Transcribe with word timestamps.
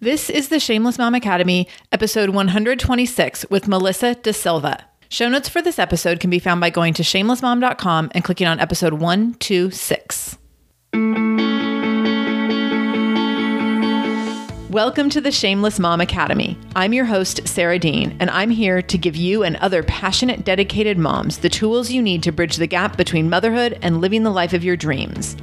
This 0.00 0.30
is 0.30 0.48
the 0.48 0.60
Shameless 0.60 0.96
Mom 0.96 1.16
Academy, 1.16 1.66
episode 1.90 2.30
126 2.30 3.46
with 3.50 3.66
Melissa 3.66 4.14
DaSilva. 4.14 4.80
Show 5.08 5.28
notes 5.28 5.48
for 5.48 5.60
this 5.60 5.80
episode 5.80 6.20
can 6.20 6.30
be 6.30 6.38
found 6.38 6.60
by 6.60 6.70
going 6.70 6.94
to 6.94 7.02
shamelessmom.com 7.02 8.12
and 8.14 8.22
clicking 8.22 8.46
on 8.46 8.60
episode 8.60 8.92
126. 8.92 10.38
Welcome 14.70 15.10
to 15.10 15.20
the 15.20 15.32
Shameless 15.32 15.80
Mom 15.80 16.00
Academy. 16.00 16.56
I'm 16.76 16.92
your 16.92 17.06
host, 17.06 17.48
Sarah 17.48 17.80
Dean, 17.80 18.16
and 18.20 18.30
I'm 18.30 18.50
here 18.50 18.80
to 18.80 18.98
give 18.98 19.16
you 19.16 19.42
and 19.42 19.56
other 19.56 19.82
passionate, 19.82 20.44
dedicated 20.44 20.96
moms 20.96 21.38
the 21.38 21.48
tools 21.48 21.90
you 21.90 22.02
need 22.02 22.22
to 22.22 22.30
bridge 22.30 22.54
the 22.54 22.68
gap 22.68 22.96
between 22.96 23.28
motherhood 23.28 23.76
and 23.82 24.00
living 24.00 24.22
the 24.22 24.30
life 24.30 24.52
of 24.52 24.62
your 24.62 24.76
dreams. 24.76 25.36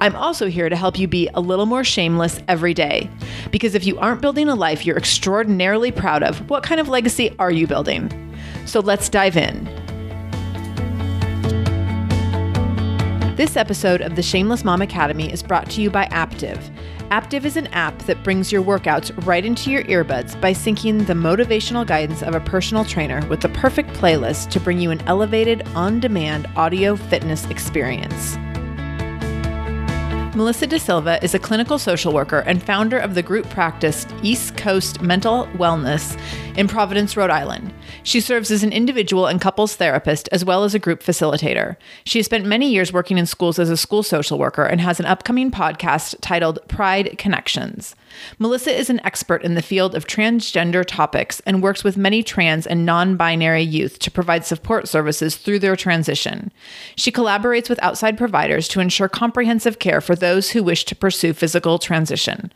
I'm 0.00 0.16
also 0.16 0.48
here 0.48 0.68
to 0.68 0.76
help 0.76 0.98
you 0.98 1.08
be 1.08 1.28
a 1.34 1.40
little 1.40 1.66
more 1.66 1.84
shameless 1.84 2.40
every 2.48 2.74
day. 2.74 3.10
Because 3.50 3.74
if 3.74 3.86
you 3.86 3.98
aren't 3.98 4.20
building 4.20 4.48
a 4.48 4.54
life 4.54 4.84
you're 4.84 4.98
extraordinarily 4.98 5.92
proud 5.92 6.22
of, 6.22 6.48
what 6.50 6.62
kind 6.62 6.80
of 6.80 6.88
legacy 6.88 7.34
are 7.38 7.50
you 7.50 7.66
building? 7.66 8.10
So 8.66 8.80
let's 8.80 9.08
dive 9.08 9.36
in. 9.36 9.64
This 13.36 13.56
episode 13.56 14.00
of 14.00 14.14
the 14.14 14.22
Shameless 14.22 14.62
Mom 14.62 14.80
Academy 14.80 15.32
is 15.32 15.42
brought 15.42 15.68
to 15.70 15.82
you 15.82 15.90
by 15.90 16.06
Aaptiv. 16.06 16.70
Aaptiv 17.10 17.44
is 17.44 17.56
an 17.56 17.66
app 17.68 17.98
that 18.02 18.22
brings 18.22 18.52
your 18.52 18.62
workouts 18.62 19.12
right 19.26 19.44
into 19.44 19.70
your 19.72 19.82
earbuds 19.84 20.40
by 20.40 20.52
syncing 20.52 21.06
the 21.06 21.14
motivational 21.14 21.86
guidance 21.86 22.22
of 22.22 22.34
a 22.34 22.40
personal 22.40 22.84
trainer 22.84 23.26
with 23.26 23.40
the 23.40 23.48
perfect 23.48 23.90
playlist 23.90 24.50
to 24.50 24.60
bring 24.60 24.80
you 24.80 24.90
an 24.90 25.00
elevated, 25.02 25.66
on 25.74 25.98
demand 26.00 26.46
audio 26.56 26.96
fitness 26.96 27.44
experience. 27.50 28.36
Melissa 30.34 30.66
DaSilva 30.66 31.22
is 31.22 31.32
a 31.32 31.38
clinical 31.38 31.78
social 31.78 32.12
worker 32.12 32.40
and 32.40 32.60
founder 32.60 32.98
of 32.98 33.14
the 33.14 33.22
group 33.22 33.48
practice 33.50 34.04
East 34.20 34.56
Coast 34.56 35.00
Mental 35.00 35.46
Wellness 35.54 36.18
in 36.56 36.66
Providence, 36.66 37.16
Rhode 37.16 37.30
Island. 37.30 37.72
She 38.02 38.20
serves 38.20 38.50
as 38.50 38.62
an 38.62 38.72
individual 38.72 39.26
and 39.26 39.40
couples 39.40 39.76
therapist 39.76 40.28
as 40.32 40.44
well 40.44 40.64
as 40.64 40.74
a 40.74 40.78
group 40.78 41.02
facilitator. 41.02 41.76
She 42.04 42.18
has 42.18 42.26
spent 42.26 42.46
many 42.46 42.70
years 42.70 42.92
working 42.92 43.18
in 43.18 43.26
schools 43.26 43.58
as 43.58 43.70
a 43.70 43.76
school 43.76 44.02
social 44.02 44.38
worker 44.38 44.64
and 44.64 44.80
has 44.80 45.00
an 45.00 45.06
upcoming 45.06 45.50
podcast 45.50 46.16
titled 46.20 46.58
Pride 46.68 47.16
Connections. 47.18 47.94
Melissa 48.38 48.72
is 48.72 48.90
an 48.90 49.00
expert 49.04 49.42
in 49.42 49.54
the 49.54 49.62
field 49.62 49.94
of 49.94 50.06
transgender 50.06 50.84
topics 50.86 51.40
and 51.40 51.62
works 51.62 51.84
with 51.84 51.96
many 51.96 52.22
trans 52.22 52.66
and 52.66 52.86
non 52.86 53.16
binary 53.16 53.62
youth 53.62 53.98
to 54.00 54.10
provide 54.10 54.44
support 54.44 54.88
services 54.88 55.36
through 55.36 55.58
their 55.58 55.76
transition. 55.76 56.52
She 56.96 57.12
collaborates 57.12 57.68
with 57.68 57.82
outside 57.82 58.18
providers 58.18 58.68
to 58.68 58.80
ensure 58.80 59.08
comprehensive 59.08 59.78
care 59.78 60.00
for 60.00 60.14
those 60.14 60.50
who 60.50 60.62
wish 60.62 60.84
to 60.84 60.96
pursue 60.96 61.32
physical 61.32 61.78
transition. 61.78 62.52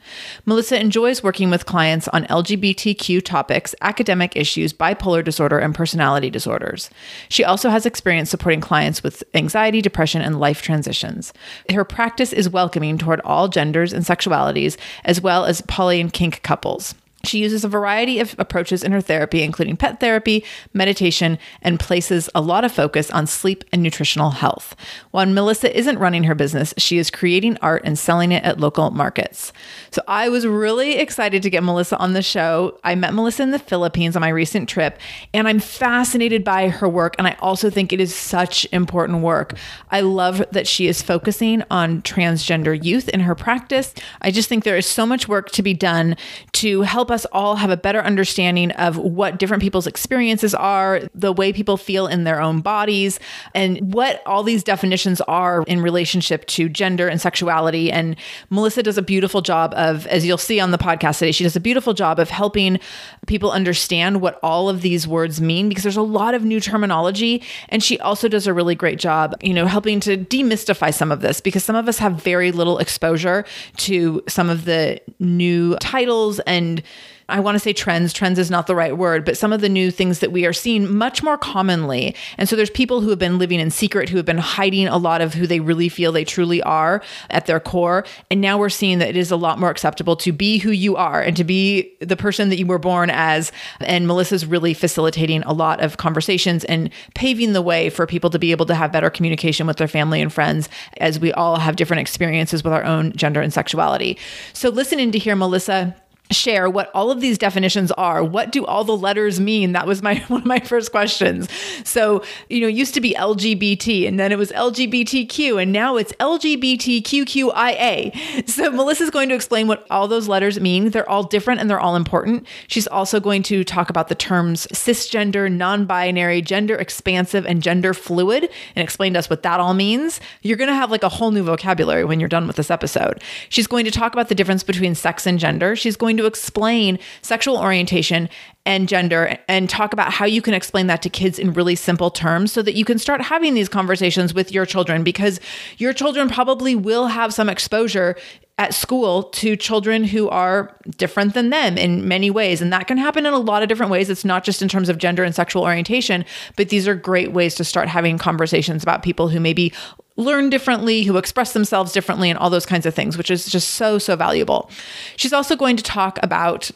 Melissa 0.47 0.81
enjoys 0.81 1.23
working 1.23 1.51
with 1.51 1.67
clients 1.67 2.09
on 2.09 2.25
LGBTQ 2.25 3.25
topics, 3.25 3.75
academic 3.81 4.37
issues, 4.37 4.73
bipolar 4.73 5.25
disorder, 5.29 5.59
and 5.59 5.75
personality 5.75 6.31
disorders. 6.31 6.89
She 7.29 7.45
also 7.45 7.69
has 7.69 7.85
experience 7.85 8.31
supporting 8.31 8.61
clients 8.61 9.03
with 9.03 9.23
anxiety, 9.35 9.83
depression, 9.83 10.23
and 10.23 10.41
life 10.41 10.63
transitions. 10.63 11.33
Her 11.71 11.85
practice 11.85 12.33
is 12.33 12.49
welcoming 12.49 12.97
toward 12.97 13.21
all 13.25 13.49
genders 13.49 13.93
and 13.93 14.05
sexualities, 14.05 14.79
as 15.05 15.21
well 15.21 15.45
as 15.45 15.61
poly 15.63 16.01
and 16.01 16.13
kink 16.13 16.43
couples. 16.43 16.95
She 17.25 17.39
uses 17.39 17.65
a 17.65 17.69
variety 17.69 18.21
of 18.21 18.35
approaches 18.39 18.85
in 18.85 18.93
her 18.93 19.01
therapy, 19.01 19.43
including 19.43 19.77
pet 19.77 19.99
therapy, 19.99 20.45
meditation, 20.73 21.39
and 21.63 21.81
places 21.81 22.31
a 22.35 22.41
lot 22.41 22.65
of 22.65 22.73
focus 22.73 23.11
on 23.11 23.27
sleep 23.27 23.65
and 23.73 23.83
nutritional 23.83 24.31
health. 24.31 24.77
While 25.11 25.27
Melissa 25.27 25.77
isn't 25.77 25.99
running 25.99 26.25
her 26.25 26.35
business, 26.35 26.73
she 26.79 26.97
is 26.97 27.11
creating 27.11 27.59
art 27.61 27.83
and 27.85 27.99
selling 27.99 28.31
it 28.31 28.45
at 28.45 28.61
local 28.61 28.91
markets. 28.93 29.53
So 29.91 30.01
I 30.07 30.29
was 30.29 30.47
really 30.47 30.97
excited 30.99 31.43
to 31.43 31.51
get 31.51 31.65
Melissa 31.65 31.99
on 31.99 32.13
the 32.13 32.23
show. 32.23 32.79
I 32.85 32.95
met 32.95 33.15
Melissa 33.15 33.43
in 33.43 33.51
the 33.51 33.59
Philippines 33.59 34.15
on 34.15 34.21
my 34.21 34.29
recent 34.29 34.69
trip, 34.69 34.99
and 35.35 35.49
I'm 35.49 35.59
fascinated 35.59 36.45
by 36.45 36.69
her 36.69 36.89
work. 36.89 37.17
And 37.19 37.27
I 37.27 37.37
also 37.41 37.69
think 37.69 37.93
it 37.93 38.01
is 38.01 38.15
such 38.15 38.67
important 38.71 39.23
work. 39.23 39.55
I 39.91 40.03
love 40.03 40.45
that 40.53 40.69
she 40.69 40.87
is 40.87 41.03
focusing 41.03 41.65
on 41.71 42.03
transgender 42.03 42.81
youth 42.83 43.09
in 43.09 43.21
her 43.21 43.35
practice. 43.35 43.93
I 44.23 44.31
just 44.31 44.49
think 44.49 44.63
there 44.63 44.77
is 44.77 44.87
so 44.87 45.05
much 45.05 45.27
work 45.27 45.51
to 45.51 45.63
be 45.63 45.75
done 45.75 46.17
to 46.53 46.83
help 46.83 47.08
help 47.09 47.15
us 47.15 47.27
all 47.33 47.57
have 47.57 47.71
a 47.71 47.77
better 47.77 48.03
understanding 48.03 48.71
of 48.73 48.99
what 48.99 49.39
different 49.39 49.63
people's 49.63 49.87
experiences 49.87 50.55
are, 50.55 51.01
the 51.15 51.33
way 51.33 51.55
people 51.55 51.79
feel 51.79 52.07
in 52.07 52.25
their 52.25 52.39
own 52.39 52.61
bodies, 52.61 53.19
and 53.55 53.95
what 53.95 54.23
all 54.27 54.43
these 54.43 54.63
definitions 54.63 55.23
are 55.23 55.63
in 55.67 55.81
relationship 55.81 56.45
to 56.47 56.69
gender 56.69 57.09
and 57.09 57.19
sexuality. 57.19 57.91
And 57.91 58.15
Melissa 58.51 58.83
does 58.83 58.99
a 58.99 59.03
beautiful 59.03 59.41
job 59.41 59.73
of, 59.75 60.07
as 60.09 60.27
you'll 60.27 60.37
see 60.37 60.61
on 60.61 60.71
the 60.71 60.77
podcast 60.77 61.21
today, 61.21 61.33
she 61.33 61.45
does 61.45 61.57
a 61.57 61.61
beautiful 61.61 61.95
job 61.95 62.19
of 62.19 62.29
helping 62.29 62.79
people 63.27 63.51
understand 63.53 64.21
what 64.21 64.39
all 64.43 64.69
of 64.69 64.83
these 64.83 65.09
words 65.09 65.41
mean 65.41 65.71
because 65.71 65.85
there's 65.85 65.97
a 65.97 66.03
lot 66.03 66.35
of 66.35 66.45
new 66.45 66.61
terminology. 66.61 67.43
And 67.71 67.83
she 67.83 67.99
also 68.01 68.29
does 68.29 68.47
a 68.47 68.53
really 68.53 68.75
great 68.75 68.99
job, 68.99 69.35
you 69.43 69.55
know, 69.55 69.65
helping 69.65 69.99
to 70.01 70.19
demystify 70.19 70.93
some 70.93 71.11
of 71.11 71.23
this 71.23 71.41
because 71.41 71.65
some 71.65 71.77
of 71.77 71.89
us 71.89 71.99
have 71.99 72.23
very 72.23 72.53
little 72.53 72.79
exposure 72.79 73.47
to 73.79 74.23
some 74.29 74.51
of 74.51 74.67
the 74.67 75.01
new 75.19 75.75
titles 75.77 76.39
and 76.41 76.83
I 77.31 77.41
want 77.41 77.57
to 77.57 77.61
say 77.61 77.75
trends. 77.75 78.15
Trends 78.15 78.39
is 78.39 78.51
not 78.51 78.67
the 78.67 78.75
right 78.75 78.97
word, 78.97 79.25
but 79.27 79.37
some 79.37 79.53
of 79.53 79.61
the 79.61 79.69
new 79.69 79.91
things 79.91 80.21
that 80.21 80.33
we 80.33 80.47
are 80.47 80.53
seeing 80.55 80.91
much 80.91 81.23
more 81.23 81.37
commonly. 81.37 82.15
And 82.39 82.49
so 82.49 82.57
there's 82.57 82.71
people 82.71 83.03
who 83.03 83.11
have 83.11 83.19
been 83.19 83.39
living 83.39 83.61
in 83.61 83.71
secret, 83.71 84.09
who 84.09 84.17
have 84.17 84.25
been 84.25 84.39
hiding 84.39 84.89
a 84.89 84.97
lot 84.97 85.21
of 85.21 85.35
who 85.35 85.47
they 85.47 85.61
really 85.61 85.91
feel 85.91 86.11
they 86.11 86.25
truly 86.25 86.63
are 86.63 87.03
at 87.29 87.45
their 87.45 87.61
core. 87.61 88.07
And 88.31 88.41
now 88.41 88.57
we're 88.57 88.71
seeing 88.71 88.99
that 89.01 89.11
it 89.11 89.17
is 89.17 89.31
a 89.31 89.37
lot 89.37 89.59
more 89.59 89.69
acceptable 89.69 90.17
to 90.17 90.33
be 90.33 90.57
who 90.59 90.71
you 90.71 90.97
are 90.97 91.21
and 91.21 91.37
to 91.37 91.45
be 91.45 91.95
the 92.01 92.17
person 92.17 92.49
that 92.49 92.59
you 92.59 92.67
were 92.67 92.79
born 92.79 93.11
as. 93.11 93.53
And 93.81 94.07
Melissa's 94.07 94.47
really 94.47 94.73
facilitating 94.73 95.43
a 95.43 95.53
lot 95.53 95.81
of 95.83 95.99
conversations 95.99 96.65
and 96.65 96.89
paving 97.15 97.53
the 97.53 97.63
way 97.63 97.91
for 97.91 98.07
people 98.07 98.31
to 98.31 98.39
be 98.39 98.53
able 98.53 98.67
to 98.67 98.75
have 98.75 98.91
better 98.91 99.11
communication 99.11 99.67
with 99.67 99.77
their 99.77 99.89
family 99.89 100.23
and 100.23 100.33
friends 100.33 100.71
as 100.97 101.19
we 101.21 101.33
all 101.35 101.59
have 101.59 101.77
different 101.77 102.01
experiences 102.01 102.65
with 102.65 102.73
our 102.73 102.85
own 102.85 103.13
gender 103.13 103.43
and 103.43 103.53
sexuality. 103.53 104.17
So 104.55 104.71
listening 104.71 105.13
to 105.13 105.19
hear 105.19 105.37
Melissa 105.37 105.95
share 106.31 106.69
what 106.69 106.91
all 106.95 107.11
of 107.11 107.21
these 107.21 107.39
definitions 107.39 107.91
are. 107.93 108.23
What 108.23 108.53
do 108.53 108.67
all 108.67 108.85
the 108.85 108.97
letters 108.97 109.41
mean? 109.41 109.73
That 109.73 109.87
was 109.87 110.03
my 110.03 110.19
one 110.29 110.43
of 110.43 110.47
my 110.47 110.61
first 110.61 110.91
questions. 110.91 111.49
So, 111.85 112.23
you 112.49 112.61
know, 112.61 112.67
used 112.67 112.93
to 112.95 113.01
be 113.01 113.15
LGBT 113.15 114.07
and 114.07 114.21
then 114.21 114.33
it 114.33 114.39
was 114.39 114.53
LGBTQ 114.53 115.63
and 115.63 115.73
now 115.73 115.97
it's 115.97 116.13
LGBTQQIA. 116.15 118.49
So, 118.49 118.71
Melissa's 118.71 119.11
going 119.11 119.29
to 119.29 119.35
explain 119.35 119.69
what 119.69 119.87
all 119.91 120.09
those 120.09 120.29
letters 120.29 120.61
mean. 120.61 120.91
They're 120.91 121.09
all 121.09 121.23
different 121.23 121.61
and 121.61 121.71
they're 121.71 121.81
all 121.81 121.97
important. 121.97 122.47
She's 122.67 122.87
also 122.87 123.21
going 123.21 123.43
to 123.45 123.65
talk 123.65 123.89
about 123.91 124.09
the 124.09 124.15
terms 124.15 124.67
cisgender, 124.69 125.51
non-binary, 125.51 126.43
gender 126.43 126.77
expansive 126.77 127.47
and 127.47 127.63
gender 127.63 127.95
fluid 127.95 128.51
and 128.75 128.83
explain 128.83 129.15
to 129.15 129.19
us 129.19 129.31
what 129.31 129.43
that 129.43 129.61
all 129.61 129.75
means. 129.75 130.21
You're 130.43 130.57
going 130.57 130.69
to 130.69 130.75
have 130.75 130.91
like 130.91 131.03
a 131.03 131.09
whole 131.09 131.31
new 131.31 131.43
vocabulary 131.43 132.05
when 132.05 132.21
you're 132.21 132.29
done 132.29 132.47
with 132.47 132.57
this 132.57 132.71
episode. 132.71 133.23
She's 133.49 133.67
going 133.67 133.85
to 133.85 133.91
talk 133.91 134.13
about 134.13 134.29
the 134.29 134.35
difference 134.35 134.63
between 134.63 134.95
sex 134.95 135.27
and 135.27 135.39
gender. 135.39 135.77
She's 135.77 135.97
going 135.97 136.18
to 136.19 136.27
explain 136.27 136.99
sexual 137.23 137.57
orientation 137.57 138.29
and 138.67 138.87
gender 138.87 139.39
and 139.49 139.71
talk 139.71 139.95
about 139.95 140.13
how 140.13 140.27
you 140.27 140.43
can 140.43 140.53
explain 140.53 140.89
that 140.89 141.01
to 141.03 141.09
kids 141.09 141.39
in 141.39 141.55
really 141.55 141.75
simple 141.75 142.11
terms 142.11 142.53
so 142.53 142.61
that 142.61 142.75
you 142.75 142.85
can 142.85 142.99
start 142.99 143.23
having 143.23 143.55
these 143.55 143.69
conversations 143.69 144.35
with 144.35 144.53
your 144.53 144.67
children 144.67 145.03
because 145.03 145.41
your 145.79 145.95
children 145.95 146.29
probably 146.29 146.75
will 146.75 147.07
have 147.07 147.33
some 147.33 147.49
exposure 147.49 148.15
at 148.59 148.75
school 148.75 149.23
to 149.23 149.57
children 149.57 150.03
who 150.03 150.29
are 150.29 150.77
different 150.97 151.33
than 151.33 151.51
them 151.51 151.79
in 151.79 152.09
many 152.09 152.29
ways. 152.29 152.61
And 152.61 152.73
that 152.73 152.89
can 152.89 152.99
happen 152.99 153.25
in 153.25 153.33
a 153.33 153.39
lot 153.39 153.63
of 153.63 153.69
different 153.69 153.93
ways. 153.93 154.11
It's 154.11 154.25
not 154.25 154.43
just 154.43 154.61
in 154.61 154.69
terms 154.69 154.89
of 154.89 154.99
gender 154.99 155.23
and 155.23 155.35
sexual 155.35 155.63
orientation, 155.63 156.25
but 156.57 156.69
these 156.69 156.89
are 156.89 156.95
great 156.97 157.33
ways 157.33 157.55
to 157.55 157.65
start 157.65 157.89
having 157.89 158.19
conversations 158.19 158.83
about 158.83 159.05
people 159.05 159.29
who 159.29 159.39
maybe 159.39 159.73
learn 160.17 160.51
differently, 160.51 161.05
who 161.05 161.17
express 161.17 161.53
themselves 161.53 161.93
differently, 161.93 162.29
and 162.29 162.39
all 162.39 162.51
those 162.51 162.67
kinds 162.67 162.85
of 162.85 162.95
things, 162.95 163.17
which 163.17 163.31
is 163.31 163.47
just 163.47 163.71
so, 163.71 163.99
so 163.99 164.17
valuable. 164.17 164.69
She's 165.17 165.33
also 165.33 165.55
going 165.55 165.77
to 165.77 165.83
talk 165.85 166.19
about 166.25 166.71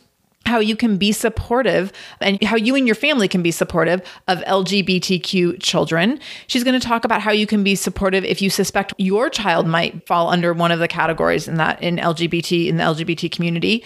how 0.46 0.58
you 0.58 0.76
can 0.76 0.96
be 0.96 1.12
supportive 1.12 1.92
and 2.20 2.42
how 2.42 2.56
you 2.56 2.74
and 2.74 2.86
your 2.86 2.94
family 2.94 3.28
can 3.28 3.42
be 3.42 3.50
supportive 3.50 4.02
of 4.28 4.38
LGBTQ 4.40 5.62
children. 5.62 6.18
She's 6.46 6.64
going 6.64 6.78
to 6.78 6.86
talk 6.86 7.04
about 7.04 7.20
how 7.20 7.32
you 7.32 7.46
can 7.46 7.62
be 7.62 7.74
supportive 7.74 8.24
if 8.24 8.42
you 8.42 8.50
suspect 8.50 8.92
your 8.98 9.30
child 9.30 9.66
might 9.66 10.06
fall 10.06 10.28
under 10.28 10.52
one 10.52 10.72
of 10.72 10.78
the 10.78 10.88
categories 10.88 11.48
in 11.48 11.56
that 11.56 11.82
in 11.82 11.96
LGBT 11.96 12.68
in 12.68 12.76
the 12.76 12.84
LGBT 12.84 13.30
community. 13.30 13.84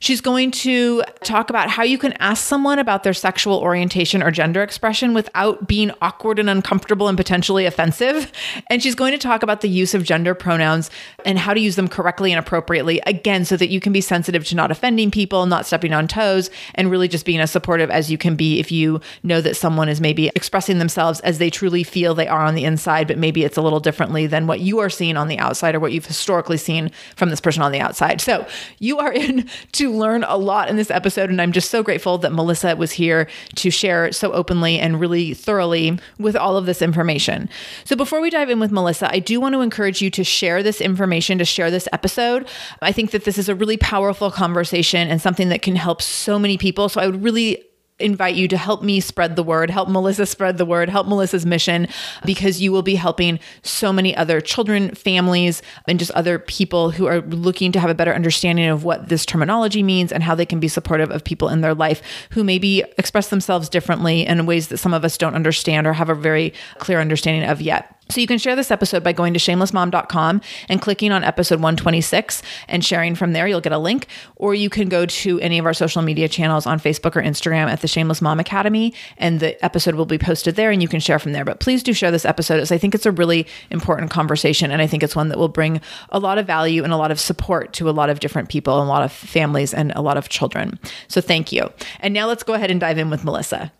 She's 0.00 0.22
going 0.22 0.50
to 0.52 1.02
talk 1.24 1.50
about 1.50 1.68
how 1.68 1.82
you 1.82 1.98
can 1.98 2.14
ask 2.14 2.42
someone 2.42 2.78
about 2.78 3.02
their 3.02 3.12
sexual 3.12 3.58
orientation 3.58 4.22
or 4.22 4.30
gender 4.30 4.62
expression 4.62 5.12
without 5.12 5.68
being 5.68 5.90
awkward 6.00 6.38
and 6.38 6.48
uncomfortable 6.48 7.06
and 7.06 7.18
potentially 7.18 7.66
offensive. 7.66 8.32
And 8.70 8.82
she's 8.82 8.94
going 8.94 9.12
to 9.12 9.18
talk 9.18 9.42
about 9.42 9.60
the 9.60 9.68
use 9.68 9.92
of 9.92 10.02
gender 10.02 10.34
pronouns 10.34 10.90
and 11.26 11.38
how 11.38 11.52
to 11.52 11.60
use 11.60 11.76
them 11.76 11.86
correctly 11.86 12.32
and 12.32 12.38
appropriately, 12.38 13.02
again, 13.06 13.44
so 13.44 13.58
that 13.58 13.68
you 13.68 13.78
can 13.78 13.92
be 13.92 14.00
sensitive 14.00 14.46
to 14.46 14.56
not 14.56 14.70
offending 14.70 15.10
people, 15.10 15.44
not 15.44 15.66
stepping 15.66 15.92
on 15.92 16.08
toes, 16.08 16.48
and 16.76 16.90
really 16.90 17.06
just 17.06 17.26
being 17.26 17.40
as 17.40 17.50
supportive 17.50 17.90
as 17.90 18.10
you 18.10 18.16
can 18.16 18.36
be 18.36 18.58
if 18.58 18.72
you 18.72 19.02
know 19.22 19.42
that 19.42 19.54
someone 19.54 19.90
is 19.90 20.00
maybe 20.00 20.28
expressing 20.34 20.78
themselves 20.78 21.20
as 21.20 21.36
they 21.36 21.50
truly 21.50 21.84
feel 21.84 22.14
they 22.14 22.26
are 22.26 22.40
on 22.40 22.54
the 22.54 22.64
inside, 22.64 23.06
but 23.06 23.18
maybe 23.18 23.44
it's 23.44 23.58
a 23.58 23.62
little 23.62 23.80
differently 23.80 24.26
than 24.26 24.46
what 24.46 24.60
you 24.60 24.78
are 24.78 24.88
seeing 24.88 25.18
on 25.18 25.28
the 25.28 25.38
outside 25.38 25.74
or 25.74 25.80
what 25.80 25.92
you've 25.92 26.06
historically 26.06 26.56
seen 26.56 26.90
from 27.16 27.28
this 27.28 27.40
person 27.40 27.62
on 27.62 27.70
the 27.70 27.80
outside. 27.80 28.22
So 28.22 28.46
you 28.78 28.98
are 28.98 29.12
in 29.12 29.46
to 29.72 29.89
learn 29.90 30.24
a 30.24 30.36
lot 30.36 30.68
in 30.68 30.76
this 30.76 30.90
episode. 30.90 31.30
And 31.30 31.40
I'm 31.40 31.52
just 31.52 31.70
so 31.70 31.82
grateful 31.82 32.18
that 32.18 32.32
Melissa 32.32 32.76
was 32.76 32.92
here 32.92 33.28
to 33.56 33.70
share 33.70 34.12
so 34.12 34.32
openly 34.32 34.78
and 34.78 35.00
really 35.00 35.34
thoroughly 35.34 35.98
with 36.18 36.36
all 36.36 36.56
of 36.56 36.66
this 36.66 36.82
information. 36.82 37.48
So 37.84 37.96
before 37.96 38.20
we 38.20 38.30
dive 38.30 38.50
in 38.50 38.60
with 38.60 38.70
Melissa, 38.70 39.10
I 39.10 39.18
do 39.18 39.40
want 39.40 39.54
to 39.54 39.60
encourage 39.60 40.02
you 40.02 40.10
to 40.10 40.24
share 40.24 40.62
this 40.62 40.80
information, 40.80 41.38
to 41.38 41.44
share 41.44 41.70
this 41.70 41.88
episode. 41.92 42.48
I 42.82 42.92
think 42.92 43.10
that 43.10 43.24
this 43.24 43.38
is 43.38 43.48
a 43.48 43.54
really 43.54 43.76
powerful 43.76 44.30
conversation 44.30 45.08
and 45.08 45.20
something 45.20 45.48
that 45.48 45.62
can 45.62 45.76
help 45.76 46.02
so 46.02 46.38
many 46.38 46.58
people. 46.58 46.88
So 46.88 47.00
I 47.00 47.06
would 47.06 47.22
really 47.22 47.64
invite 48.00 48.34
you 48.34 48.48
to 48.48 48.56
help 48.56 48.82
me 48.82 49.00
spread 49.00 49.36
the 49.36 49.42
word, 49.42 49.70
help 49.70 49.88
Melissa 49.88 50.26
spread 50.26 50.58
the 50.58 50.64
word, 50.64 50.88
help 50.88 51.06
Melissa's 51.06 51.46
mission, 51.46 51.88
because 52.24 52.60
you 52.60 52.72
will 52.72 52.82
be 52.82 52.94
helping 52.94 53.38
so 53.62 53.92
many 53.92 54.16
other 54.16 54.40
children, 54.40 54.94
families, 54.94 55.62
and 55.86 55.98
just 55.98 56.10
other 56.12 56.38
people 56.38 56.90
who 56.90 57.06
are 57.06 57.20
looking 57.20 57.72
to 57.72 57.80
have 57.80 57.90
a 57.90 57.94
better 57.94 58.14
understanding 58.14 58.66
of 58.66 58.84
what 58.84 59.08
this 59.08 59.26
terminology 59.26 59.82
means 59.82 60.12
and 60.12 60.22
how 60.22 60.34
they 60.34 60.46
can 60.46 60.60
be 60.60 60.68
supportive 60.68 61.10
of 61.10 61.24
people 61.24 61.48
in 61.48 61.60
their 61.60 61.74
life 61.74 62.02
who 62.30 62.44
maybe 62.44 62.82
express 62.98 63.28
themselves 63.28 63.68
differently 63.68 64.26
in 64.26 64.46
ways 64.46 64.68
that 64.68 64.78
some 64.78 64.94
of 64.94 65.04
us 65.04 65.18
don't 65.18 65.34
understand 65.34 65.86
or 65.86 65.92
have 65.92 66.08
a 66.08 66.14
very 66.14 66.52
clear 66.78 67.00
understanding 67.00 67.48
of 67.48 67.60
yet. 67.60 67.99
So 68.10 68.20
you 68.20 68.26
can 68.26 68.38
share 68.38 68.56
this 68.56 68.70
episode 68.70 69.04
by 69.04 69.12
going 69.12 69.32
to 69.34 69.40
shamelessmom.com 69.40 70.40
and 70.68 70.82
clicking 70.82 71.12
on 71.12 71.24
episode 71.24 71.60
126 71.60 72.42
and 72.68 72.84
sharing 72.84 73.14
from 73.14 73.32
there. 73.32 73.46
You'll 73.46 73.60
get 73.60 73.72
a 73.72 73.78
link. 73.78 74.08
Or 74.36 74.54
you 74.54 74.68
can 74.68 74.88
go 74.88 75.06
to 75.06 75.40
any 75.40 75.58
of 75.58 75.66
our 75.66 75.74
social 75.74 76.02
media 76.02 76.28
channels 76.28 76.66
on 76.66 76.80
Facebook 76.80 77.16
or 77.16 77.22
Instagram 77.22 77.68
at 77.68 77.80
the 77.80 77.88
Shameless 77.88 78.20
Mom 78.20 78.40
Academy, 78.40 78.92
and 79.16 79.40
the 79.40 79.62
episode 79.64 79.94
will 79.94 80.06
be 80.06 80.18
posted 80.18 80.56
there 80.56 80.70
and 80.70 80.82
you 80.82 80.88
can 80.88 81.00
share 81.00 81.18
from 81.18 81.32
there. 81.32 81.44
But 81.44 81.60
please 81.60 81.82
do 81.82 81.92
share 81.92 82.10
this 82.10 82.24
episode 82.24 82.60
as 82.60 82.72
I 82.72 82.78
think 82.78 82.94
it's 82.94 83.06
a 83.06 83.12
really 83.12 83.46
important 83.70 84.10
conversation. 84.10 84.70
And 84.70 84.82
I 84.82 84.86
think 84.86 85.02
it's 85.02 85.16
one 85.16 85.28
that 85.28 85.38
will 85.38 85.48
bring 85.48 85.80
a 86.10 86.18
lot 86.18 86.38
of 86.38 86.46
value 86.46 86.84
and 86.84 86.92
a 86.92 86.96
lot 86.96 87.10
of 87.10 87.20
support 87.20 87.72
to 87.74 87.88
a 87.88 87.92
lot 87.92 88.10
of 88.10 88.20
different 88.20 88.48
people, 88.48 88.80
and 88.80 88.86
a 88.86 88.90
lot 88.90 89.02
of 89.02 89.12
families, 89.12 89.72
and 89.72 89.92
a 89.94 90.02
lot 90.02 90.16
of 90.16 90.28
children. 90.28 90.78
So 91.08 91.20
thank 91.20 91.52
you. 91.52 91.70
And 92.00 92.12
now 92.12 92.26
let's 92.26 92.42
go 92.42 92.54
ahead 92.54 92.70
and 92.70 92.80
dive 92.80 92.98
in 92.98 93.10
with 93.10 93.24
Melissa. 93.24 93.72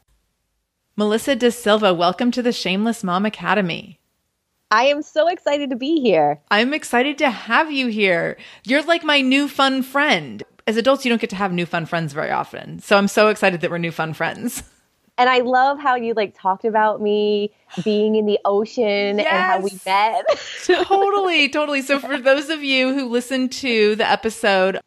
Melissa 0.97 1.35
DaSilva, 1.35 1.97
welcome 1.97 2.31
to 2.31 2.43
the 2.43 2.53
Shameless 2.53 3.03
Mom 3.03 3.25
Academy. 3.25 4.00
I 4.71 4.85
am 4.85 5.03
so 5.03 5.27
excited 5.27 5.71
to 5.71 5.77
be 5.77 6.01
here. 6.01 6.41
I'm 6.51 6.73
excited 6.73 7.19
to 7.19 7.31
have 7.31 7.73
you 7.73 7.89
here. 7.89 8.37
You're 8.65 8.83
like 8.83 9.03
my 9.03 9.21
new 9.21 9.49
fun 9.49 9.83
friend. 9.83 10.45
As 10.67 10.77
adults, 10.77 11.05
you 11.05 11.09
don't 11.09 11.21
get 11.21 11.31
to 11.31 11.37
have 11.37 11.53
new 11.53 11.67
fun 11.67 11.87
friends 11.87 12.13
very 12.13 12.31
often. 12.31 12.79
So 12.79 12.97
I'm 12.97 13.09
so 13.09 13.29
excited 13.29 13.63
that 13.63 13.71
we're 13.71 13.79
new 13.79 13.91
fun 13.91 14.15
friends. 14.15 14.63
And 15.19 15.29
I 15.29 15.41
love 15.41 15.79
how 15.79 15.97
you 15.97 16.15
like 16.15 16.35
talked 16.35 16.65
about 16.65 17.03
me 17.03 17.53
being 17.85 18.15
in 18.15 18.25
the 18.25 18.39
ocean 18.47 19.19
yes. 19.19 19.27
and 19.27 19.27
how 19.27 19.61
we 19.61 19.71
met. 19.85 20.25
totally, 20.65 21.51
totally. 21.51 21.83
So 21.83 21.99
for 21.99 22.17
those 22.17 22.49
of 22.49 22.65
you 22.65 22.95
who 22.95 23.07
listened 23.07 23.53
to 23.53 23.97
the 23.97 24.11
episode 24.11 24.81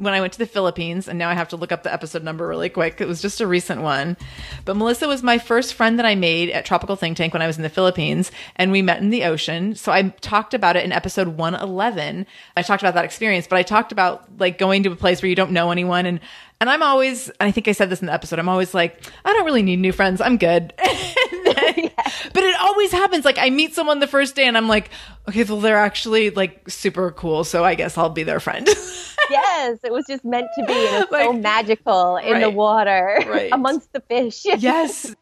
when 0.00 0.14
I 0.14 0.20
went 0.20 0.32
to 0.32 0.38
the 0.38 0.46
Philippines, 0.46 1.06
and 1.06 1.18
now 1.18 1.28
I 1.28 1.34
have 1.34 1.48
to 1.50 1.56
look 1.56 1.72
up 1.72 1.82
the 1.82 1.92
episode 1.92 2.24
number 2.24 2.48
really 2.48 2.70
quick. 2.70 3.00
It 3.00 3.06
was 3.06 3.20
just 3.20 3.40
a 3.40 3.46
recent 3.46 3.82
one. 3.82 4.16
But 4.64 4.76
Melissa 4.76 5.06
was 5.06 5.22
my 5.22 5.38
first 5.38 5.74
friend 5.74 5.98
that 5.98 6.06
I 6.06 6.14
made 6.14 6.50
at 6.50 6.64
Tropical 6.64 6.96
Think 6.96 7.16
Tank 7.16 7.34
when 7.34 7.42
I 7.42 7.46
was 7.46 7.58
in 7.58 7.62
the 7.62 7.68
Philippines, 7.68 8.32
and 8.56 8.72
we 8.72 8.82
met 8.82 9.02
in 9.02 9.10
the 9.10 9.24
ocean. 9.24 9.74
So 9.74 9.92
I 9.92 10.08
talked 10.20 10.54
about 10.54 10.76
it 10.76 10.84
in 10.84 10.92
episode 10.92 11.28
111. 11.28 12.26
I 12.56 12.62
talked 12.62 12.82
about 12.82 12.94
that 12.94 13.04
experience, 13.04 13.46
but 13.46 13.58
I 13.58 13.62
talked 13.62 13.92
about 13.92 14.24
like 14.38 14.58
going 14.58 14.82
to 14.84 14.92
a 14.92 14.96
place 14.96 15.22
where 15.22 15.28
you 15.28 15.36
don't 15.36 15.52
know 15.52 15.70
anyone 15.70 16.06
and 16.06 16.20
and 16.60 16.68
I'm 16.68 16.82
always, 16.82 17.30
I 17.40 17.52
think 17.52 17.68
I 17.68 17.72
said 17.72 17.88
this 17.88 18.00
in 18.00 18.06
the 18.06 18.12
episode, 18.12 18.38
I'm 18.38 18.48
always 18.48 18.74
like, 18.74 19.00
I 19.24 19.32
don't 19.32 19.46
really 19.46 19.62
need 19.62 19.78
new 19.78 19.92
friends. 19.92 20.20
I'm 20.20 20.36
good. 20.36 20.74
then, 21.44 21.90
but 22.32 22.44
it 22.44 22.60
always 22.60 22.92
happens. 22.92 23.24
Like 23.24 23.38
I 23.38 23.50
meet 23.50 23.74
someone 23.74 24.00
the 24.00 24.06
first 24.06 24.34
day 24.36 24.46
and 24.46 24.56
I'm 24.56 24.68
like, 24.68 24.90
okay, 25.28 25.44
well, 25.44 25.60
they're 25.60 25.78
actually 25.78 26.30
like 26.30 26.68
super 26.68 27.12
cool. 27.12 27.44
So 27.44 27.64
I 27.64 27.74
guess 27.74 27.96
I'll 27.96 28.10
be 28.10 28.22
their 28.22 28.40
friend. 28.40 28.68
yes, 29.30 29.78
it 29.84 29.92
was 29.92 30.06
just 30.06 30.24
meant 30.24 30.46
to 30.56 30.64
be. 30.64 30.72
And 30.72 31.02
it's 31.02 31.12
like, 31.12 31.24
so 31.24 31.32
magical 31.32 32.16
in 32.16 32.32
right, 32.34 32.40
the 32.40 32.50
water 32.50 33.22
right. 33.26 33.50
amongst 33.52 33.92
the 33.92 34.00
fish. 34.00 34.42
yes. 34.44 35.14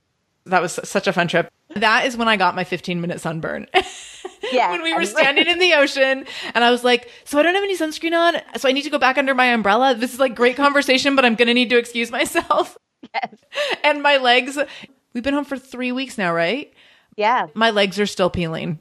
That 0.46 0.62
was 0.62 0.78
such 0.84 1.06
a 1.06 1.12
fun 1.12 1.28
trip. 1.28 1.52
That 1.76 2.06
is 2.06 2.16
when 2.16 2.28
I 2.28 2.36
got 2.36 2.54
my 2.54 2.64
15 2.64 3.00
minute 3.00 3.20
sunburn. 3.20 3.66
Yeah. 4.50 4.72
when 4.72 4.82
we 4.82 4.94
were 4.94 5.04
standing 5.04 5.46
in 5.46 5.58
the 5.58 5.74
ocean 5.74 6.24
and 6.54 6.64
I 6.64 6.70
was 6.70 6.84
like, 6.84 7.10
so 7.24 7.38
I 7.38 7.42
don't 7.42 7.54
have 7.54 7.64
any 7.64 7.76
sunscreen 7.76 8.12
on. 8.12 8.40
So 8.58 8.68
I 8.68 8.72
need 8.72 8.82
to 8.82 8.90
go 8.90 8.98
back 8.98 9.18
under 9.18 9.34
my 9.34 9.46
umbrella. 9.46 9.94
This 9.94 10.14
is 10.14 10.20
like 10.20 10.34
great 10.34 10.56
conversation, 10.56 11.14
but 11.16 11.24
I'm 11.24 11.34
going 11.34 11.48
to 11.48 11.54
need 11.54 11.68
to 11.70 11.76
excuse 11.76 12.10
myself. 12.10 12.78
Yes. 13.14 13.34
And 13.84 14.02
my 14.02 14.16
legs, 14.16 14.58
we've 15.12 15.22
been 15.22 15.34
home 15.34 15.44
for 15.44 15.58
three 15.58 15.92
weeks 15.92 16.16
now, 16.16 16.32
right? 16.32 16.72
Yeah. 17.16 17.48
My 17.54 17.70
legs 17.70 17.98
are 17.98 18.06
still 18.06 18.30
peeling. 18.30 18.80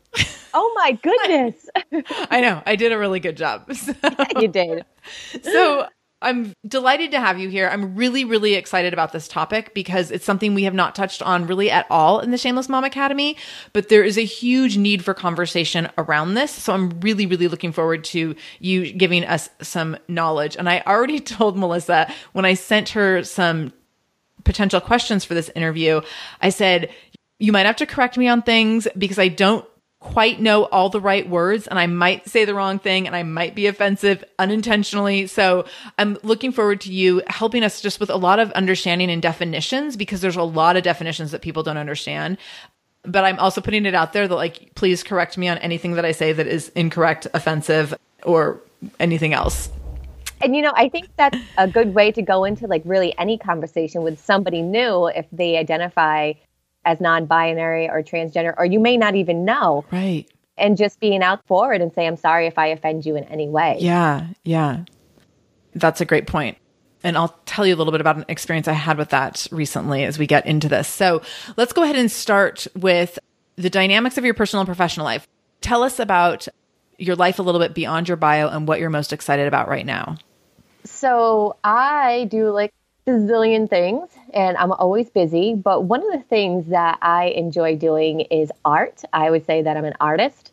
Oh 0.59 0.73
my 0.75 0.93
goodness. 0.93 1.69
I 2.31 2.41
know. 2.41 2.63
I 2.65 2.75
did 2.75 2.91
a 2.91 2.97
really 2.97 3.19
good 3.19 3.37
job. 3.37 3.71
So. 3.77 3.93
Yeah, 4.03 4.39
you 4.41 4.47
did. 4.47 4.85
So 5.43 5.87
I'm 6.21 6.53
delighted 6.67 7.11
to 7.11 7.19
have 7.19 7.37
you 7.37 7.47
here. 7.47 7.69
I'm 7.69 7.95
really, 7.95 8.25
really 8.25 8.55
excited 8.55 8.91
about 8.91 9.11
this 9.11 9.27
topic 9.27 9.75
because 9.75 10.09
it's 10.09 10.25
something 10.25 10.55
we 10.55 10.63
have 10.63 10.73
not 10.73 10.95
touched 10.95 11.21
on 11.21 11.45
really 11.45 11.69
at 11.69 11.85
all 11.91 12.19
in 12.19 12.31
the 12.31 12.39
Shameless 12.39 12.69
Mom 12.69 12.83
Academy, 12.83 13.37
but 13.71 13.89
there 13.89 14.03
is 14.03 14.17
a 14.17 14.25
huge 14.25 14.77
need 14.77 15.05
for 15.05 15.13
conversation 15.13 15.89
around 15.97 16.33
this. 16.33 16.51
So 16.51 16.73
I'm 16.73 16.89
really, 17.01 17.27
really 17.27 17.47
looking 17.47 17.71
forward 17.71 18.03
to 18.05 18.35
you 18.59 18.91
giving 18.91 19.23
us 19.25 19.49
some 19.61 19.95
knowledge. 20.07 20.57
And 20.57 20.67
I 20.67 20.81
already 20.87 21.19
told 21.19 21.55
Melissa 21.55 22.11
when 22.33 22.45
I 22.45 22.55
sent 22.55 22.89
her 22.89 23.23
some 23.23 23.71
potential 24.43 24.81
questions 24.81 25.23
for 25.23 25.35
this 25.35 25.51
interview, 25.55 26.01
I 26.41 26.49
said, 26.49 26.89
you 27.37 27.51
might 27.51 27.67
have 27.67 27.75
to 27.75 27.85
correct 27.85 28.17
me 28.17 28.27
on 28.27 28.41
things 28.41 28.87
because 28.97 29.19
I 29.19 29.27
don't 29.27 29.63
quite 29.99 30.39
know 30.39 30.65
all 30.65 30.89
the 30.89 31.01
right 31.01 31.27
words 31.27 31.65
and 31.67 31.79
I 31.79 31.87
might 31.87 32.29
say 32.29 32.45
the 32.45 32.53
wrong 32.53 32.77
thing 32.77 33.07
and 33.07 33.15
I 33.15 33.23
might 33.23 33.55
be 33.55 33.65
offensive 33.65 34.23
unintentionally. 34.37 35.25
So 35.25 35.65
I'm 35.97 36.17
looking 36.21 36.51
forward 36.51 36.81
to 36.81 36.93
you 36.93 37.23
helping 37.27 37.63
us 37.63 37.81
just 37.81 37.99
with 37.99 38.11
a 38.11 38.15
lot 38.15 38.39
of 38.39 38.51
understanding 38.51 39.09
and 39.09 39.21
definitions 39.21 39.97
because 39.97 40.21
there's 40.21 40.35
a 40.35 40.43
lot 40.43 40.77
of 40.77 40.83
definitions 40.83 41.31
that 41.31 41.41
people 41.41 41.63
don't 41.63 41.77
understand. 41.77 42.37
But 43.03 43.25
I'm 43.25 43.39
also 43.39 43.59
putting 43.59 43.85
it 43.85 43.95
out 43.95 44.13
there 44.13 44.27
that 44.27 44.35
like, 44.35 44.75
please 44.75 45.01
correct 45.01 45.37
me 45.37 45.47
on 45.47 45.57
anything 45.59 45.93
that 45.93 46.05
I 46.05 46.11
say 46.11 46.31
that 46.31 46.45
is 46.45 46.69
incorrect, 46.69 47.25
offensive, 47.33 47.93
or 48.23 48.61
anything 48.99 49.33
else. 49.33 49.69
And 50.41 50.55
you 50.55 50.61
know, 50.61 50.73
I 50.75 50.89
think 50.89 51.09
that's 51.17 51.39
a 51.57 51.67
good 51.67 51.95
way 51.95 52.11
to 52.11 52.21
go 52.21 52.43
into 52.43 52.67
like 52.67 52.83
really 52.85 53.17
any 53.17 53.39
conversation 53.39 54.03
with 54.03 54.23
somebody 54.23 54.61
new 54.61 55.07
if 55.07 55.25
they 55.31 55.57
identify 55.57 56.33
as 56.87 56.99
non-binary 57.01 57.89
or 57.89 58.01
transgender 58.01 58.53
or 58.57 58.65
you 58.65 58.79
may 58.79 58.97
not 58.97 59.13
even 59.13 59.45
know 59.45 59.85
right 59.91 60.25
and 60.57 60.77
just 60.77 60.99
being 60.99 61.21
out 61.21 61.45
forward 61.45 61.81
and 61.81 61.93
say 61.93 62.07
i'm 62.07 62.15
sorry 62.15 62.47
if 62.47 62.57
i 62.57 62.67
offend 62.67 63.05
you 63.05 63.15
in 63.15 63.25
any 63.25 63.49
way 63.49 63.77
yeah 63.79 64.27
yeah 64.43 64.83
that's 65.75 66.01
a 66.01 66.05
great 66.05 66.27
point. 66.27 66.57
and 67.03 67.15
I'll 67.15 67.37
tell 67.45 67.65
you 67.65 67.75
a 67.75 67.77
little 67.77 67.91
bit 67.91 68.01
about 68.01 68.17
an 68.17 68.25
experience 68.27 68.67
I 68.67 68.73
had 68.73 68.97
with 68.97 69.09
that 69.09 69.47
recently 69.51 70.03
as 70.03 70.17
we 70.17 70.25
get 70.25 70.47
into 70.47 70.67
this. 70.67 70.87
So 70.87 71.21
let's 71.55 71.71
go 71.71 71.83
ahead 71.83 71.95
and 71.95 72.11
start 72.11 72.65
with 72.75 73.19
the 73.55 73.69
dynamics 73.69 74.17
of 74.17 74.25
your 74.25 74.33
personal 74.33 74.61
and 74.61 74.67
professional 74.67 75.05
life. 75.05 75.27
Tell 75.61 75.83
us 75.83 75.99
about 75.99 76.47
your 76.97 77.15
life 77.15 77.37
a 77.37 77.43
little 77.43 77.61
bit 77.61 77.75
beyond 77.75 78.07
your 78.07 78.17
bio 78.17 78.49
and 78.49 78.67
what 78.67 78.79
you're 78.79 78.89
most 78.89 79.13
excited 79.13 79.47
about 79.47 79.67
right 79.67 79.85
now. 79.85 80.17
So 80.85 81.57
I 81.63 82.27
do 82.31 82.49
like 82.49 82.73
bazillion 83.07 83.69
things 83.69 84.09
and 84.33 84.57
I'm 84.57 84.71
always 84.73 85.09
busy. 85.09 85.55
But 85.55 85.85
one 85.85 86.05
of 86.05 86.11
the 86.11 86.25
things 86.27 86.67
that 86.67 86.97
I 87.01 87.27
enjoy 87.27 87.77
doing 87.77 88.21
is 88.21 88.51
art. 88.65 89.01
I 89.13 89.31
would 89.31 89.45
say 89.45 89.61
that 89.61 89.77
I'm 89.77 89.85
an 89.85 89.95
artist. 89.99 90.51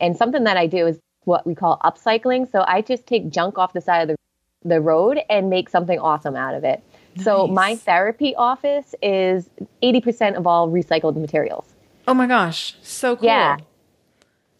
And 0.00 0.16
something 0.16 0.44
that 0.44 0.56
I 0.56 0.66
do 0.66 0.86
is 0.86 0.98
what 1.24 1.46
we 1.46 1.54
call 1.54 1.80
upcycling. 1.82 2.50
So 2.50 2.64
I 2.66 2.82
just 2.82 3.06
take 3.06 3.30
junk 3.30 3.56
off 3.56 3.72
the 3.72 3.80
side 3.80 4.02
of 4.02 4.08
the, 4.08 4.68
the 4.68 4.80
road 4.80 5.18
and 5.30 5.48
make 5.48 5.70
something 5.70 5.98
awesome 5.98 6.36
out 6.36 6.54
of 6.54 6.62
it. 6.62 6.82
Nice. 7.16 7.24
So 7.24 7.46
my 7.46 7.76
therapy 7.76 8.34
office 8.36 8.94
is 9.02 9.48
80% 9.82 10.34
of 10.34 10.46
all 10.46 10.68
recycled 10.68 11.16
materials. 11.16 11.64
Oh 12.06 12.12
my 12.12 12.26
gosh, 12.26 12.76
so 12.82 13.16
cool. 13.16 13.26
Yeah. 13.26 13.56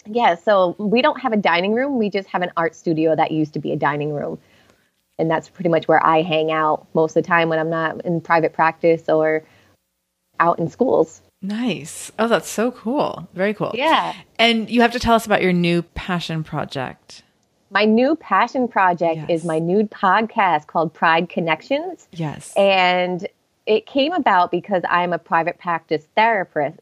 Yeah, 0.07 0.35
so 0.35 0.77
we 0.79 1.03
don't 1.03 1.21
have 1.21 1.33
a 1.33 1.37
dining 1.37 1.73
room. 1.73 1.99
We 1.99 2.11
just 2.11 2.29
have 2.29 2.43
an 2.43 2.51
art 2.57 2.75
studio 2.75 3.17
that 3.17 3.33
used 3.33 3.55
to 3.55 3.59
be 3.59 3.73
a 3.73 3.77
dining 3.77 4.13
room 4.13 4.39
and 5.19 5.31
that's 5.31 5.49
pretty 5.49 5.69
much 5.69 5.89
where 5.89 6.05
I 6.05 6.23
hang 6.23 6.51
out 6.51 6.87
most 6.95 7.17
of 7.17 7.23
the 7.23 7.27
time 7.27 7.49
when 7.49 7.59
I'm 7.59 7.71
not 7.71 8.05
in 8.05 8.21
private 8.21 8.53
practice 8.53 9.09
or 9.09 9.45
out 10.41 10.59
in 10.59 10.69
schools. 10.69 11.23
Nice. 11.41 12.11
Oh, 12.19 12.27
that's 12.27 12.49
so 12.49 12.71
cool. 12.71 13.29
Very 13.35 13.55
cool. 13.55 13.73
Yeah. 13.75 14.15
And 14.39 14.71
you 14.71 14.81
have 14.81 14.93
to 14.93 14.99
tell 14.99 15.15
us 15.15 15.27
about 15.27 15.43
your 15.43 15.53
new 15.53 15.83
passion 15.83 16.43
project. 16.43 17.23
My 17.71 17.85
new 17.85 18.17
passion 18.17 18.67
project 18.69 19.17
yes. 19.17 19.27
is 19.29 19.45
my 19.45 19.59
new 19.59 19.85
podcast 19.85 20.67
called 20.67 20.95
Pride 20.95 21.29
Connections. 21.29 22.09
Yes. 22.13 22.53
And 22.57 23.27
it 23.67 23.87
came 23.87 24.13
about 24.13 24.51
because 24.51 24.83
I'm 24.89 25.13
a 25.13 25.19
private 25.19 25.59
practice 25.59 26.07
therapist 26.15 26.79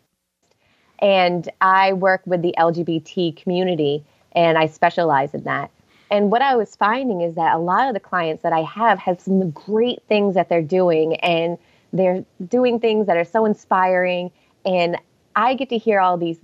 and 0.99 1.49
I 1.61 1.93
work 1.95 2.23
with 2.27 2.43
the 2.43 2.55
LGBT 2.59 3.37
community 3.37 4.05
and 4.33 4.57
I 4.57 4.67
specialize 4.67 5.35
in 5.35 5.45
that. 5.45 5.71
And 6.13 6.31
what 6.31 6.43
I 6.43 6.55
was 6.55 6.77
finding 6.77 7.23
is 7.23 7.35
that 7.37 7.55
a 7.55 7.59
lot 7.59 7.89
of 7.89 7.95
the 7.95 8.01
clients 8.01 8.43
that 8.43 8.53
I 8.53 8.61
have 8.61 8.99
have 8.99 9.19
some 9.19 9.51
great 9.51 10.03
things 10.09 10.35
that 10.35 10.51
they're 10.51 10.63
doing, 10.63 11.17
and 11.17 11.57
they're 11.93 12.23
doing 12.47 12.79
things 12.79 13.07
that 13.07 13.17
are 13.17 13.25
so 13.25 13.47
inspiring. 13.47 14.31
And 14.67 14.99
I 15.35 15.55
get 15.55 15.71
to 15.71 15.79
hear 15.79 15.99
all 16.01 16.19
these 16.19 16.39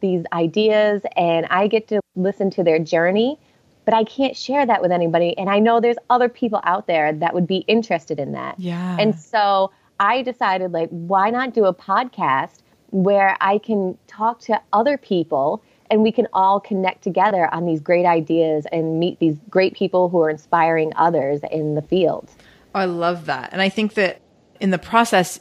these 0.00 0.24
ideas, 0.34 1.02
and 1.16 1.46
I 1.46 1.66
get 1.66 1.88
to 1.88 2.00
listen 2.14 2.50
to 2.50 2.62
their 2.62 2.78
journey. 2.78 3.38
But 3.86 3.94
I 3.94 4.04
can't 4.04 4.36
share 4.36 4.66
that 4.66 4.82
with 4.82 4.92
anybody. 4.92 5.38
And 5.38 5.48
I 5.48 5.60
know 5.60 5.80
there's 5.80 5.96
other 6.10 6.28
people 6.28 6.60
out 6.64 6.86
there 6.86 7.12
that 7.12 7.32
would 7.32 7.46
be 7.46 7.58
interested 7.68 8.20
in 8.20 8.32
that. 8.32 8.58
Yeah. 8.58 8.96
And 9.00 9.18
so 9.18 9.70
I 9.98 10.22
decided, 10.22 10.72
like, 10.72 10.90
why 10.90 11.30
not 11.30 11.54
do 11.54 11.64
a 11.64 11.72
podcast 11.72 12.58
where 12.90 13.36
I 13.40 13.58
can 13.58 13.96
talk 14.08 14.40
to 14.40 14.60
other 14.72 14.98
people 14.98 15.62
and 15.90 16.02
we 16.02 16.12
can 16.12 16.26
all 16.32 16.60
connect 16.60 17.02
together 17.02 17.52
on 17.52 17.66
these 17.66 17.80
great 17.80 18.06
ideas 18.06 18.66
and 18.72 18.98
meet 18.98 19.18
these 19.18 19.36
great 19.48 19.74
people 19.74 20.08
who 20.08 20.20
are 20.20 20.30
inspiring 20.30 20.92
others 20.96 21.40
in 21.50 21.74
the 21.74 21.82
field. 21.82 22.30
I 22.74 22.84
love 22.84 23.26
that. 23.26 23.50
And 23.52 23.62
I 23.62 23.68
think 23.68 23.94
that 23.94 24.20
in 24.60 24.70
the 24.70 24.78
process, 24.78 25.40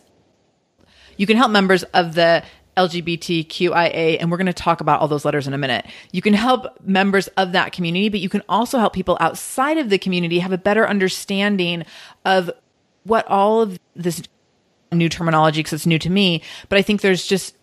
you 1.17 1.25
can 1.25 1.37
help 1.37 1.51
members 1.51 1.83
of 1.83 2.15
the 2.15 2.43
LGBTQIA, 2.77 4.17
and 4.19 4.29
we're 4.29 4.37
going 4.37 4.47
to 4.47 4.53
talk 4.53 4.81
about 4.81 4.99
all 4.99 5.07
those 5.07 5.23
letters 5.23 5.47
in 5.47 5.53
a 5.53 5.57
minute. 5.57 5.85
You 6.11 6.21
can 6.21 6.33
help 6.33 6.77
members 6.85 7.27
of 7.29 7.53
that 7.53 7.71
community, 7.71 8.09
but 8.09 8.19
you 8.19 8.29
can 8.29 8.43
also 8.49 8.79
help 8.79 8.93
people 8.93 9.17
outside 9.21 9.77
of 9.77 9.89
the 9.89 9.97
community 9.97 10.39
have 10.39 10.51
a 10.51 10.57
better 10.57 10.87
understanding 10.87 11.85
of 12.25 12.51
what 13.03 13.25
all 13.27 13.61
of 13.61 13.79
this 13.95 14.21
new 14.91 15.07
terminology, 15.07 15.59
because 15.59 15.73
it's 15.73 15.85
new 15.85 15.99
to 15.99 16.09
me, 16.09 16.41
but 16.69 16.77
I 16.77 16.81
think 16.81 17.01
there's 17.01 17.25
just 17.25 17.55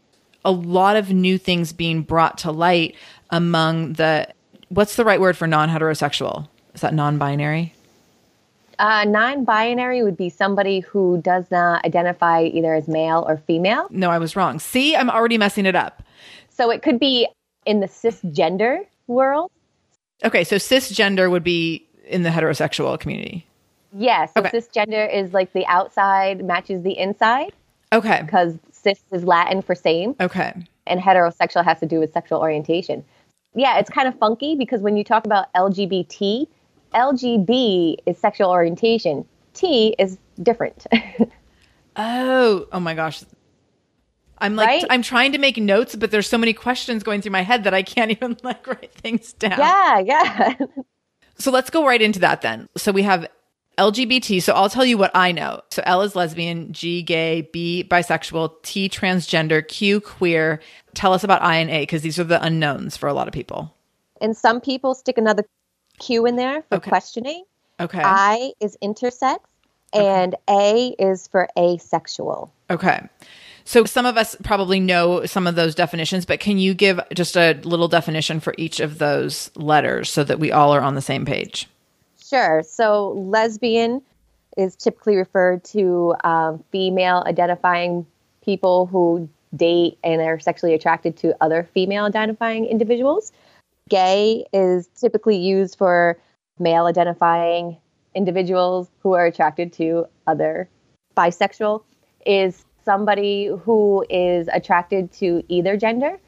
a 0.44 0.50
lot 0.50 0.96
of 0.96 1.10
new 1.10 1.38
things 1.38 1.72
being 1.72 2.02
brought 2.02 2.38
to 2.38 2.50
light 2.50 2.94
among 3.30 3.94
the 3.94 4.28
what's 4.68 4.96
the 4.96 5.04
right 5.04 5.20
word 5.20 5.36
for 5.36 5.46
non-heterosexual? 5.46 6.48
Is 6.74 6.80
that 6.80 6.94
non-binary? 6.94 7.74
Uh, 8.78 9.04
non-binary 9.04 10.02
would 10.02 10.16
be 10.16 10.28
somebody 10.28 10.80
who 10.80 11.20
does 11.22 11.50
not 11.50 11.84
identify 11.84 12.42
either 12.42 12.74
as 12.74 12.88
male 12.88 13.24
or 13.28 13.36
female. 13.36 13.86
No, 13.90 14.10
I 14.10 14.18
was 14.18 14.34
wrong. 14.34 14.58
See, 14.58 14.96
I'm 14.96 15.10
already 15.10 15.38
messing 15.38 15.66
it 15.66 15.76
up. 15.76 16.02
So 16.48 16.70
it 16.70 16.82
could 16.82 16.98
be 16.98 17.28
in 17.66 17.80
the 17.80 17.86
cisgender 17.86 18.86
world. 19.06 19.50
Okay, 20.24 20.42
so 20.44 20.56
cisgender 20.56 21.30
would 21.30 21.44
be 21.44 21.86
in 22.06 22.22
the 22.22 22.30
heterosexual 22.30 22.98
community. 22.98 23.46
Yes, 23.92 24.32
so 24.34 24.40
okay. 24.40 24.50
cisgender 24.50 25.12
is 25.12 25.32
like 25.32 25.52
the 25.52 25.66
outside 25.66 26.44
matches 26.44 26.82
the 26.82 26.98
inside. 26.98 27.52
Okay. 27.92 28.22
Because 28.24 28.56
cis 28.82 29.00
is 29.12 29.24
Latin 29.24 29.62
for 29.62 29.74
same. 29.74 30.14
Okay. 30.20 30.52
And 30.86 31.00
heterosexual 31.00 31.64
has 31.64 31.78
to 31.80 31.86
do 31.86 32.00
with 32.00 32.12
sexual 32.12 32.40
orientation. 32.40 33.04
Yeah, 33.54 33.78
it's 33.78 33.90
kind 33.90 34.08
of 34.08 34.18
funky 34.18 34.56
because 34.56 34.80
when 34.80 34.96
you 34.96 35.04
talk 35.04 35.26
about 35.26 35.52
LGBT, 35.54 36.46
LGB 36.94 37.96
is 38.06 38.18
sexual 38.18 38.50
orientation. 38.50 39.26
T 39.54 39.94
is 39.98 40.18
different. 40.42 40.86
oh, 41.96 42.66
oh 42.72 42.80
my 42.80 42.94
gosh. 42.94 43.22
I'm 44.38 44.56
like 44.56 44.66
right? 44.66 44.84
I'm 44.90 45.02
trying 45.02 45.32
to 45.32 45.38
make 45.38 45.56
notes, 45.56 45.94
but 45.94 46.10
there's 46.10 46.28
so 46.28 46.36
many 46.36 46.52
questions 46.52 47.02
going 47.02 47.22
through 47.22 47.32
my 47.32 47.42
head 47.42 47.64
that 47.64 47.74
I 47.74 47.82
can't 47.82 48.10
even 48.16 48.36
like 48.42 48.66
write 48.66 48.92
things 48.94 49.32
down. 49.34 49.58
Yeah, 49.58 49.98
yeah. 49.98 50.54
so 51.38 51.50
let's 51.50 51.70
go 51.70 51.86
right 51.86 52.02
into 52.02 52.18
that 52.20 52.42
then. 52.42 52.68
So 52.76 52.90
we 52.90 53.02
have 53.02 53.28
LGBT. 53.78 54.42
So 54.42 54.52
I'll 54.52 54.70
tell 54.70 54.84
you 54.84 54.98
what 54.98 55.10
I 55.14 55.32
know. 55.32 55.60
So 55.70 55.82
L 55.84 56.02
is 56.02 56.14
lesbian, 56.14 56.72
G 56.72 57.02
gay, 57.02 57.48
B 57.52 57.86
bisexual, 57.88 58.62
T 58.62 58.88
transgender, 58.88 59.66
Q 59.66 60.00
queer. 60.00 60.60
Tell 60.94 61.12
us 61.12 61.24
about 61.24 61.42
I 61.42 61.56
and 61.56 61.70
A 61.70 61.80
because 61.80 62.02
these 62.02 62.18
are 62.18 62.24
the 62.24 62.42
unknowns 62.42 62.96
for 62.96 63.08
a 63.08 63.14
lot 63.14 63.28
of 63.28 63.34
people. 63.34 63.74
And 64.20 64.36
some 64.36 64.60
people 64.60 64.94
stick 64.94 65.18
another 65.18 65.44
Q 65.98 66.26
in 66.26 66.36
there 66.36 66.62
for 66.68 66.76
okay. 66.76 66.88
questioning. 66.88 67.44
Okay. 67.80 68.02
I 68.02 68.52
is 68.60 68.76
intersex 68.82 69.38
and 69.92 70.34
okay. 70.48 70.94
A 70.98 71.10
is 71.10 71.28
for 71.28 71.48
asexual. 71.58 72.52
Okay. 72.70 73.00
So 73.64 73.84
some 73.84 74.06
of 74.06 74.16
us 74.16 74.36
probably 74.42 74.80
know 74.80 75.24
some 75.26 75.46
of 75.46 75.54
those 75.54 75.74
definitions, 75.74 76.26
but 76.26 76.40
can 76.40 76.58
you 76.58 76.74
give 76.74 77.00
just 77.14 77.36
a 77.36 77.54
little 77.62 77.88
definition 77.88 78.40
for 78.40 78.54
each 78.58 78.80
of 78.80 78.98
those 78.98 79.50
letters 79.54 80.10
so 80.10 80.24
that 80.24 80.38
we 80.38 80.50
all 80.50 80.74
are 80.74 80.80
on 80.80 80.94
the 80.94 81.02
same 81.02 81.24
page? 81.24 81.68
Sure. 82.32 82.62
So, 82.62 83.10
lesbian 83.10 84.00
is 84.56 84.74
typically 84.74 85.16
referred 85.16 85.64
to 85.64 86.14
um, 86.24 86.64
female 86.72 87.22
identifying 87.26 88.06
people 88.42 88.86
who 88.86 89.28
date 89.54 89.98
and 90.02 90.22
are 90.22 90.40
sexually 90.40 90.72
attracted 90.72 91.14
to 91.18 91.36
other 91.42 91.68
female 91.74 92.06
identifying 92.06 92.64
individuals. 92.64 93.32
Gay 93.90 94.46
is 94.50 94.88
typically 94.98 95.36
used 95.36 95.76
for 95.76 96.18
male 96.58 96.86
identifying 96.86 97.76
individuals 98.14 98.88
who 99.00 99.12
are 99.12 99.26
attracted 99.26 99.70
to 99.74 100.06
other. 100.26 100.70
Bisexual 101.14 101.82
is 102.24 102.64
somebody 102.82 103.50
who 103.62 104.06
is 104.08 104.48
attracted 104.54 105.12
to 105.12 105.42
either 105.48 105.76
gender. 105.76 106.18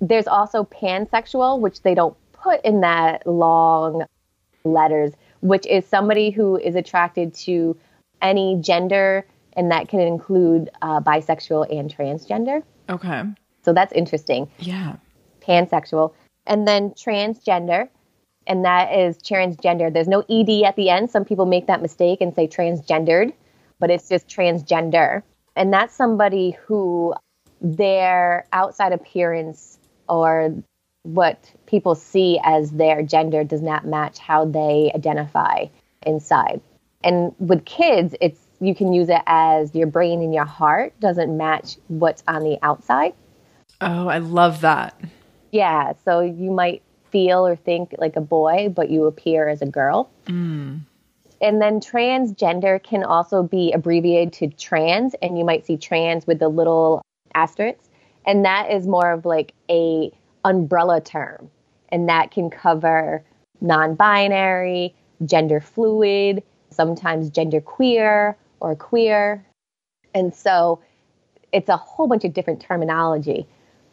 There's 0.00 0.26
also 0.26 0.64
pansexual, 0.64 1.60
which 1.60 1.82
they 1.82 1.94
don't 1.94 2.16
put 2.32 2.64
in 2.64 2.80
that 2.80 3.24
long 3.28 4.06
letters, 4.64 5.12
which 5.40 5.66
is 5.66 5.86
somebody 5.86 6.30
who 6.30 6.56
is 6.56 6.74
attracted 6.74 7.34
to 7.34 7.76
any 8.22 8.58
gender, 8.60 9.26
and 9.54 9.70
that 9.70 9.88
can 9.88 10.00
include 10.00 10.70
uh, 10.82 11.00
bisexual 11.00 11.66
and 11.74 11.94
transgender. 11.94 12.62
Okay. 12.88 13.22
So 13.62 13.72
that's 13.72 13.92
interesting. 13.92 14.50
Yeah. 14.58 14.96
Pansexual. 15.40 16.12
And 16.46 16.66
then 16.66 16.90
transgender, 16.90 17.88
and 18.46 18.64
that 18.64 18.92
is 18.92 19.18
transgender. 19.18 19.92
There's 19.92 20.08
no 20.08 20.20
ED 20.28 20.64
at 20.64 20.76
the 20.76 20.90
end. 20.90 21.10
Some 21.10 21.24
people 21.24 21.46
make 21.46 21.66
that 21.66 21.82
mistake 21.82 22.20
and 22.20 22.34
say 22.34 22.48
transgendered, 22.48 23.32
but 23.78 23.90
it's 23.90 24.08
just 24.08 24.28
transgender. 24.28 25.22
And 25.56 25.72
that's 25.72 25.94
somebody 25.94 26.56
who 26.66 27.14
their 27.60 28.46
outside 28.52 28.92
appearance 28.92 29.78
or 30.08 30.54
what 31.02 31.52
people 31.66 31.94
see 31.94 32.40
as 32.44 32.70
their 32.72 33.02
gender 33.02 33.44
does 33.44 33.62
not 33.62 33.86
match 33.86 34.18
how 34.18 34.44
they 34.44 34.90
identify 34.94 35.66
inside. 36.06 36.60
And 37.02 37.34
with 37.38 37.64
kids, 37.64 38.14
it's 38.20 38.40
you 38.60 38.74
can 38.74 38.92
use 38.92 39.08
it 39.08 39.22
as 39.26 39.74
your 39.74 39.86
brain 39.86 40.20
and 40.20 40.34
your 40.34 40.44
heart 40.44 40.92
doesn't 41.00 41.34
match 41.34 41.76
what's 41.88 42.22
on 42.28 42.42
the 42.42 42.58
outside. 42.62 43.14
Oh, 43.80 44.08
I 44.08 44.18
love 44.18 44.60
that. 44.60 45.00
Yeah, 45.50 45.94
so 46.04 46.20
you 46.20 46.50
might 46.50 46.82
feel 47.10 47.46
or 47.46 47.56
think 47.56 47.94
like 47.98 48.16
a 48.16 48.20
boy, 48.20 48.68
but 48.68 48.90
you 48.90 49.06
appear 49.06 49.48
as 49.48 49.62
a 49.62 49.66
girl. 49.66 50.10
Mm. 50.26 50.80
And 51.40 51.62
then 51.62 51.80
transgender 51.80 52.82
can 52.82 53.02
also 53.02 53.42
be 53.42 53.72
abbreviated 53.72 54.32
to 54.34 54.48
trans, 54.48 55.14
and 55.22 55.38
you 55.38 55.44
might 55.44 55.64
see 55.64 55.78
trans 55.78 56.26
with 56.26 56.38
the 56.38 56.48
little 56.48 57.02
asterisk. 57.34 57.80
And 58.26 58.44
that 58.44 58.70
is 58.70 58.86
more 58.86 59.10
of 59.10 59.24
like 59.24 59.54
a 59.70 60.12
umbrella 60.44 61.00
term, 61.00 61.50
and 61.90 62.08
that 62.08 62.30
can 62.30 62.50
cover 62.50 63.22
non-binary, 63.60 64.94
gender 65.24 65.60
fluid, 65.60 66.42
sometimes 66.70 67.30
gender 67.30 67.60
queer 67.60 68.36
or 68.60 68.74
queer. 68.74 69.44
And 70.14 70.34
so 70.34 70.80
it's 71.52 71.68
a 71.68 71.76
whole 71.76 72.06
bunch 72.06 72.24
of 72.24 72.32
different 72.32 72.60
terminology. 72.60 73.46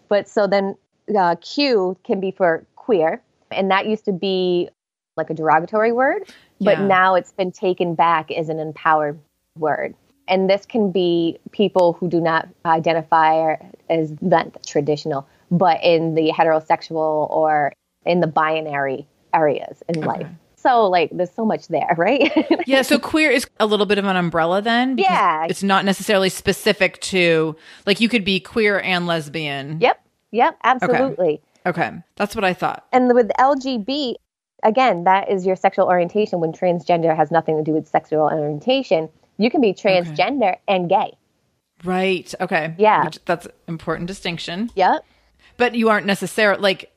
But 0.09 0.27
so 0.29 0.47
then 0.47 0.75
uh, 1.17 1.35
Q 1.41 1.97
can 2.03 2.19
be 2.19 2.31
for 2.31 2.65
queer, 2.75 3.21
and 3.51 3.71
that 3.71 3.87
used 3.87 4.05
to 4.05 4.13
be 4.13 4.69
like 5.17 5.29
a 5.29 5.33
derogatory 5.33 5.91
word, 5.91 6.23
but 6.61 6.77
Yeah. 6.77 6.87
now 6.87 7.15
it's 7.15 7.31
been 7.31 7.51
taken 7.51 7.95
back 7.95 8.31
as 8.31 8.49
an 8.49 8.59
empowered 8.59 9.19
word. 9.57 9.95
And 10.27 10.49
this 10.49 10.65
can 10.65 10.91
be 10.91 11.39
people 11.51 11.93
who 11.93 12.07
do 12.07 12.19
not 12.21 12.47
identify 12.65 13.55
as 13.89 14.13
that 14.21 14.65
traditional, 14.65 15.25
but 15.51 15.83
in 15.83 16.15
the 16.15 16.31
heterosexual 16.31 17.29
or 17.29 17.73
in 18.05 18.19
the 18.19 18.27
binary 18.27 19.07
areas 19.33 19.83
in 19.89 20.01
life. 20.01 20.27
So, 20.55 20.87
like, 20.87 21.11
there's 21.13 21.31
so 21.31 21.45
much 21.45 21.67
there, 21.67 21.93
right? 21.97 22.31
Yeah, 22.65 22.81
so 22.81 22.97
queer 22.99 23.29
is 23.29 23.47
a 23.59 23.65
little 23.65 23.85
bit 23.85 23.97
of 23.97 24.05
an 24.05 24.15
umbrella 24.15 24.61
then. 24.61 24.95
because 24.95 25.09
Yeah. 25.09 25.45
It's 25.49 25.63
not 25.63 25.85
necessarily 25.85 26.29
specific 26.29 26.99
to, 27.01 27.55
like, 27.85 28.01
you 28.01 28.09
could 28.09 28.25
be 28.25 28.39
queer 28.39 28.79
and 28.79 29.07
lesbian. 29.07 29.79
yep, 29.79 30.01
yep, 30.31 30.57
absolutely. 30.63 31.41
Okay. 31.65 31.91
That's 32.15 32.35
what 32.35 32.43
I 32.43 32.53
thought. 32.53 32.87
And 32.91 33.13
with 33.13 33.29
LGB, 33.39 34.15
again, 34.63 35.03
that 35.03 35.29
is 35.29 35.45
your 35.45 35.55
sexual 35.55 35.85
orientation 35.85 36.39
when 36.39 36.51
transgender 36.53 37.15
has 37.15 37.29
nothing 37.29 37.57
to 37.57 37.63
do 37.63 37.73
with 37.73 37.87
sexual 37.87 38.23
orientation. 38.23 39.09
You 39.37 39.51
can 39.51 39.61
be 39.61 39.73
transgender 39.73 40.57
and 40.67 40.89
gay. 40.89 41.13
Right. 41.83 42.33
Okay. 42.41 42.73
Yeah. 42.77 43.05
Which, 43.05 43.19
that's 43.25 43.47
important 43.67 44.07
distinction. 44.07 44.71
Yep. 44.75 45.05
But 45.57 45.75
you 45.75 45.89
aren't 45.89 46.05
necessarily 46.05 46.61
like 46.61 46.91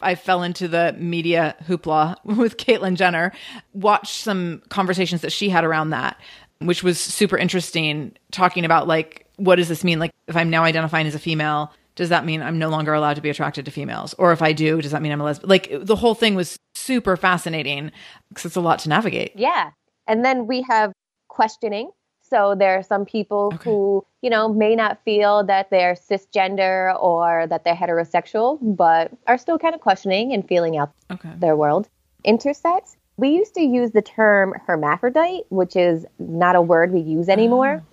I 0.00 0.14
fell 0.14 0.42
into 0.42 0.68
the 0.68 0.94
media 0.98 1.56
hoopla 1.66 2.16
with 2.24 2.56
Caitlyn 2.56 2.96
Jenner, 2.96 3.32
watched 3.72 4.16
some 4.16 4.62
conversations 4.68 5.22
that 5.22 5.32
she 5.32 5.48
had 5.48 5.64
around 5.64 5.90
that, 5.90 6.20
which 6.58 6.82
was 6.82 7.00
super 7.00 7.36
interesting, 7.36 8.12
talking 8.30 8.64
about 8.64 8.86
like, 8.86 9.26
what 9.36 9.56
does 9.56 9.68
this 9.68 9.82
mean? 9.82 9.98
Like, 9.98 10.12
if 10.28 10.36
I'm 10.36 10.50
now 10.50 10.64
identifying 10.64 11.06
as 11.06 11.14
a 11.14 11.18
female, 11.18 11.72
does 11.96 12.08
that 12.08 12.24
mean 12.24 12.42
I'm 12.42 12.58
no 12.58 12.68
longer 12.68 12.92
allowed 12.92 13.14
to 13.14 13.22
be 13.22 13.30
attracted 13.30 13.64
to 13.64 13.70
females? 13.70 14.14
Or 14.14 14.32
if 14.32 14.42
I 14.42 14.52
do, 14.52 14.80
does 14.80 14.92
that 14.92 15.02
mean 15.02 15.12
I'm 15.12 15.20
a 15.20 15.24
lesbian? 15.24 15.48
Like, 15.48 15.70
the 15.72 15.96
whole 15.96 16.14
thing 16.14 16.34
was 16.34 16.58
super 16.74 17.16
fascinating 17.16 17.92
because 18.28 18.44
it's 18.44 18.56
a 18.56 18.60
lot 18.60 18.80
to 18.80 18.88
navigate. 18.88 19.32
Yeah. 19.36 19.70
And 20.06 20.24
then 20.24 20.46
we 20.46 20.62
have 20.68 20.92
questioning. 21.28 21.90
So 22.34 22.56
there 22.56 22.76
are 22.76 22.82
some 22.82 23.04
people 23.04 23.52
Okay. 23.54 23.70
who, 23.70 24.04
you 24.20 24.28
know, 24.28 24.48
may 24.48 24.74
not 24.74 24.98
feel 25.04 25.44
that 25.44 25.70
they're 25.70 25.94
cisgender 25.94 27.00
or 27.00 27.46
that 27.46 27.62
they're 27.62 27.76
heterosexual, 27.76 28.58
but 28.60 29.12
are 29.28 29.38
still 29.38 29.56
kind 29.56 29.72
of 29.72 29.80
questioning 29.80 30.32
and 30.32 30.46
feeling 30.48 30.76
out 30.76 30.90
Okay. 31.12 31.30
their 31.38 31.54
world. 31.54 31.86
Intersex. 32.26 32.96
We 33.16 33.28
used 33.28 33.54
to 33.54 33.60
use 33.62 33.92
the 33.92 34.02
term 34.02 34.52
hermaphrodite, 34.66 35.44
which 35.50 35.76
is 35.76 36.04
not 36.18 36.56
a 36.56 36.60
word 36.62 36.92
we 36.92 36.98
use 37.00 37.28
anymore. 37.28 37.84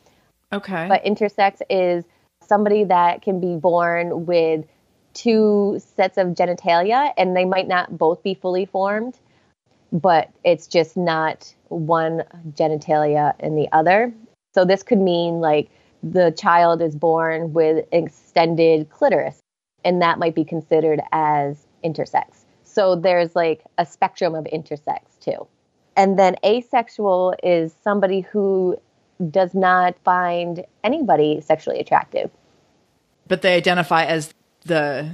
Ah, 0.52 0.56
okay. 0.58 0.88
But 0.88 1.06
intersex 1.06 1.62
is 1.70 2.04
somebody 2.42 2.84
that 2.86 3.22
can 3.22 3.40
be 3.40 3.56
born 3.58 4.26
with 4.26 4.66
two 5.14 5.80
sets 5.96 6.18
of 6.18 6.30
genitalia 6.30 7.14
and 7.16 7.38
they 7.38 7.46
might 7.46 7.68
not 7.68 7.96
both 7.96 8.24
be 8.24 8.34
fully 8.34 8.66
formed, 8.66 9.20
but 9.92 10.32
it's 10.44 10.66
just 10.66 10.98
not 10.98 11.54
one 11.68 12.24
genitalia 12.58 13.36
and 13.40 13.56
the 13.56 13.70
other. 13.72 14.12
So 14.54 14.66
this 14.66 14.84
could 14.84 14.98
mean 15.00 15.40
like 15.40 15.70
the 16.04 16.32
child 16.32 16.82
is 16.82 16.96
born 16.96 17.54
with 17.54 17.86
extended 17.92 18.90
clitoris 18.90 19.40
and 19.86 20.02
that 20.02 20.20
might 20.20 20.36
be 20.36 20.44
considered 20.44 21.02
as 21.12 21.66
intersex. 21.84 22.44
So 22.64 22.96
there's 22.96 23.36
like 23.36 23.64
a 23.78 23.86
spectrum 23.86 24.36
of 24.36 24.46
intersex 24.46 25.00
too. 25.20 25.48
And 25.98 26.18
then 26.18 26.36
asexual 26.46 27.36
is 27.44 27.74
somebody 27.84 28.22
who 28.22 28.78
does 29.30 29.54
not 29.54 29.96
find 30.04 30.64
anybody 30.84 31.42
sexually 31.42 31.80
attractive. 31.80 32.32
but 33.28 33.42
they 33.44 33.56
identify 33.56 34.04
as 34.04 34.34
the 34.66 35.10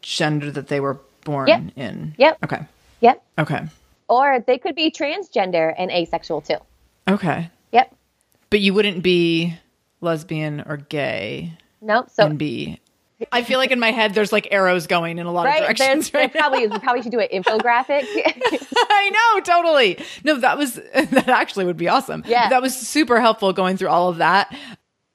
gender 0.00 0.50
that 0.50 0.68
they 0.68 0.80
were 0.80 0.98
born 1.24 1.48
Yep. 1.48 1.62
in. 1.76 2.14
Yep. 2.16 2.38
Okay. 2.44 2.60
Yep. 3.00 3.22
Okay. 3.38 3.60
Or 4.08 4.40
they 4.46 4.56
could 4.56 4.74
be 4.74 4.90
transgender 4.90 5.74
and 5.76 5.90
asexual 5.90 6.40
too. 6.40 6.56
Okay. 7.08 7.50
Yep. 7.72 7.94
But 8.50 8.60
you 8.60 8.74
wouldn't 8.74 9.02
be 9.02 9.54
lesbian 10.00 10.62
or 10.66 10.76
gay 10.76 11.52
Nope. 11.82 12.10
So 12.10 12.26
and 12.26 12.38
be. 12.38 12.78
I 13.32 13.42
feel 13.42 13.58
like 13.58 13.70
in 13.70 13.78
my 13.80 13.90
head 13.90 14.14
there's 14.14 14.32
like 14.32 14.48
arrows 14.50 14.86
going 14.86 15.18
in 15.18 15.26
a 15.26 15.32
lot 15.32 15.46
of 15.46 15.52
right, 15.52 15.60
there's, 15.60 15.78
directions 15.78 16.10
there 16.10 16.22
right 16.22 16.32
probably 16.32 16.66
we 16.66 16.78
probably 16.78 17.02
should 17.02 17.12
do 17.12 17.20
an 17.20 17.28
infographic. 17.32 18.04
I 18.76 19.10
know, 19.34 19.40
totally. 19.40 19.98
No, 20.24 20.36
that 20.38 20.56
was 20.58 20.74
that 20.94 21.28
actually 21.28 21.64
would 21.66 21.76
be 21.76 21.88
awesome. 21.88 22.22
Yeah. 22.26 22.48
That 22.48 22.62
was 22.62 22.74
super 22.76 23.20
helpful 23.20 23.52
going 23.52 23.76
through 23.76 23.88
all 23.88 24.08
of 24.08 24.18
that. 24.18 24.54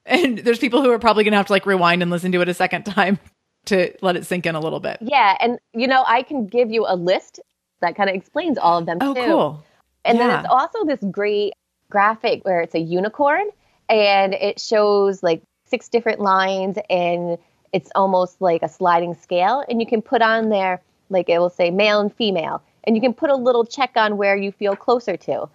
And 0.04 0.38
there's 0.38 0.58
people 0.60 0.82
who 0.82 0.90
are 0.92 0.98
probably 1.00 1.24
gonna 1.24 1.36
have 1.36 1.46
to 1.46 1.52
like 1.52 1.66
rewind 1.66 2.02
and 2.02 2.10
listen 2.10 2.30
to 2.32 2.40
it 2.40 2.48
a 2.48 2.54
second 2.54 2.84
time 2.84 3.18
to 3.66 3.92
let 4.02 4.16
it 4.16 4.24
sink 4.24 4.46
in 4.46 4.54
a 4.54 4.60
little 4.60 4.80
bit. 4.80 4.98
yeah, 5.00 5.36
and 5.40 5.58
you 5.74 5.86
know 5.88 6.04
I 6.06 6.22
can 6.22 6.46
give 6.46 6.70
you 6.70 6.84
a 6.88 6.94
list 6.96 7.40
that 7.80 7.96
kind 7.96 8.08
of 8.08 8.14
explains 8.16 8.56
all 8.56 8.78
of 8.78 8.86
them 8.86 8.98
Oh, 9.00 9.14
too. 9.14 9.20
cool. 9.24 9.64
And 10.04 10.16
Yeah. 10.18 10.28
then 10.28 10.40
it's 10.40 10.48
also 10.48 10.84
this 10.84 11.00
great 11.10 11.52
graphic 11.90 12.44
where 12.44 12.60
it's 12.60 12.74
a 12.74 12.80
unicorn 12.80 13.46
and 13.88 14.34
it 14.34 14.60
shows 14.60 15.22
like 15.22 15.42
six 15.66 15.88
different 15.88 16.20
lines 16.20 16.78
and 16.90 17.38
it's 17.72 17.90
almost 17.94 18.40
like 18.40 18.62
a 18.62 18.68
sliding 18.68 19.14
scale. 19.14 19.64
And 19.68 19.80
you 19.80 19.86
can 19.86 20.00
put 20.02 20.22
on 20.22 20.48
there, 20.48 20.80
like 21.10 21.28
it 21.28 21.38
will 21.38 21.50
say 21.50 21.70
male 21.70 22.00
and 22.00 22.14
female. 22.14 22.62
And 22.84 22.94
you 22.96 23.02
can 23.02 23.12
put 23.12 23.30
a 23.30 23.36
little 23.36 23.64
check 23.64 23.92
on 23.96 24.16
where 24.16 24.36
you 24.36 24.52
feel 24.52 24.76
closer 24.76 25.16
to. 25.16 25.48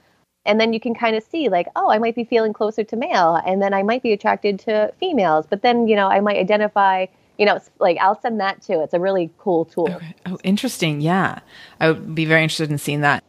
And 0.45 0.59
then 0.59 0.73
you 0.73 0.79
can 0.79 0.93
kind 0.93 1.15
of 1.15 1.23
see, 1.23 1.49
like, 1.49 1.67
oh, 1.75 1.89
I 1.89 1.99
might 1.99 2.15
be 2.15 2.23
feeling 2.23 2.51
closer 2.51 2.83
to 2.83 2.95
male. 2.95 3.39
And 3.45 3.61
then 3.61 3.73
I 3.73 3.83
might 3.83 4.03
be 4.03 4.11
attracted 4.11 4.59
to 4.61 4.91
females. 4.99 5.45
But 5.49 5.61
then, 5.61 5.87
you 5.87 5.95
know, 5.95 6.07
I 6.07 6.19
might 6.19 6.37
identify, 6.37 7.05
you 7.37 7.45
know, 7.45 7.59
like 7.79 7.97
I'll 8.01 8.19
send 8.19 8.39
that 8.39 8.61
too. 8.61 8.81
It's 8.81 8.93
a 8.93 8.99
really 8.99 9.29
cool 9.37 9.65
tool. 9.65 9.99
Oh, 10.25 10.37
interesting. 10.43 10.99
Yeah. 10.99 11.39
I 11.79 11.91
would 11.91 12.15
be 12.15 12.25
very 12.25 12.43
interested 12.43 12.71
in 12.71 12.79
seeing 12.79 13.01
that. 13.01 13.23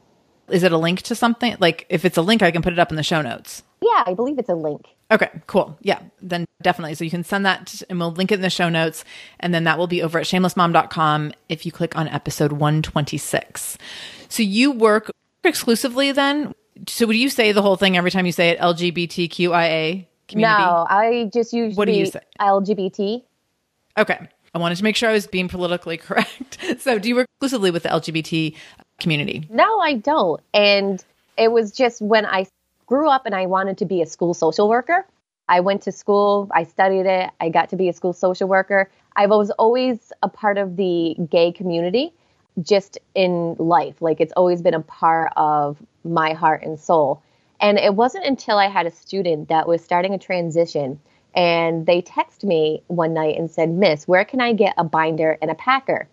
Is 0.52 0.62
it 0.62 0.72
a 0.72 0.78
link 0.78 1.02
to 1.02 1.14
something? 1.14 1.56
Like 1.58 1.86
if 1.88 2.04
it's 2.04 2.16
a 2.16 2.22
link, 2.22 2.42
I 2.42 2.50
can 2.50 2.62
put 2.62 2.72
it 2.72 2.78
up 2.78 2.90
in 2.90 2.96
the 2.96 3.02
show 3.02 3.22
notes. 3.22 3.62
Yeah, 3.80 4.04
I 4.06 4.14
believe 4.14 4.38
it's 4.38 4.48
a 4.48 4.54
link. 4.54 4.86
Okay, 5.10 5.28
cool. 5.46 5.76
Yeah, 5.82 6.00
then 6.22 6.46
definitely. 6.62 6.94
So 6.94 7.04
you 7.04 7.10
can 7.10 7.24
send 7.24 7.44
that 7.44 7.82
and 7.90 7.98
we'll 7.98 8.12
link 8.12 8.30
it 8.32 8.36
in 8.36 8.40
the 8.42 8.48
show 8.50 8.68
notes. 8.68 9.04
And 9.40 9.52
then 9.52 9.64
that 9.64 9.76
will 9.76 9.86
be 9.88 10.02
over 10.02 10.18
at 10.18 10.24
shamelessmom.com 10.26 11.32
if 11.48 11.66
you 11.66 11.72
click 11.72 11.96
on 11.96 12.08
episode 12.08 12.52
126. 12.52 13.76
So 14.28 14.42
you 14.42 14.70
work 14.70 15.10
exclusively 15.44 16.12
then? 16.12 16.54
So 16.86 17.06
would 17.06 17.16
you 17.16 17.28
say 17.28 17.52
the 17.52 17.60
whole 17.62 17.76
thing 17.76 17.96
every 17.96 18.10
time 18.10 18.24
you 18.24 18.32
say 18.32 18.50
it 18.50 18.58
LGBTQIA 18.60 20.06
community? 20.28 20.62
No, 20.62 20.86
I 20.88 21.30
just 21.32 21.52
use 21.52 21.76
What 21.76 21.86
do 21.86 21.92
you 21.92 22.06
say? 22.06 22.20
LGBT. 22.40 23.22
Okay. 23.98 24.28
I 24.54 24.58
wanted 24.58 24.76
to 24.76 24.84
make 24.84 24.96
sure 24.96 25.08
I 25.08 25.12
was 25.12 25.26
being 25.26 25.48
politically 25.48 25.96
correct. 25.98 26.58
so 26.78 26.98
do 26.98 27.08
you 27.08 27.16
work 27.16 27.26
exclusively 27.36 27.70
with 27.70 27.82
the 27.82 27.88
LGBT 27.90 28.54
community? 29.02 29.46
No, 29.50 29.80
I 29.80 29.94
don't. 29.94 30.40
And 30.54 31.04
it 31.36 31.52
was 31.52 31.72
just 31.72 32.00
when 32.00 32.24
I 32.24 32.46
grew 32.86 33.08
up 33.08 33.26
and 33.26 33.34
I 33.34 33.46
wanted 33.46 33.76
to 33.78 33.84
be 33.84 34.00
a 34.02 34.06
school 34.06 34.34
social 34.34 34.68
worker. 34.68 35.04
I 35.48 35.60
went 35.60 35.82
to 35.82 35.92
school, 35.92 36.48
I 36.54 36.62
studied 36.64 37.06
it, 37.06 37.30
I 37.40 37.48
got 37.50 37.68
to 37.70 37.76
be 37.76 37.88
a 37.88 37.92
school 37.92 38.12
social 38.12 38.48
worker. 38.48 38.90
I 39.16 39.26
was 39.26 39.50
always 39.52 40.12
a 40.22 40.28
part 40.28 40.56
of 40.56 40.76
the 40.76 41.16
gay 41.28 41.52
community. 41.52 42.14
just 42.62 42.98
in 43.14 43.56
life. 43.58 44.00
Like 44.00 44.20
it's 44.20 44.32
always 44.36 44.62
been 44.62 44.74
a 44.74 44.80
part 44.80 45.32
of 45.36 45.78
my 46.04 46.32
heart 46.34 46.62
and 46.62 46.78
soul. 46.78 47.22
And 47.60 47.78
it 47.78 47.94
wasn't 47.94 48.26
until 48.26 48.58
I 48.58 48.68
had 48.68 48.86
a 48.86 48.90
student 48.90 49.48
that 49.48 49.66
was 49.68 49.82
starting 49.82 50.14
a 50.14 50.18
transition 50.18 51.00
and 51.34 51.86
they 51.86 52.02
texted 52.02 52.44
me 52.44 52.82
one 52.88 53.14
night 53.14 53.38
and 53.38 53.50
said, 53.50 53.70
Miss, 53.70 54.06
where 54.06 54.24
can 54.24 54.40
I 54.40 54.52
get 54.52 54.74
a 54.76 54.84
binder 54.84 55.38
and 55.40 55.50
a 55.50 55.54
packer? 55.54 56.08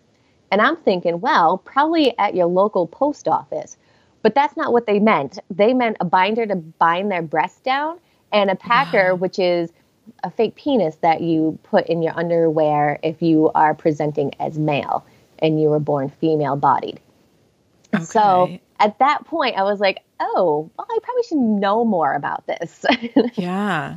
And 0.50 0.60
I'm 0.60 0.76
thinking, 0.76 1.20
well, 1.20 1.58
probably 1.58 2.16
at 2.18 2.34
your 2.34 2.46
local 2.46 2.86
post 2.86 3.28
office. 3.28 3.76
But 4.22 4.34
that's 4.34 4.56
not 4.56 4.72
what 4.72 4.86
they 4.86 4.98
meant. 4.98 5.38
They 5.50 5.72
meant 5.72 5.96
a 6.00 6.04
binder 6.04 6.46
to 6.46 6.56
bind 6.56 7.10
their 7.10 7.22
breasts 7.22 7.60
down 7.60 7.98
and 8.32 8.50
a 8.50 8.56
packer, 8.56 9.14
wow. 9.14 9.16
which 9.16 9.38
is 9.38 9.72
a 10.24 10.30
fake 10.30 10.56
penis 10.56 10.96
that 10.96 11.20
you 11.20 11.58
put 11.62 11.86
in 11.86 12.02
your 12.02 12.18
underwear 12.18 12.98
if 13.02 13.22
you 13.22 13.50
are 13.54 13.74
presenting 13.74 14.32
as 14.40 14.58
male 14.58 15.06
and 15.38 15.60
you 15.60 15.68
were 15.68 15.80
born 15.80 16.08
female 16.08 16.56
bodied. 16.56 17.00
Okay. 17.94 18.04
So 18.04 18.58
at 18.78 18.98
that 18.98 19.24
point, 19.24 19.56
I 19.56 19.62
was 19.62 19.80
like, 19.80 20.02
oh, 20.20 20.70
well, 20.76 20.86
I 20.90 20.98
probably 21.02 21.22
should 21.24 21.38
know 21.38 21.84
more 21.84 22.12
about 22.14 22.46
this. 22.46 22.84
yeah. 23.34 23.96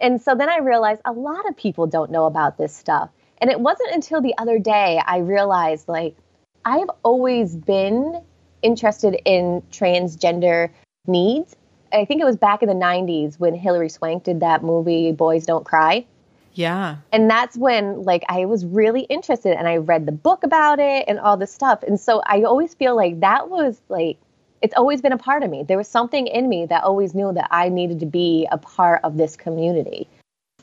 And 0.00 0.20
so 0.20 0.34
then 0.34 0.48
I 0.48 0.58
realized 0.58 1.00
a 1.04 1.12
lot 1.12 1.48
of 1.48 1.56
people 1.56 1.86
don't 1.86 2.10
know 2.10 2.26
about 2.26 2.58
this 2.58 2.74
stuff. 2.74 3.10
And 3.42 3.50
it 3.50 3.60
wasn't 3.60 3.92
until 3.92 4.22
the 4.22 4.34
other 4.38 4.58
day 4.58 5.02
I 5.04 5.18
realized, 5.18 5.88
like, 5.88 6.16
I've 6.64 6.88
always 7.02 7.56
been 7.56 8.22
interested 8.62 9.20
in 9.24 9.62
transgender 9.72 10.70
needs. 11.06 11.56
I 11.92 12.04
think 12.04 12.22
it 12.22 12.24
was 12.24 12.36
back 12.36 12.62
in 12.62 12.68
the 12.68 12.74
90s 12.74 13.40
when 13.40 13.54
Hilary 13.54 13.88
Swank 13.88 14.22
did 14.22 14.40
that 14.40 14.62
movie, 14.62 15.10
Boys 15.10 15.44
Don't 15.44 15.64
Cry. 15.64 16.06
Yeah. 16.54 16.96
And 17.12 17.28
that's 17.28 17.56
when 17.56 18.02
like 18.02 18.24
I 18.28 18.44
was 18.44 18.64
really 18.64 19.02
interested 19.02 19.56
and 19.56 19.66
I 19.66 19.78
read 19.78 20.06
the 20.06 20.12
book 20.12 20.44
about 20.44 20.78
it 20.78 21.06
and 21.08 21.18
all 21.18 21.36
this 21.36 21.52
stuff. 21.52 21.82
And 21.82 21.98
so 21.98 22.22
I 22.24 22.42
always 22.42 22.74
feel 22.74 22.94
like 22.94 23.20
that 23.20 23.48
was 23.48 23.80
like 23.88 24.18
it's 24.60 24.74
always 24.76 25.00
been 25.00 25.12
a 25.12 25.18
part 25.18 25.42
of 25.42 25.50
me. 25.50 25.64
There 25.64 25.78
was 25.78 25.88
something 25.88 26.26
in 26.26 26.48
me 26.48 26.66
that 26.66 26.84
always 26.84 27.14
knew 27.14 27.32
that 27.32 27.48
I 27.50 27.68
needed 27.68 28.00
to 28.00 28.06
be 28.06 28.46
a 28.52 28.58
part 28.58 29.00
of 29.02 29.16
this 29.16 29.34
community. 29.34 30.08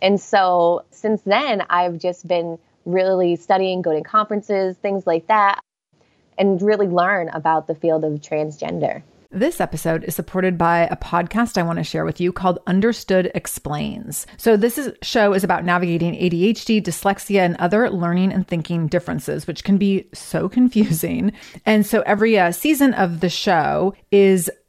And 0.01 0.21
so 0.21 0.85
since 0.91 1.21
then 1.23 1.63
I've 1.69 1.97
just 1.97 2.27
been 2.27 2.59
really 2.91 3.35
studying, 3.35 3.81
going 3.81 4.03
to 4.03 4.09
conferences, 4.09 4.77
things 4.77 5.05
like 5.05 5.27
that, 5.27 5.59
and 6.37 6.61
really 6.61 6.87
learn 6.87 7.29
about 7.29 7.67
the 7.67 7.75
field 7.75 8.03
of 8.03 8.13
transgender. 8.21 9.03
This 9.31 9.61
episode 9.61 10.03
is 10.05 10.15
supported 10.15 10.57
by 10.57 10.87
a 10.87 10.95
podcast 10.95 11.55
I 11.55 11.61
want 11.61 11.77
to 11.77 11.83
share 11.83 12.03
with 12.03 12.19
you 12.19 12.33
called 12.33 12.57
Understood 12.65 13.31
Explains. 13.35 14.25
So 14.37 14.57
this 14.57 14.79
is, 14.79 14.91
show 15.03 15.33
is 15.33 15.43
about 15.43 15.63
navigating 15.63 16.15
ADHD, 16.15 16.81
dyslexia, 16.81 17.41
and 17.41 17.55
other 17.57 17.91
learning 17.91 18.33
and 18.33 18.47
thinking 18.47 18.87
differences, 18.87 19.45
which 19.45 19.63
can 19.63 19.77
be 19.77 20.07
so 20.15 20.49
confusing. 20.57 21.31
And 21.63 21.85
so 21.85 22.01
every 22.07 22.39
uh, 22.39 22.51
season 22.51 22.95
of 22.95 23.19
the 23.19 23.29
show 23.29 23.93
is 24.11 24.49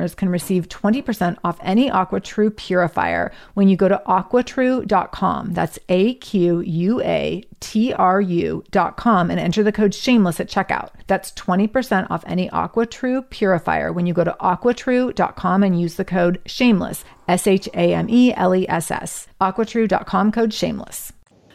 listeners 0.00 0.14
can 0.14 0.28
receive 0.28 0.68
20% 0.68 1.36
off 1.44 1.58
any 1.62 1.90
AquaTru 1.90 2.54
purifier 2.56 3.32
when 3.54 3.68
you 3.68 3.76
go 3.76 3.88
to 3.88 4.00
aquatru.com. 4.06 5.52
That's 5.52 5.78
A 5.88 6.14
Q 6.14 6.60
U 6.60 7.00
A 7.02 7.42
T 7.60 7.92
R 7.92 8.20
U.com 8.20 9.30
and 9.30 9.40
enter 9.40 9.62
the 9.62 9.72
code 9.72 9.94
shameless 9.94 10.40
at 10.40 10.48
checkout. 10.48 10.90
That's 11.06 11.32
20% 11.32 12.10
off 12.10 12.24
any 12.26 12.48
AquaTru 12.50 13.28
purifier 13.30 13.92
when 13.92 14.06
you 14.06 14.14
go 14.14 14.24
to 14.24 14.36
aquatru.com 14.40 15.62
and 15.62 15.80
use 15.80 15.94
the 15.96 16.04
code 16.04 16.40
shameless, 16.46 17.04
S 17.26 17.46
H 17.46 17.68
A 17.74 17.94
M 17.94 18.08
E 18.08 18.32
L 18.34 18.54
E 18.54 18.68
S 18.68 18.90
S. 18.90 19.28
Aquatru.com 19.40 20.32
code 20.32 20.54
shameless. 20.54 21.12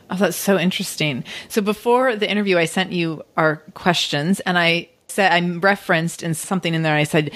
Oh, 0.09 0.17
that's 0.17 0.37
so 0.37 0.59
interesting. 0.59 1.23
So 1.47 1.61
before 1.61 2.15
the 2.15 2.29
interview, 2.29 2.57
I 2.57 2.65
sent 2.65 2.91
you 2.91 3.23
our 3.37 3.57
questions 3.73 4.41
and 4.41 4.59
I 4.59 4.89
said, 5.07 5.31
I 5.31 5.57
referenced 5.57 6.23
in 6.23 6.33
something 6.33 6.73
in 6.73 6.83
there. 6.83 6.95
I 6.95 7.03
said, 7.03 7.31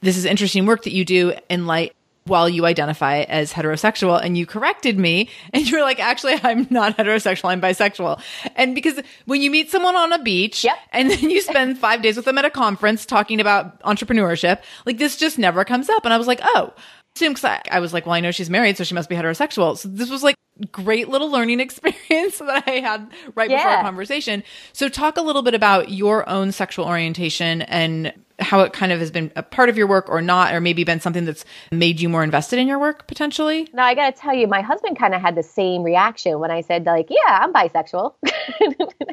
this 0.00 0.16
is 0.16 0.24
interesting 0.24 0.66
work 0.66 0.84
that 0.84 0.92
you 0.92 1.04
do 1.04 1.34
in 1.48 1.66
light 1.66 1.94
while 2.24 2.48
you 2.48 2.66
identify 2.66 3.20
as 3.22 3.52
heterosexual 3.52 4.22
and 4.22 4.36
you 4.36 4.44
corrected 4.44 4.98
me 4.98 5.30
and 5.54 5.66
you 5.68 5.76
were 5.76 5.82
like 5.82 5.98
actually 5.98 6.34
i'm 6.42 6.66
not 6.70 6.96
heterosexual 6.96 7.48
i'm 7.48 7.60
bisexual. 7.60 8.20
And 8.54 8.74
because 8.74 9.00
when 9.24 9.40
you 9.40 9.50
meet 9.50 9.70
someone 9.70 9.96
on 9.96 10.12
a 10.12 10.22
beach 10.22 10.62
Yep. 10.62 10.76
and 10.92 11.10
then 11.10 11.30
you 11.30 11.40
spend 11.52 11.78
five 11.78 12.02
days 12.02 12.16
with 12.16 12.26
them 12.26 12.38
at 12.38 12.44
a 12.44 12.50
conference 12.50 13.06
talking 13.06 13.40
about 13.40 13.80
entrepreneurship 13.82 14.62
like 14.84 14.98
this 14.98 15.16
just 15.16 15.38
never 15.38 15.64
comes 15.64 15.88
up. 15.88 16.04
And 16.04 16.12
i 16.12 16.18
was 16.18 16.26
like 16.26 16.40
oh. 16.42 16.72
Assume 17.16 17.32
because 17.32 17.44
I, 17.46 17.62
I 17.72 17.80
was 17.80 17.92
like 17.92 18.04
well 18.06 18.14
i 18.14 18.20
know 18.20 18.30
she's 18.30 18.50
married 18.50 18.76
so 18.76 18.84
she 18.84 18.94
must 18.94 19.08
be 19.08 19.16
heterosexual. 19.16 19.76
So 19.76 19.88
this 19.88 20.10
was 20.10 20.22
like 20.22 20.36
great 20.70 21.08
little 21.08 21.30
learning 21.30 21.60
experience 21.66 22.38
that 22.38 22.64
i 22.66 22.72
had 22.72 23.10
right 23.34 23.48
before 23.48 23.66
our 23.66 23.82
conversation. 23.82 24.44
So 24.72 24.88
talk 24.88 25.16
a 25.16 25.22
little 25.22 25.42
bit 25.42 25.54
about 25.54 25.90
your 25.90 26.28
own 26.28 26.52
sexual 26.52 26.84
orientation 26.84 27.62
and 27.62 28.12
how 28.38 28.60
it 28.60 28.72
kind 28.72 28.92
of 28.92 29.00
has 29.00 29.10
been 29.10 29.32
a 29.36 29.42
part 29.42 29.68
of 29.68 29.76
your 29.76 29.86
work 29.86 30.08
or 30.08 30.22
not 30.22 30.54
or 30.54 30.60
maybe 30.60 30.84
been 30.84 31.00
something 31.00 31.24
that's 31.24 31.44
made 31.72 32.00
you 32.00 32.08
more 32.08 32.22
invested 32.22 32.58
in 32.58 32.66
your 32.66 32.78
work 32.78 33.06
potentially? 33.06 33.68
Now 33.72 33.84
I 33.84 33.94
got 33.94 34.14
to 34.14 34.20
tell 34.20 34.34
you, 34.34 34.46
my 34.46 34.60
husband 34.60 34.98
kind 34.98 35.14
of 35.14 35.20
had 35.20 35.34
the 35.34 35.42
same 35.42 35.82
reaction 35.82 36.38
when 36.38 36.50
I 36.50 36.60
said 36.60 36.86
like, 36.86 37.08
"Yeah, 37.10 37.38
I'm 37.40 37.52
bisexual," 37.52 38.14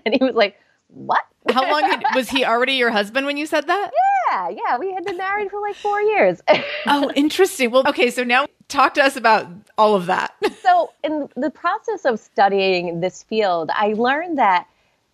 and 0.05 0.13
he 0.13 0.23
was 0.23 0.35
like, 0.35 0.55
"What?" 0.89 1.23
how 1.53 1.69
long 1.69 1.83
had, 1.83 2.03
was 2.15 2.29
he 2.29 2.43
already 2.43 2.73
your 2.73 2.89
husband 2.89 3.25
when 3.25 3.37
you 3.37 3.45
said 3.45 3.67
that? 3.67 3.91
Yeah, 4.29 4.49
yeah, 4.49 4.77
we 4.77 4.91
had 4.93 5.05
been 5.05 5.17
married 5.17 5.51
for 5.51 5.61
like 5.61 5.75
four 5.75 6.01
years. 6.01 6.41
oh 6.87 7.11
interesting. 7.15 7.71
Well 7.71 7.83
okay 7.87 8.09
so 8.09 8.23
now 8.23 8.47
talk 8.67 8.93
to 8.95 9.03
us 9.03 9.15
about 9.15 9.47
all 9.77 9.95
of 9.95 10.07
that. 10.07 10.33
So, 10.65 10.91
in 11.03 11.29
the 11.35 11.51
process 11.51 12.05
of 12.05 12.19
studying 12.19 12.99
this 12.99 13.21
field, 13.21 13.69
I 13.71 13.93
learned 13.93 14.39
that 14.39 14.67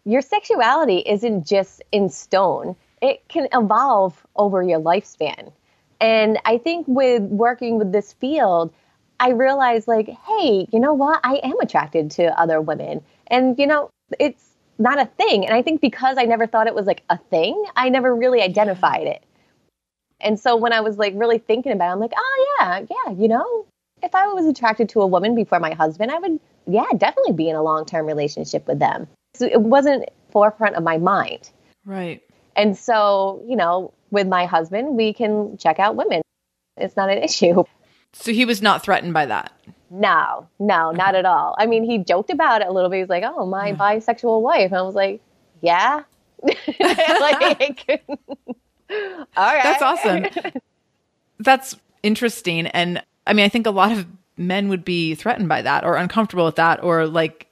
your 0.06 0.22
sexuality 0.22 1.00
isn't 1.00 1.46
just 1.46 1.84
in 1.92 2.08
stone, 2.08 2.78
it 3.02 3.28
can 3.28 3.48
evolve 3.54 4.26
over 4.36 4.62
your 4.64 4.80
lifespan. 4.80 5.52
And 6.00 6.40
I 6.46 6.58
think 6.58 6.88
with 6.88 7.24
working 7.24 7.78
with 7.78 7.92
this 7.92 8.14
field, 8.14 8.74
I 9.20 9.32
realized, 9.32 9.88
like, 9.88 10.10
hey, 10.10 10.68
you 10.72 10.80
know 10.80 10.94
what? 10.94 11.20
I 11.24 11.36
am 11.44 11.60
attracted 11.62 12.10
to 12.12 12.40
other 12.40 12.60
women. 12.60 13.04
And, 13.28 13.58
you 13.60 13.68
know, 13.68 13.90
it's 14.20 14.56
not 14.80 15.00
a 15.00 15.06
thing. 15.06 15.46
And 15.46 15.54
I 15.54 15.62
think 15.62 15.80
because 15.80 16.18
I 16.18 16.24
never 16.24 16.48
thought 16.48 16.66
it 16.68 16.74
was 16.74 16.88
like 16.88 17.04
a 17.10 17.18
thing, 17.18 17.64
I 17.76 17.90
never 17.90 18.16
really 18.16 18.42
identified 18.42 19.06
it. 19.06 19.24
And 20.20 20.40
so 20.40 20.56
when 20.56 20.74
I 20.74 20.82
was 20.82 20.98
like 20.98 21.14
really 21.16 21.38
thinking 21.38 21.72
about 21.72 21.90
it, 21.90 21.94
I'm 21.94 22.00
like, 22.00 22.14
oh, 22.16 22.56
yeah, 22.60 22.86
yeah, 22.90 23.14
you 23.14 23.28
know, 23.28 23.66
if 24.02 24.16
I 24.16 24.28
was 24.28 24.46
attracted 24.46 24.90
to 24.90 25.02
a 25.02 25.08
woman 25.08 25.36
before 25.36 25.60
my 25.60 25.74
husband, 25.74 26.12
I 26.12 26.18
would, 26.18 26.40
yeah, 26.68 26.86
definitely 26.98 27.34
be 27.34 27.50
in 27.50 27.56
a 27.56 27.64
long 27.64 27.86
term 27.86 28.06
relationship 28.06 28.68
with 28.68 28.80
them. 28.80 29.08
So 29.36 29.46
it 29.46 29.62
wasn't 29.62 30.10
forefront 30.32 30.76
of 30.76 30.84
my 30.84 30.98
mind. 30.98 31.52
right 31.86 32.22
And 32.56 32.78
so, 32.78 33.44
you 33.48 33.56
know, 33.56 33.94
with 34.12 34.28
my 34.28 34.46
husband, 34.46 34.96
we 34.98 35.14
can 35.14 35.58
check 35.58 35.80
out 35.80 35.96
women. 35.96 36.22
It's 36.78 36.96
not 36.96 37.10
an 37.10 37.18
issue. 37.24 37.64
so 38.14 38.32
he 38.32 38.46
was 38.46 38.62
not 38.62 38.84
threatened 38.84 39.14
by 39.14 39.26
that 39.26 39.52
No, 39.90 40.48
no, 40.60 40.92
not 40.92 41.16
at 41.16 41.26
all. 41.26 41.56
I 41.58 41.66
mean, 41.66 41.84
he 41.84 41.98
joked 42.00 42.30
about 42.30 42.62
it 42.62 42.68
a 42.68 42.72
little 42.72 42.90
bit. 42.90 43.00
He's 43.00 43.10
like, 43.10 43.24
oh, 43.26 43.46
my 43.46 43.74
bisexual 43.80 44.42
wife. 44.42 44.72
And 44.72 44.76
I 44.76 44.82
was 44.82 44.96
like, 44.96 45.22
yeah. 45.62 46.04
like, 46.44 48.04
all 48.08 48.56
right. 49.38 49.64
That's 49.64 49.82
awesome. 49.82 50.26
That's 51.40 51.76
interesting. 52.04 52.68
And 52.68 53.04
I 53.28 53.34
mean, 53.34 53.46
I 53.46 53.50
think 53.50 53.68
a 53.68 53.72
lot 53.72 53.92
of 53.92 54.08
men 54.38 54.70
would 54.70 54.84
be 54.84 55.14
threatened 55.16 55.50
by 55.50 55.62
that 55.62 55.84
or 55.84 55.96
uncomfortable 55.96 56.46
with 56.46 56.56
that 56.56 56.84
or 56.84 57.06
like 57.06 57.48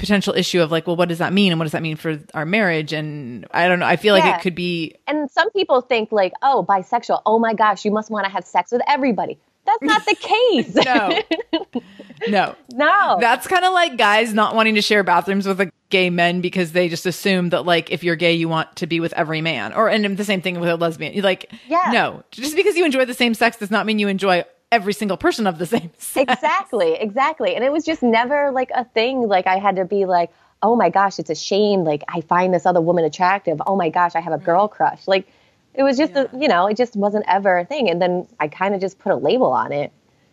potential 0.00 0.34
issue 0.34 0.60
of 0.60 0.72
like, 0.72 0.86
well, 0.88 0.96
what 0.96 1.08
does 1.08 1.18
that 1.18 1.32
mean? 1.32 1.52
And 1.52 1.58
what 1.60 1.64
does 1.66 1.72
that 1.72 1.82
mean 1.82 1.96
for 1.96 2.18
our 2.34 2.44
marriage? 2.44 2.92
And 2.92 3.46
I 3.52 3.68
don't 3.68 3.78
know. 3.78 3.86
I 3.86 3.96
feel 3.96 4.14
like 4.14 4.24
it 4.24 4.42
could 4.42 4.54
be, 4.56 4.96
And 5.06 5.30
some 5.30 5.50
people 5.52 5.80
think, 5.82 6.10
like, 6.10 6.32
oh, 6.42 6.66
bisexual. 6.68 7.22
Oh 7.26 7.38
my 7.38 7.54
gosh, 7.54 7.84
you 7.84 7.90
must 7.92 8.10
want 8.10 8.24
to 8.26 8.32
have 8.32 8.44
sex 8.44 8.72
with 8.72 8.82
everybody. 8.88 9.38
That's 9.66 9.82
not 9.82 10.04
the 10.06 10.14
case. 10.20 10.74
no, 10.74 11.80
no. 12.28 12.54
no. 12.72 13.18
That's 13.20 13.46
kind 13.46 13.64
of 13.64 13.72
like 13.72 13.96
guys 13.96 14.34
not 14.34 14.54
wanting 14.54 14.74
to 14.74 14.82
share 14.82 15.04
bathrooms 15.04 15.46
with 15.46 15.60
a 15.60 15.70
gay 15.90 16.08
men 16.10 16.40
because 16.40 16.72
they 16.72 16.88
just 16.88 17.04
assume 17.06 17.50
that 17.50 17.66
like 17.66 17.90
if 17.92 18.02
you're 18.02 18.16
gay 18.16 18.32
you 18.32 18.48
want 18.48 18.74
to 18.76 18.86
be 18.86 19.00
with 19.00 19.12
every 19.14 19.40
man 19.40 19.72
or 19.72 19.88
and 19.88 20.16
the 20.16 20.24
same 20.24 20.40
thing 20.40 20.58
with 20.60 20.68
a 20.68 20.76
lesbian. 20.76 21.20
Like 21.22 21.52
Yeah. 21.68 21.90
no, 21.92 22.22
just 22.30 22.56
because 22.56 22.76
you 22.76 22.84
enjoy 22.84 23.04
the 23.04 23.14
same 23.14 23.34
sex 23.34 23.58
does 23.58 23.70
not 23.70 23.86
mean 23.86 23.98
you 23.98 24.08
enjoy 24.08 24.44
every 24.72 24.92
single 24.92 25.16
person 25.16 25.46
of 25.46 25.58
the 25.58 25.66
same 25.66 25.90
sex. 25.98 26.30
exactly, 26.32 26.94
exactly. 26.94 27.54
And 27.54 27.64
it 27.64 27.72
was 27.72 27.84
just 27.84 28.02
never 28.02 28.50
like 28.52 28.70
a 28.74 28.84
thing. 28.84 29.22
Like 29.28 29.46
I 29.46 29.56
had 29.58 29.76
to 29.76 29.84
be 29.84 30.04
like, 30.06 30.30
oh 30.62 30.76
my 30.76 30.90
gosh, 30.90 31.18
it's 31.18 31.30
a 31.30 31.34
shame. 31.34 31.84
Like 31.84 32.04
I 32.08 32.20
find 32.20 32.52
this 32.54 32.66
other 32.66 32.80
woman 32.80 33.04
attractive. 33.04 33.60
Oh 33.66 33.76
my 33.76 33.88
gosh, 33.88 34.14
I 34.14 34.20
have 34.20 34.32
a 34.32 34.38
girl 34.38 34.68
crush. 34.68 35.06
Like 35.08 35.26
it 35.74 35.82
was 35.82 35.96
just, 35.96 36.12
a, 36.14 36.28
you 36.36 36.48
know, 36.48 36.66
it 36.66 36.76
just 36.76 36.96
wasn't 36.96 37.24
ever 37.28 37.58
a 37.58 37.64
thing. 37.64 37.88
And 37.90 38.00
then 38.02 38.26
I 38.38 38.48
kind 38.48 38.74
of 38.74 38.80
just 38.80 38.98
put 38.98 39.12
a 39.12 39.16
label 39.16 39.52
on 39.52 39.72
it. 39.72 39.92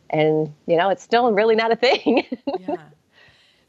And, 0.09 0.53
you 0.67 0.77
know, 0.77 0.89
it's 0.89 1.03
still 1.03 1.31
really 1.31 1.55
not 1.55 1.71
a 1.71 1.75
thing. 1.75 2.25
Yeah. 2.59 2.75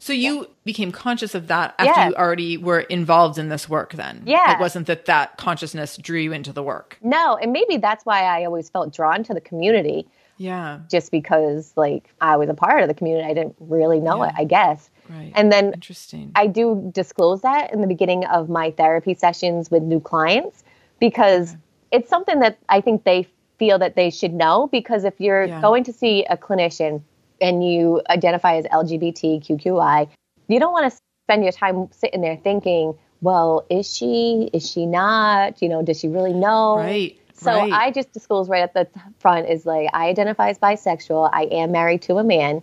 So 0.01 0.13
you 0.13 0.47
became 0.63 0.93
conscious 0.93 1.35
of 1.35 1.47
that 1.47 1.75
after 1.77 1.91
Yeah. 1.99 2.07
you 2.09 2.15
already 2.15 2.55
were 2.55 2.79
involved 2.79 3.37
in 3.37 3.49
this 3.49 3.67
work 3.67 3.91
then. 3.93 4.23
Yeah. 4.25 4.53
It 4.55 4.59
wasn't 4.61 4.87
that 4.87 5.05
that 5.07 5.35
consciousness 5.35 5.97
drew 5.97 6.19
you 6.19 6.31
into 6.31 6.53
the 6.53 6.63
work. 6.63 6.97
no. 7.01 7.35
And 7.35 7.51
maybe 7.51 7.75
that's 7.77 8.05
why 8.05 8.23
I 8.23 8.45
always 8.45 8.69
felt 8.69 8.93
drawn 8.93 9.23
to 9.25 9.33
the 9.33 9.41
community. 9.41 10.07
Yeah. 10.39 10.79
just 10.89 11.11
because 11.11 11.71
like 11.75 12.09
I 12.21 12.37
was 12.37 12.49
a 12.49 12.53
part 12.55 12.81
of 12.81 12.87
the 12.87 12.95
community. 12.95 13.25
I 13.29 13.33
didn't 13.35 13.55
really 13.59 13.99
know 13.99 14.23
it, 14.23 14.31
I 14.35 14.45
guess. 14.45 14.89
Right. 15.09 15.31
And 15.35 15.51
then 15.51 15.73
Interesting. 15.73 16.31
I 16.35 16.47
do 16.47 16.89
disclose 16.93 17.41
that 17.41 17.71
in 17.73 17.81
the 17.81 17.87
beginning 17.87 18.25
of 18.25 18.49
my 18.49 18.71
therapy 18.71 19.13
sessions 19.13 19.69
with 19.69 19.83
new 19.83 19.99
clients 19.99 20.63
because 20.99 21.55
it's 21.91 22.09
something 22.09 22.39
that 22.39 22.57
I 22.69 22.81
think 22.81 23.03
they 23.03 23.27
feel 23.59 23.77
that 23.79 23.95
they 23.95 24.09
should 24.09 24.33
know 24.33 24.67
because 24.71 25.03
if 25.03 25.19
you're 25.19 25.45
Yeah. 25.45 25.61
going 25.61 25.83
to 25.83 25.93
see 25.93 26.23
a 26.25 26.37
clinician 26.37 27.01
and 27.41 27.63
you 27.69 28.01
identify 28.09 28.55
as 28.55 28.65
LGBTQI, 28.65 30.07
you 30.47 30.59
don't 30.59 30.71
want 30.73 30.91
to 30.91 30.97
spend 31.25 31.43
your 31.43 31.51
time 31.51 31.87
sitting 31.91 32.21
there 32.21 32.37
thinking, 32.37 32.95
well, 33.21 33.65
is 33.69 33.93
she? 33.93 34.49
Is 34.53 34.69
she 34.69 34.85
not? 34.85 35.61
You 35.61 35.69
know, 35.69 35.81
does 35.81 35.99
she 35.99 36.07
really 36.07 36.33
know? 36.33 36.77
right. 36.77 37.18
So 37.39 37.51
right. 37.51 37.71
I 37.71 37.91
just 37.91 38.11
disclose 38.11 38.49
right 38.49 38.63
at 38.63 38.73
the 38.73 38.87
front 39.19 39.47
is 39.49 39.65
like 39.65 39.89
I 39.93 40.07
identify 40.07 40.49
as 40.49 40.59
bisexual. 40.59 41.29
I 41.31 41.43
am 41.43 41.71
married 41.71 42.01
to 42.03 42.17
a 42.17 42.23
man, 42.23 42.61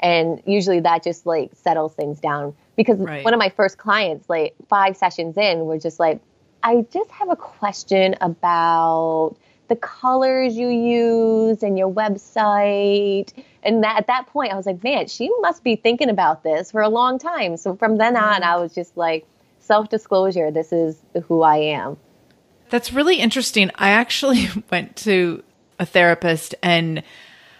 and 0.00 0.42
usually 0.46 0.80
that 0.80 1.02
just 1.02 1.26
like 1.26 1.50
settles 1.54 1.94
things 1.94 2.20
down 2.20 2.54
because 2.76 2.98
Right. 2.98 3.24
one 3.24 3.34
of 3.34 3.38
my 3.38 3.50
first 3.50 3.78
clients, 3.78 4.28
like 4.28 4.54
five 4.68 4.96
sessions 4.96 5.36
in, 5.36 5.66
were 5.66 5.78
just 5.78 6.00
like, 6.00 6.20
I 6.62 6.86
just 6.90 7.10
have 7.10 7.30
a 7.30 7.36
question 7.36 8.16
about 8.20 9.36
the 9.68 9.76
colors 9.76 10.56
you 10.56 10.68
use 10.68 11.62
and 11.62 11.78
your 11.78 11.90
website. 11.90 13.32
And 13.62 13.82
that, 13.84 13.98
at 13.98 14.06
that 14.08 14.26
point, 14.26 14.52
I 14.52 14.56
was 14.56 14.66
like, 14.66 14.82
man, 14.84 15.06
she 15.06 15.30
must 15.40 15.64
be 15.64 15.76
thinking 15.76 16.10
about 16.10 16.42
this 16.42 16.70
for 16.70 16.82
a 16.82 16.88
long 16.88 17.18
time. 17.18 17.56
So 17.56 17.76
from 17.76 17.96
then 17.96 18.16
on, 18.16 18.42
I 18.42 18.56
was 18.56 18.74
just 18.74 18.96
like, 18.96 19.26
self 19.60 19.88
disclosure. 19.88 20.50
This 20.50 20.72
is 20.72 20.98
who 21.26 21.42
I 21.42 21.56
am. 21.56 21.96
That's 22.74 22.92
really 22.92 23.20
interesting. 23.20 23.70
I 23.76 23.90
actually 23.90 24.48
went 24.72 24.96
to 24.96 25.44
a 25.78 25.86
therapist 25.86 26.56
and 26.60 27.04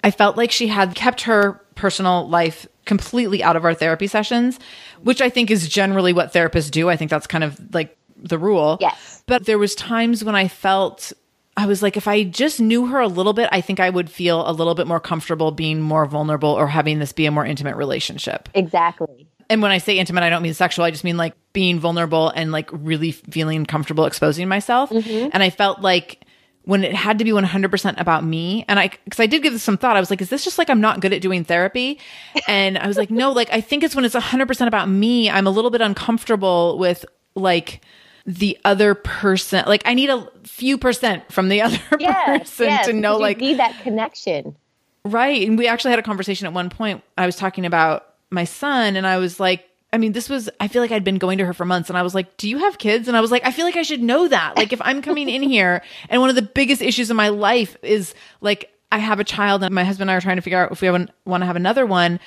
I 0.03 0.11
felt 0.11 0.37
like 0.37 0.50
she 0.50 0.66
had 0.66 0.96
kept 0.96 1.20
her 1.20 1.53
personal 1.77 2.29
life 2.29 2.66
completely 2.85 3.40
out 3.40 3.55
of 3.55 3.64
our 3.64 3.74
therapy 3.74 4.09
sessions, 4.09 4.59
which 5.05 5.20
I 5.20 5.29
think 5.29 5.53
is 5.53 5.68
generally 5.68 6.12
what 6.12 6.33
therapists 6.33 6.68
do. 6.68 6.90
I 6.90 6.96
think 6.96 7.12
that's 7.12 7.29
kind 7.29 7.44
of 7.44 7.72
like 7.72 7.96
the 8.16 8.40
rule. 8.40 8.77
Yes. 8.81 9.22
But 9.27 9.46
there 9.46 9.57
was 9.57 9.77
times 9.77 10.24
when 10.24 10.35
I 10.35 10.48
felt 10.48 11.12
I 11.57 11.66
was 11.66 11.81
like 11.81 11.96
if 11.96 12.09
I 12.09 12.24
just 12.24 12.59
knew 12.59 12.87
her 12.87 12.98
a 12.98 13.07
little 13.07 13.35
bit, 13.35 13.48
I 13.53 13.61
think 13.61 13.79
I 13.79 13.90
would 13.90 14.11
feel 14.11 14.44
a 14.44 14.50
little 14.50 14.74
bit 14.74 14.88
more 14.88 14.98
comfortable 14.98 15.53
being 15.53 15.81
more 15.81 16.07
vulnerable 16.07 16.50
or 16.50 16.66
having 16.66 16.98
this 16.98 17.12
be 17.12 17.27
a 17.27 17.31
more 17.31 17.46
intimate 17.46 17.77
relationship. 17.77 18.48
Exactly. 18.53 19.29
And 19.50 19.62
when 19.62 19.70
I 19.70 19.78
say 19.78 19.98
intimate, 19.98 20.22
I 20.22 20.30
don't 20.30 20.42
mean 20.42 20.54
sexual. 20.54 20.85
I 20.85 20.90
just 20.90 21.04
mean 21.04 21.16
like 21.16 21.35
being 21.52 21.78
vulnerable 21.78 22.30
and 22.30 22.52
like 22.52 22.68
really 22.72 23.12
feeling 23.12 23.66
comfortable 23.66 24.04
exposing 24.07 24.48
myself. 24.48 24.90
Mm-hmm. 24.90 25.30
And 25.33 25.42
I 25.42 25.50
felt 25.50 25.80
like 25.80 26.24
when 26.62 26.83
it 26.83 26.94
had 26.94 27.18
to 27.18 27.24
be 27.24 27.30
100% 27.30 28.00
about 28.00 28.24
me, 28.24 28.64
and 28.68 28.78
I, 28.80 28.88
cause 28.88 29.20
I 29.20 29.26
did 29.26 29.42
give 29.42 29.52
this 29.52 29.62
some 29.62 29.76
thought, 29.76 29.96
I 29.96 30.00
was 30.00 30.09
like, 30.09 30.22
is 30.22 30.30
this 30.30 30.44
just 30.44 30.57
like 30.57 30.70
I'm 30.70 30.80
not 30.80 31.00
good 31.00 31.12
at 31.12 31.20
doing 31.20 31.44
therapy? 31.44 31.98
And 32.48 32.78
I 32.78 32.87
was 32.87 32.96
like, 32.96 33.11
no, 33.11 33.33
like 33.33 33.50
I 33.52 33.61
think 33.61 33.83
it's 33.85 33.94
when 33.94 34.04
it's 34.04 34.14
100% 34.14 34.66
about 34.66 34.88
me, 34.88 35.28
I'm 35.28 35.46
a 35.46 35.50
little 35.50 35.70
bit 35.70 35.80
uncomfortable 35.80 36.78
with 36.78 37.04
like, 37.35 37.83
the 38.26 38.59
other 38.64 38.94
person 38.94 39.62
like 39.66 39.83
i 39.85 39.92
need 39.92 40.09
a 40.09 40.26
few 40.44 40.78
percent 40.78 41.30
from 41.30 41.50
the 41.50 41.61
other 41.62 41.78
Yes, 42.00 42.38
person 42.38 42.66
yes, 42.68 42.87
to 42.87 42.94
know 42.94 43.16
you 43.16 43.20
like 43.20 43.37
need 43.37 43.59
that 43.59 43.78
connection. 43.83 44.57
Right. 45.04 45.46
And 45.46 45.59
we 45.59 45.66
actually 45.66 45.90
had 45.90 45.98
a 45.98 46.02
conversation 46.02 46.46
at 46.46 46.52
one 46.52 46.70
point. 46.70 47.02
I 47.18 47.26
was 47.26 47.37
talking 47.37 47.66
about 47.66 48.13
my 48.34 48.44
son 48.44 48.96
and 48.96 49.06
I 49.06 49.18
was 49.18 49.40
like, 49.40 49.68
I 49.92 49.98
mean, 49.98 50.12
this 50.12 50.28
was, 50.28 50.50
I 50.58 50.66
feel 50.66 50.82
like 50.82 50.90
I'd 50.90 51.04
been 51.04 51.18
going 51.18 51.38
to 51.38 51.46
her 51.46 51.52
for 51.52 51.64
months 51.64 51.88
and 51.88 51.96
I 51.96 52.02
was 52.02 52.14
like, 52.16 52.36
Do 52.36 52.48
you 52.48 52.58
have 52.58 52.78
kids? 52.78 53.06
And 53.06 53.16
I 53.16 53.20
was 53.20 53.30
like, 53.30 53.46
I 53.46 53.52
feel 53.52 53.64
like 53.64 53.76
I 53.76 53.82
should 53.82 54.02
know 54.02 54.26
that. 54.26 54.56
Like, 54.56 54.72
if 54.72 54.82
I'm 54.82 55.00
coming 55.02 55.28
in 55.28 55.42
here 55.42 55.82
and 56.08 56.20
one 56.20 56.30
of 56.30 56.36
the 56.36 56.42
biggest 56.42 56.82
issues 56.82 57.10
in 57.10 57.16
my 57.16 57.28
life 57.28 57.76
is 57.82 58.12
like, 58.40 58.72
I 58.90 58.98
have 58.98 59.20
a 59.20 59.24
child 59.24 59.62
and 59.62 59.74
my 59.74 59.84
husband 59.84 60.10
and 60.10 60.14
I 60.14 60.16
are 60.16 60.20
trying 60.20 60.36
to 60.36 60.42
figure 60.42 60.58
out 60.58 60.72
if 60.72 60.80
we 60.80 60.90
want 60.90 61.10
to 61.26 61.46
have 61.46 61.56
another 61.56 61.86
one. 61.86 62.20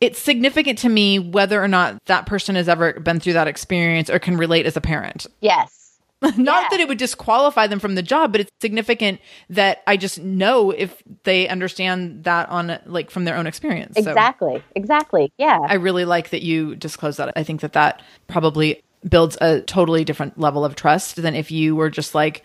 It's 0.00 0.18
significant 0.18 0.78
to 0.78 0.88
me 0.88 1.18
whether 1.18 1.62
or 1.62 1.68
not 1.68 2.02
that 2.06 2.24
person 2.24 2.56
has 2.56 2.68
ever 2.68 2.94
been 2.94 3.20
through 3.20 3.34
that 3.34 3.48
experience 3.48 4.08
or 4.08 4.18
can 4.18 4.36
relate 4.38 4.64
as 4.64 4.76
a 4.76 4.80
parent. 4.80 5.26
Yes. 5.40 5.79
Not 6.36 6.36
Yeah. 6.36 6.68
that 6.70 6.80
it 6.80 6.88
would 6.88 6.98
disqualify 6.98 7.66
them 7.66 7.78
from 7.78 7.94
the 7.94 8.02
job, 8.02 8.32
but 8.32 8.40
it's 8.42 8.50
significant 8.60 9.20
that 9.48 9.82
I 9.86 9.96
just 9.96 10.18
know 10.20 10.70
if 10.70 11.02
they 11.24 11.48
understand 11.48 12.24
that 12.24 12.48
on 12.50 12.78
like 12.86 13.10
from 13.10 13.24
their 13.24 13.36
own 13.36 13.46
experience. 13.46 13.94
So 13.96 14.10
Exactly. 14.10 14.62
Exactly. 14.76 15.32
Yeah. 15.38 15.58
I 15.66 15.74
really 15.74 16.04
like 16.04 16.30
that 16.30 16.42
you 16.42 16.76
disclose 16.76 17.16
that. 17.16 17.32
I 17.36 17.42
think 17.42 17.60
that 17.62 17.72
that 17.72 18.02
probably 18.26 18.82
builds 19.08 19.38
a 19.40 19.62
totally 19.62 20.04
different 20.04 20.38
level 20.38 20.64
of 20.64 20.74
trust 20.74 21.16
than 21.16 21.34
if 21.34 21.50
you 21.50 21.74
were 21.74 21.88
just 21.88 22.14
like, 22.14 22.42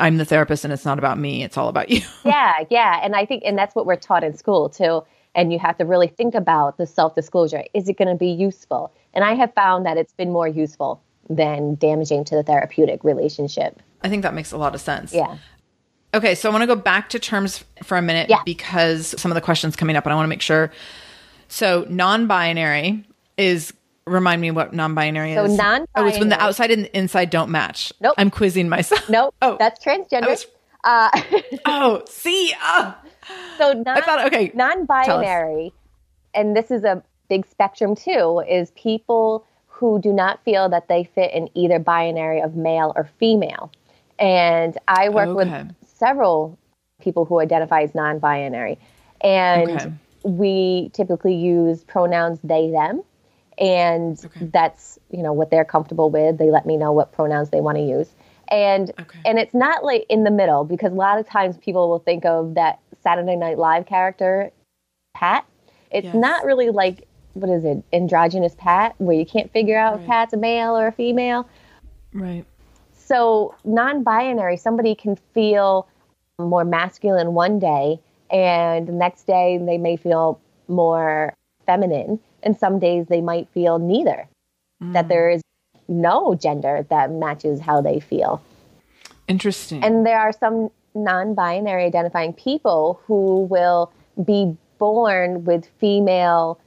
I'm 0.00 0.16
the 0.16 0.24
therapist 0.24 0.64
and 0.64 0.72
it's 0.72 0.84
not 0.86 0.98
about 0.98 1.18
me, 1.18 1.42
it's 1.42 1.56
all 1.58 1.68
about 1.68 1.90
you. 1.90 2.00
yeah. 2.24 2.54
Yeah. 2.70 3.00
And 3.02 3.14
I 3.14 3.26
think, 3.26 3.42
and 3.44 3.58
that's 3.58 3.74
what 3.74 3.84
we're 3.84 3.96
taught 3.96 4.24
in 4.24 4.34
school 4.36 4.68
too. 4.70 5.02
And 5.34 5.52
you 5.52 5.58
have 5.58 5.76
to 5.78 5.84
really 5.84 6.08
think 6.08 6.34
about 6.34 6.78
the 6.78 6.86
self 6.86 7.14
disclosure. 7.14 7.62
Is 7.74 7.88
it 7.88 7.98
going 7.98 8.08
to 8.08 8.14
be 8.14 8.28
useful? 8.30 8.90
And 9.12 9.22
I 9.24 9.34
have 9.34 9.52
found 9.54 9.84
that 9.86 9.96
it's 9.98 10.12
been 10.14 10.30
more 10.32 10.48
useful 10.48 11.02
than 11.28 11.74
damaging 11.76 12.24
to 12.24 12.34
the 12.36 12.42
therapeutic 12.42 13.04
relationship. 13.04 13.80
I 14.02 14.08
think 14.08 14.22
that 14.22 14.34
makes 14.34 14.52
a 14.52 14.56
lot 14.56 14.74
of 14.74 14.80
sense. 14.80 15.12
Yeah. 15.12 15.38
Okay, 16.14 16.34
so 16.34 16.48
I 16.48 16.52
want 16.52 16.62
to 16.62 16.66
go 16.66 16.76
back 16.76 17.10
to 17.10 17.18
terms 17.18 17.64
for 17.82 17.96
a 17.98 18.02
minute 18.02 18.30
Yeah. 18.30 18.42
because 18.44 19.14
some 19.20 19.30
of 19.30 19.34
the 19.34 19.40
questions 19.42 19.76
coming 19.76 19.94
up, 19.96 20.04
and 20.06 20.12
I 20.12 20.16
want 20.16 20.24
to 20.24 20.30
make 20.30 20.40
sure. 20.40 20.70
So, 21.48 21.86
non-binary 21.88 23.04
is 23.36 23.72
remind 24.06 24.40
me 24.40 24.50
what 24.50 24.72
non-binary 24.72 25.32
is. 25.32 25.36
So 25.36 25.44
is. 25.44 25.60
Oh, 25.94 26.06
it's 26.06 26.18
when 26.18 26.30
the 26.30 26.40
outside 26.42 26.70
and 26.70 26.84
the 26.84 26.96
inside 26.96 27.28
don't 27.30 27.50
match. 27.50 27.92
Nope. 28.00 28.14
I'm 28.16 28.30
quizzing 28.30 28.68
myself. 28.68 29.08
Nope. 29.08 29.34
Oh. 29.42 29.56
That's 29.58 29.82
transgender. 29.84 30.28
was- 30.28 30.46
uh, 30.84 31.10
Oh, 31.66 32.02
see, 32.08 32.54
ah. 32.60 32.98
so 33.58 33.72
non, 33.74 33.88
I 33.88 34.00
thought 34.00 34.26
okay. 34.26 34.50
non-binary, 34.54 35.72
and 36.34 36.56
this 36.56 36.70
is 36.70 36.84
a 36.84 37.02
big 37.28 37.46
spectrum 37.46 37.94
too, 37.94 38.42
is 38.48 38.70
people 38.70 39.44
who 39.78 40.00
do 40.00 40.12
not 40.12 40.42
feel 40.44 40.68
that 40.68 40.88
they 40.88 41.04
fit 41.04 41.32
in 41.32 41.48
either 41.54 41.78
binary 41.78 42.40
of 42.40 42.56
male 42.56 42.92
or 42.96 43.04
female. 43.04 43.70
And 44.18 44.76
I 44.88 45.08
work 45.08 45.34
Okay. 45.34 45.54
with 45.54 45.54
several 45.86 46.58
people 47.00 47.24
who 47.24 47.40
identify 47.40 47.82
as 47.82 47.94
non-binary, 47.94 48.78
and 49.20 49.70
Okay. 49.70 49.92
we 50.24 50.90
typically 50.92 51.34
use 51.34 51.84
pronouns 51.84 52.40
they 52.42 52.70
them, 52.70 53.02
and 53.58 54.24
Okay. 54.24 54.46
that's 54.52 54.98
you 55.10 55.22
know 55.22 55.32
what 55.32 55.50
they're 55.50 55.64
comfortable 55.64 56.10
with. 56.10 56.38
They 56.38 56.50
let 56.50 56.66
me 56.66 56.76
know 56.76 56.92
what 56.92 57.12
pronouns 57.12 57.50
they 57.50 57.60
want 57.60 57.78
to 57.78 57.82
use. 57.84 58.14
And 58.48 58.92
and 59.24 59.38
it's 59.38 59.54
not 59.54 59.84
like 59.84 60.06
in 60.08 60.24
the 60.24 60.30
middle 60.30 60.64
because 60.64 60.92
a 60.92 60.96
lot 60.96 61.18
of 61.18 61.26
times 61.28 61.56
people 61.58 61.88
will 61.88 62.00
think 62.00 62.24
of 62.24 62.54
that 62.54 62.80
Saturday 63.00 63.36
Night 63.36 63.58
Live 63.58 63.86
character, 63.86 64.50
Pat. 65.14 65.46
It's 65.90 66.12
Yes. 66.12 66.14
not 66.14 66.44
really 66.44 66.70
like 66.70 67.07
what 67.34 67.50
is 67.50 67.64
it, 67.64 67.82
androgynous 67.92 68.54
Pat, 68.56 68.94
where 68.98 69.16
you 69.16 69.26
can't 69.26 69.50
figure 69.52 69.78
out 69.78 69.94
if 69.94 70.00
Right. 70.00 70.08
Pat's 70.08 70.32
a 70.32 70.36
male 70.36 70.76
or 70.76 70.88
a 70.88 70.92
female. 70.92 71.48
Right. 72.12 72.44
So 72.94 73.54
non-binary, 73.64 74.56
somebody 74.56 74.94
can 74.94 75.16
feel 75.34 75.88
more 76.38 76.64
masculine 76.64 77.34
one 77.34 77.58
day, 77.58 78.00
and 78.30 78.86
the 78.86 78.92
next 78.92 79.26
day 79.26 79.58
they 79.58 79.78
may 79.78 79.96
feel 79.96 80.40
more 80.68 81.32
feminine, 81.66 82.20
and 82.42 82.56
some 82.56 82.78
days 82.78 83.06
they 83.06 83.20
might 83.20 83.48
feel 83.48 83.78
neither. 83.78 84.28
That 84.80 85.06
mm. 85.06 85.08
there 85.08 85.30
is 85.30 85.42
no 85.88 86.34
gender 86.34 86.86
that 86.90 87.10
matches 87.10 87.60
how 87.60 87.80
they 87.80 87.98
feel. 87.98 88.42
Interesting. 89.26 89.82
And 89.82 90.06
there 90.06 90.18
are 90.18 90.32
some 90.32 90.70
non 90.94 91.34
binary 91.34 91.84
identifying 91.84 92.32
people 92.32 93.00
who 93.06 93.46
will 93.50 93.92
be 94.24 94.56
born 94.78 95.44
with 95.44 95.66
female 95.78 96.60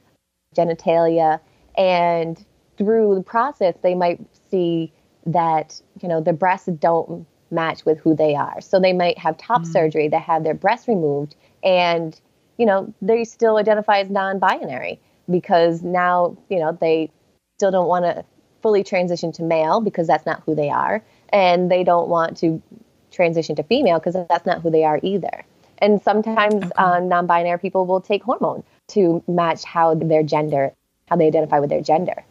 genitalia, 0.56 1.40
and 1.76 2.44
through 2.76 3.14
the 3.14 3.22
process, 3.22 3.74
they 3.82 3.94
might 3.94 4.20
see 4.50 4.92
that, 5.26 5.80
you 6.00 6.08
know, 6.08 6.20
their 6.20 6.34
breasts 6.34 6.68
don't 6.78 7.26
match 7.50 7.84
with 7.84 7.98
who 7.98 8.14
they 8.14 8.34
are. 8.34 8.60
So 8.60 8.80
they 8.80 8.92
might 8.92 9.18
have 9.18 9.36
top 9.36 9.64
surgery, 9.66 10.08
they 10.08 10.18
have 10.18 10.42
their 10.42 10.54
breasts 10.54 10.88
removed, 10.88 11.36
and, 11.62 12.18
you 12.58 12.66
know, 12.66 12.92
they 13.02 13.24
still 13.24 13.56
identify 13.56 13.98
as 13.98 14.10
non 14.10 14.38
binary 14.38 15.00
because 15.30 15.82
now, 15.82 16.36
you 16.48 16.58
know, 16.58 16.76
they 16.80 17.10
still 17.56 17.70
don't 17.70 17.88
want 17.88 18.04
to 18.04 18.24
fully 18.62 18.82
transition 18.82 19.32
to 19.32 19.42
male 19.42 19.80
because 19.80 20.06
that's 20.06 20.26
not 20.26 20.42
who 20.44 20.54
they 20.54 20.70
are. 20.70 21.02
And 21.30 21.70
they 21.70 21.84
don't 21.84 22.08
want 22.08 22.36
to 22.38 22.62
transition 23.10 23.56
to 23.56 23.62
female 23.62 23.98
because 23.98 24.14
that's 24.14 24.46
not 24.46 24.62
who 24.62 24.70
they 24.70 24.84
are 24.84 25.00
either. 25.02 25.44
And 25.78 26.00
sometimes 26.02 26.70
uh, 26.76 27.00
non 27.00 27.26
binary 27.26 27.58
people 27.58 27.86
will 27.86 28.00
take 28.00 28.22
hormone 28.22 28.62
to 28.92 29.22
match 29.28 29.64
how 29.64 29.94
their 29.94 30.22
gender, 30.22 30.72
how 31.08 31.16
they 31.16 31.26
identify 31.26 31.58
with 31.58 31.70
their 31.70 31.82
gender. 31.82 32.24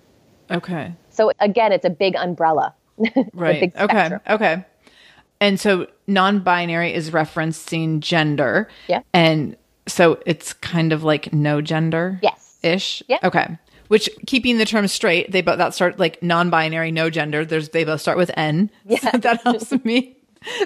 okay. 0.50 0.93
So 1.10 1.32
again, 1.39 1.71
it's 1.71 1.86
a 1.86 1.89
big 1.89 2.15
umbrella. 2.15 2.74
Right. 3.34 3.60
big 3.62 3.76
Okay. 3.78 4.12
Okay. 4.30 4.65
And 5.39 5.60
so 5.60 5.88
non-binary 6.08 6.93
is 6.93 7.10
referencing 7.10 8.00
gender. 8.00 8.67
Yeah. 8.88 9.02
And 9.13 9.58
so 9.88 10.19
it's 10.26 10.54
kind 10.54 10.93
of 10.93 11.04
like 11.04 11.34
no 11.34 11.62
gender. 11.62 12.19
Yes. 12.21 12.60
Ish. 12.63 13.02
Yeah. 13.08 13.17
Okay. 13.24 13.58
Which 13.88 14.08
keeping 14.28 14.58
the 14.60 14.65
terms 14.65 14.91
straight, 14.93 15.32
they 15.32 15.41
both 15.41 15.58
that 15.58 15.74
start 15.74 16.00
like 16.00 16.21
non-binary, 16.24 16.91
no 16.91 17.10
gender. 17.10 17.43
There's 17.43 17.69
they 17.69 17.84
both 17.84 18.00
start 18.02 18.17
with 18.17 18.32
N. 18.38 18.69
Yeah. 18.86 19.00
So 19.00 19.17
that 19.17 19.41
helps 19.41 19.71
me. 19.84 20.15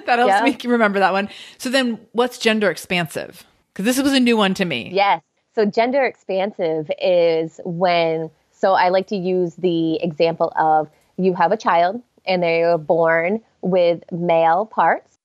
That 0.06 0.20
helps 0.20 0.34
Yeah. 0.34 0.44
me 0.44 0.58
remember 0.70 1.00
that 1.00 1.14
one. 1.14 1.30
So 1.58 1.70
then 1.70 2.00
what's 2.12 2.38
gender 2.38 2.70
expansive? 2.70 3.46
Because 3.74 3.86
this 3.86 4.02
was 4.02 4.14
a 4.14 4.20
new 4.20 4.38
one 4.38 4.54
to 4.56 4.66
me. 4.66 4.92
Yes. 4.94 5.22
So 5.56 5.64
gender 5.66 6.04
expansive 6.04 6.92
is 7.02 7.62
when, 7.64 8.30
so 8.52 8.74
I 8.74 8.90
like 8.90 9.08
to 9.08 9.16
use 9.16 9.56
the 9.56 9.96
example 10.04 10.52
of 10.58 10.90
you 11.16 11.34
have 11.34 11.54
a 11.54 11.58
child 11.58 12.02
and 12.26 12.44
they 12.44 12.64
are 12.64 12.78
born 12.78 13.42
with 13.62 14.04
male 14.12 14.66
parts 14.66 15.18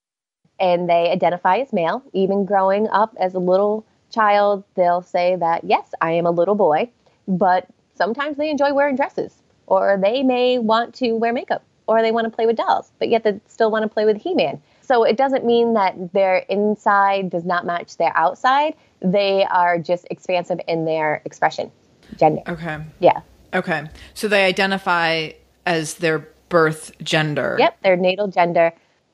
and 0.60 0.88
they 0.88 1.10
identify 1.10 1.56
as 1.56 1.72
male. 1.72 2.04
Even 2.12 2.44
growing 2.44 2.86
up 2.90 3.12
as 3.18 3.34
a 3.34 3.40
little 3.40 3.84
child, 4.10 4.62
they'll 4.76 5.02
say 5.02 5.34
that, 5.34 5.64
yes, 5.64 5.92
I 6.00 6.12
am 6.12 6.26
a 6.26 6.30
little 6.30 6.54
boy, 6.54 6.90
but 7.26 7.66
sometimes 7.94 8.36
they 8.36 8.50
enjoy 8.50 8.72
wearing 8.72 8.94
dresses 8.94 9.42
or 9.66 9.98
they 10.00 10.22
may 10.22 10.58
want 10.58 10.94
to 10.96 11.12
wear 11.12 11.32
makeup 11.32 11.64
or 11.88 12.02
they 12.02 12.12
want 12.12 12.26
to 12.26 12.30
play 12.30 12.46
with 12.46 12.54
dolls, 12.54 12.92
but 13.00 13.08
yet 13.08 13.24
they 13.24 13.40
still 13.48 13.72
want 13.72 13.82
to 13.82 13.88
play 13.88 14.04
with 14.04 14.16
He 14.16 14.34
Man. 14.36 14.62
So 14.90 15.04
it 15.04 15.16
doesn't 15.16 15.44
mean 15.44 15.74
that 15.74 16.12
their 16.12 16.38
inside 16.48 17.30
does 17.30 17.44
not 17.44 17.64
match 17.64 17.96
their 17.96 18.12
outside. 18.16 18.74
They 19.00 19.44
are 19.44 19.78
just 19.78 20.04
expansive 20.10 20.58
in 20.66 20.84
their 20.84 21.22
expression, 21.24 21.70
gender. 22.18 22.42
Okay. 22.48 22.78
Yeah. 22.98 23.20
Okay. 23.54 23.84
So 24.14 24.26
they 24.26 24.44
identify 24.46 25.30
as 25.64 25.94
their 25.94 26.26
birth 26.48 26.90
gender. 27.04 27.54
Yep. 27.60 27.82
Their 27.82 27.96
natal 27.96 28.26
gender. 28.26 28.72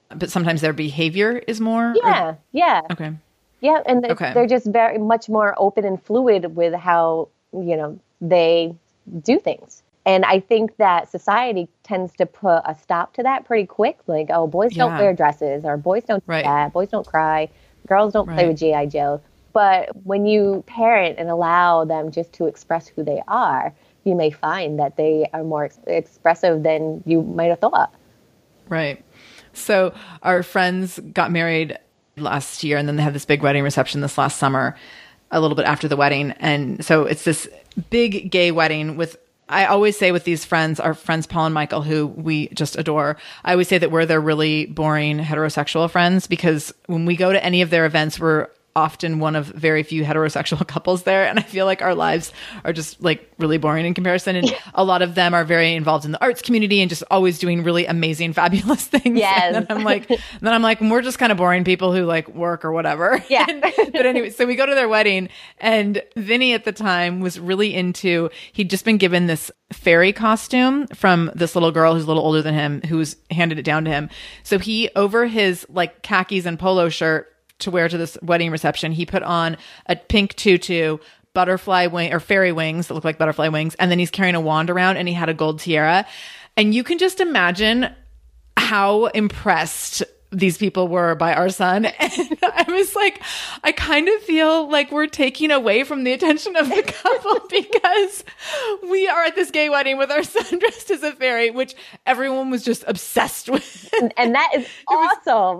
But 0.09 0.31
sometimes 0.31 0.63
their 0.63 0.73
behavior 0.73 1.43
is 1.47 1.61
more. 1.61 1.91
or- 1.91 1.95
Yeah. 2.03 2.35
Yeah. 2.53 2.81
okay. 2.93 3.13
Yeah. 3.61 3.83
And 3.85 4.03
they- 4.03 4.13
Okay. 4.13 4.33
they're 4.33 4.47
just 4.47 4.67
very 4.69 4.97
much 4.97 5.29
more 5.29 5.55
open 5.59 5.85
and 5.85 6.03
fluid 6.03 6.57
with 6.57 6.73
how, 6.73 7.29
you 7.53 7.77
know, 7.77 7.99
they 8.23 8.75
do 9.23 9.39
things. 9.39 9.83
And 10.07 10.25
I 10.25 10.39
think 10.39 10.77
that 10.77 11.11
society 11.11 11.69
tends 11.83 12.15
to 12.17 12.27
put 12.27 12.63
a 12.65 12.77
stop 12.81 13.13
to 13.15 13.25
that 13.25 13.45
pretty 13.45 13.67
quick. 13.67 13.99
Like, 14.07 14.29
oh, 14.31 14.47
boys 14.47 14.73
don't 14.75 14.97
wear 14.97 15.13
dresses, 15.13 15.65
or 15.65 15.77
boys 15.77 16.05
don't 16.05 16.25
do 16.25 16.31
Right. 16.33 16.45
that, 16.45 16.73
boys 16.73 16.89
don't 16.89 17.07
cry, 17.07 17.49
girls 17.89 18.13
don't 18.13 18.29
play 18.29 18.47
with 18.47 18.57
G.I. 18.59 18.87
Joe. 18.87 19.21
But 19.53 19.91
when 20.05 20.25
you 20.25 20.63
parent 20.69 21.19
and 21.19 21.29
allow 21.29 21.85
them 21.85 22.13
just 22.13 22.33
to 22.35 22.47
express 22.47 22.87
who 22.87 23.03
they 23.03 23.21
are, 23.27 23.75
you 24.05 24.15
may 24.15 24.31
find 24.31 24.79
that 24.79 24.97
they 24.97 25.29
are 25.33 25.43
more 25.43 25.65
ex- 25.65 25.79
expressive 25.89 26.63
than 26.63 27.03
you 27.05 27.23
might 27.23 27.47
have 27.47 27.59
thought. 27.59 27.93
Right. 28.69 29.05
So 29.55 29.93
our 30.23 30.43
friends 30.45 31.01
got 31.13 31.33
married 31.33 31.79
last 32.17 32.63
year 32.63 32.77
and 32.79 32.87
then 32.87 32.97
they 32.97 33.03
had 33.03 33.15
this 33.15 33.25
big 33.25 33.43
wedding 33.43 33.65
reception 33.65 34.03
this 34.03 34.17
last 34.19 34.39
summer, 34.39 34.77
a 35.33 35.41
little 35.41 35.57
bit 35.57 35.67
after 35.67 35.89
the 35.89 35.97
wedding. 35.97 36.33
And 36.33 36.85
so 36.85 37.05
it's 37.05 37.25
this 37.25 37.49
big 37.91 38.31
gay 38.31 38.53
wedding 38.53 38.97
with 38.97 39.17
I 39.49 39.67
always 39.67 39.97
say 39.97 40.11
with 40.11 40.25
these 40.25 40.45
friends, 40.45 40.81
our 40.81 40.95
friends 40.95 41.27
Paul 41.27 41.47
and 41.47 41.55
Michael, 41.55 41.83
who 41.83 42.09
we 42.09 42.49
just 42.49 42.77
adore, 42.77 43.17
I 43.45 43.53
always 43.53 43.69
say 43.69 43.79
that 43.79 43.93
we're 43.93 44.07
their 44.07 44.21
really 44.21 44.67
boring 44.67 45.19
heterosexual 45.19 45.89
friends 45.89 46.27
because 46.27 46.75
when 46.87 47.07
we 47.07 47.17
go 47.17 47.33
to 47.33 47.45
any 47.45 47.63
of 47.63 47.71
their 47.71 47.87
events, 47.87 48.19
we're 48.19 48.49
often 48.77 49.19
one 49.19 49.35
of 49.35 49.47
very 49.47 49.83
few 49.83 50.05
heterosexual 50.05 50.65
couples 50.69 51.03
there. 51.05 51.27
And 51.27 51.39
I 51.39 51.43
feel 51.43 51.65
like 51.67 51.83
our 51.83 51.95
lives 51.95 52.33
are 52.65 52.73
just 52.73 53.03
like 53.03 53.29
really 53.39 53.59
boring 53.59 53.87
in 53.87 53.95
comparison. 53.95 54.37
And 54.37 54.55
a 54.75 54.85
lot 54.85 55.03
of 55.03 55.15
them 55.15 55.35
are 55.35 55.45
very 55.45 55.75
involved 55.75 56.05
in 56.05 56.13
the 56.13 56.21
arts 56.21 56.43
community 56.43 56.81
and 56.81 56.89
just 56.91 57.03
always 57.11 57.39
doing 57.39 57.65
really 57.65 57.87
amazing, 57.87 58.33
fabulous 58.35 58.85
things. 58.87 59.19
Yes. 59.19 59.57
And 59.57 59.67
then 59.67 59.77
I'm 59.79 59.85
like, 59.85 60.07
then 60.07 60.53
I'm 60.53 60.63
like, 60.63 60.81
we're 60.81 61.03
just 61.03 61.19
kind 61.19 61.33
of 61.33 61.39
boring 61.39 61.65
people 61.65 61.93
who 61.95 62.05
like 62.05 62.29
work 62.29 62.65
or 62.65 62.71
whatever. 62.73 63.21
Yeah. 63.29 63.47
And- 63.49 63.63
but 63.93 64.07
anyway, 64.07 64.31
so 64.31 64.47
we 64.47 64.55
go 64.57 64.67
to 64.67 64.75
their 64.75 64.89
wedding 64.89 65.29
and 65.59 66.03
Vinny 66.17 66.53
at 66.53 66.65
the 66.65 66.73
time 66.73 67.21
was 67.21 67.41
really 67.41 67.75
into, 67.75 68.29
he'd 68.53 68.69
just 68.71 68.85
been 68.85 68.99
given 68.99 69.27
this 69.27 69.51
fairy 69.73 70.13
costume 70.13 70.87
from 70.89 71.31
this 71.35 71.55
little 71.57 71.73
girl 71.73 71.95
who's 71.95 72.05
a 72.05 72.07
little 72.07 72.23
older 72.23 72.43
than 72.43 72.55
him, 72.55 72.83
who's 72.83 73.17
handed 73.31 73.59
it 73.59 73.63
down 73.63 73.85
to 73.85 73.91
him. 73.91 74.11
So 74.43 74.59
he, 74.59 74.91
over 74.95 75.27
his 75.27 75.67
like 75.71 76.03
khakis 76.03 76.45
and 76.47 76.59
polo 76.59 76.89
shirt 76.89 77.33
to 77.61 77.71
wear 77.71 77.89
to 77.89 77.99
this 77.99 78.19
wedding 78.23 78.51
reception, 78.51 78.93
he 78.93 79.07
put 79.07 79.23
on 79.23 79.57
a 79.87 79.97
pink 79.97 80.35
tutu, 80.37 80.99
butterfly 81.35 81.87
wing 81.87 82.13
or 82.13 82.21
fairy 82.21 82.53
wings 82.53 82.89
that 82.89 82.95
look 82.95 83.05
like 83.05 83.19
butterfly 83.19 83.49
wings. 83.49 83.75
And 83.77 83.91
then 83.91 83.99
he's 83.99 84.11
carrying 84.11 84.35
a 84.35 84.41
wand 84.41 84.71
around 84.71 84.97
and 84.97 85.07
he 85.09 85.15
had 85.15 85.29
a 85.29 85.35
gold 85.35 85.61
tiara. 85.61 86.07
And 86.57 86.75
you 86.75 86.83
can 86.83 86.99
just 86.99 87.21
imagine 87.21 87.95
how 88.57 89.07
impressed 89.07 90.03
these 90.31 90.59
people 90.59 90.89
were 90.89 91.15
by 91.15 91.35
our 91.35 91.49
son. 91.49 91.87
And 92.17 92.39
I 92.43 92.65
was 92.69 92.95
like, 92.95 93.23
I 93.63 93.73
kind 93.73 94.09
of 94.09 94.23
feel 94.23 94.71
like 94.71 94.91
we're 94.91 95.07
taking 95.07 95.51
away 95.51 95.85
from 95.85 96.05
the 96.05 96.13
attention 96.13 96.57
of 96.57 96.69
the 96.69 96.83
couple 96.83 97.41
because 97.51 98.25
we 98.89 99.07
are 99.09 99.25
at 99.25 99.35
this 99.35 99.51
gay 99.51 99.69
wedding 99.69 99.99
with 99.99 100.11
our 100.11 100.23
son 100.23 100.59
dressed 100.59 100.91
as 100.91 101.03
a 101.03 101.13
fairy, 101.13 101.51
which 101.51 101.75
everyone 102.07 102.51
was 102.51 102.65
just 102.65 102.85
obsessed 102.87 103.49
with. 103.49 103.93
And, 104.01 104.15
and 104.17 104.35
that 104.35 104.51
is 104.55 104.67
awesome. 104.89 105.59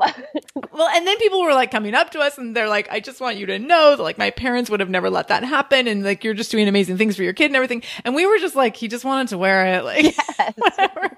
well, 0.73 0.89
and 0.89 1.07
then 1.07 1.19
people 1.19 1.43
were 1.43 1.53
like 1.53 1.71
coming 1.71 1.95
up 1.95 2.11
to 2.11 2.21
us 2.21 2.39
and 2.39 2.57
they're 2.57 2.69
like, 2.69 2.91
I 2.91 3.01
just 3.01 3.21
want 3.21 3.37
you 3.37 3.47
to 3.47 3.59
know 3.59 3.97
that 3.97 4.03
like 4.03 4.19
my 4.19 4.31
parents 4.31 4.71
would 4.71 4.81
have 4.81 4.91
never 4.91 5.11
let 5.11 5.29
that 5.29 5.45
happen. 5.45 5.89
And 5.89 6.05
like, 6.05 6.25
you're 6.25 6.35
just 6.35 6.51
doing 6.51 6.69
amazing 6.69 6.97
things 6.97 7.17
for 7.17 7.23
your 7.23 7.35
kid 7.35 7.47
and 7.47 7.57
everything. 7.57 7.83
And 8.05 8.15
we 8.15 8.25
were 8.25 8.39
just 8.39 8.57
like, 8.57 8.77
he 8.77 8.89
just 8.89 9.05
wanted 9.05 9.29
to 9.29 9.39
wear 9.39 9.67
it. 9.75 9.85
Like, 9.85 10.05
yes. 10.05 10.53
whatever. 10.57 11.17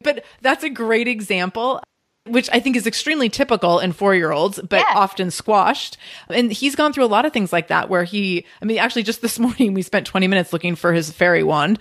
But 0.00 0.24
that's 0.40 0.64
a 0.64 0.70
great 0.70 1.08
example 1.08 1.82
which 2.28 2.48
I 2.52 2.60
think 2.60 2.76
is 2.76 2.86
extremely 2.86 3.28
typical 3.28 3.78
in 3.78 3.92
four 3.92 4.14
year 4.14 4.32
olds, 4.32 4.60
but 4.60 4.80
yeah. 4.80 4.92
often 4.94 5.30
squashed. 5.30 5.96
And 6.28 6.52
he's 6.52 6.76
gone 6.76 6.92
through 6.92 7.04
a 7.04 7.06
lot 7.06 7.24
of 7.24 7.32
things 7.32 7.52
like 7.52 7.68
that 7.68 7.88
where 7.88 8.04
he, 8.04 8.44
I 8.62 8.64
mean, 8.64 8.78
actually, 8.78 9.02
just 9.02 9.22
this 9.22 9.38
morning, 9.38 9.74
we 9.74 9.82
spent 9.82 10.06
20 10.06 10.28
minutes 10.28 10.52
looking 10.52 10.74
for 10.74 10.92
his 10.92 11.10
fairy 11.10 11.42
wand, 11.42 11.78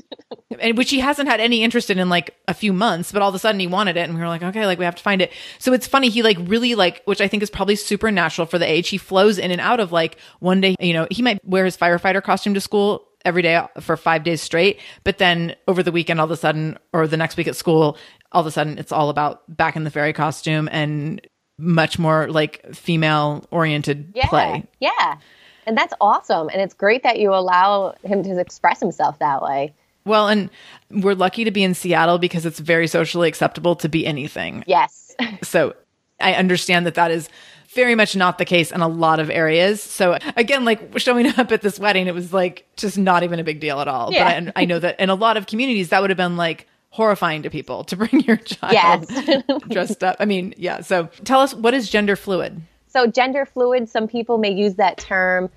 and 0.60 0.76
which 0.76 0.90
he 0.90 1.00
hasn't 1.00 1.28
had 1.28 1.40
any 1.40 1.62
interest 1.62 1.90
in 1.90 1.98
in 1.98 2.08
like 2.08 2.34
a 2.48 2.54
few 2.54 2.72
months, 2.72 3.12
but 3.12 3.22
all 3.22 3.28
of 3.28 3.34
a 3.34 3.38
sudden 3.38 3.60
he 3.60 3.66
wanted 3.66 3.96
it. 3.96 4.08
And 4.08 4.14
we 4.14 4.20
were 4.20 4.28
like, 4.28 4.42
okay, 4.42 4.66
like 4.66 4.78
we 4.78 4.84
have 4.84 4.96
to 4.96 5.02
find 5.02 5.22
it. 5.22 5.32
So 5.58 5.72
it's 5.72 5.86
funny. 5.86 6.08
He 6.08 6.22
like 6.22 6.38
really 6.40 6.74
like, 6.74 7.02
which 7.04 7.20
I 7.20 7.28
think 7.28 7.42
is 7.42 7.50
probably 7.50 7.76
supernatural 7.76 8.46
for 8.46 8.58
the 8.58 8.70
age. 8.70 8.88
He 8.88 8.98
flows 8.98 9.38
in 9.38 9.50
and 9.50 9.60
out 9.60 9.80
of 9.80 9.92
like 9.92 10.18
one 10.40 10.60
day, 10.60 10.76
you 10.80 10.92
know, 10.92 11.06
he 11.10 11.22
might 11.22 11.44
wear 11.46 11.64
his 11.64 11.76
firefighter 11.76 12.22
costume 12.22 12.54
to 12.54 12.60
school 12.60 13.08
every 13.24 13.42
day 13.42 13.64
for 13.80 13.96
five 13.96 14.24
days 14.24 14.40
straight. 14.40 14.80
But 15.04 15.18
then 15.18 15.54
over 15.68 15.82
the 15.82 15.92
weekend, 15.92 16.20
all 16.20 16.24
of 16.24 16.30
a 16.30 16.36
sudden, 16.36 16.78
or 16.92 17.06
the 17.06 17.16
next 17.16 17.36
week 17.36 17.46
at 17.46 17.56
school, 17.56 17.96
all 18.32 18.40
of 18.40 18.46
a 18.46 18.50
sudden 18.50 18.78
it's 18.78 18.92
all 18.92 19.10
about 19.10 19.42
back 19.54 19.76
in 19.76 19.84
the 19.84 19.90
fairy 19.90 20.12
costume 20.12 20.68
and 20.72 21.20
much 21.58 21.98
more 21.98 22.28
like 22.30 22.74
female 22.74 23.46
oriented 23.50 24.12
yeah, 24.14 24.28
play. 24.28 24.64
Yeah. 24.80 25.18
And 25.66 25.76
that's 25.78 25.94
awesome. 26.00 26.48
And 26.48 26.60
it's 26.60 26.74
great 26.74 27.02
that 27.04 27.20
you 27.20 27.32
allow 27.32 27.94
him 28.02 28.22
to 28.24 28.38
express 28.38 28.80
himself 28.80 29.18
that 29.20 29.42
way. 29.42 29.74
Well, 30.04 30.28
and 30.28 30.50
we're 30.90 31.14
lucky 31.14 31.44
to 31.44 31.52
be 31.52 31.62
in 31.62 31.74
Seattle 31.74 32.18
because 32.18 32.44
it's 32.44 32.58
very 32.58 32.88
socially 32.88 33.28
acceptable 33.28 33.76
to 33.76 33.88
be 33.88 34.04
anything. 34.04 34.64
Yes. 34.66 35.14
so 35.42 35.74
I 36.20 36.34
understand 36.34 36.86
that 36.86 36.94
that 36.94 37.10
is 37.10 37.28
very 37.74 37.94
much 37.94 38.16
not 38.16 38.38
the 38.38 38.44
case 38.44 38.70
in 38.70 38.80
a 38.80 38.88
lot 38.88 39.20
of 39.20 39.30
areas. 39.30 39.82
So 39.82 40.18
again, 40.36 40.64
like 40.64 40.98
showing 40.98 41.26
up 41.26 41.52
at 41.52 41.62
this 41.62 41.78
wedding, 41.78 42.06
it 42.06 42.14
was 42.14 42.32
like 42.32 42.66
just 42.76 42.98
not 42.98 43.22
even 43.22 43.38
a 43.38 43.44
big 43.44 43.60
deal 43.60 43.80
at 43.80 43.88
all. 43.88 44.12
Yeah. 44.12 44.40
But 44.40 44.52
I, 44.56 44.62
I 44.62 44.64
know 44.64 44.78
that 44.78 45.00
in 45.00 45.10
a 45.10 45.14
lot 45.14 45.36
of 45.36 45.46
communities, 45.46 45.88
that 45.90 46.00
would 46.00 46.10
have 46.10 46.16
been 46.16 46.36
like, 46.36 46.66
horrifying 46.92 47.42
to 47.42 47.50
people 47.50 47.84
to 47.84 47.96
bring 48.02 48.20
your 48.20 48.36
child 48.36 49.06
yes. 49.10 49.42
dressed 49.70 50.04
up. 50.04 50.16
I 50.20 50.26
mean, 50.26 50.54
yeah. 50.56 50.82
So 50.82 51.08
tell 51.24 51.40
us 51.40 51.54
what 51.54 51.74
is 51.74 51.90
gender 51.90 52.16
fluid? 52.16 52.62
So 52.86 53.06
gender 53.06 53.46
fluid, 53.46 53.88
some 53.88 54.06
people 54.06 54.38
may 54.38 54.52
use 54.52 54.74
that 54.74 54.98
term 54.98 55.50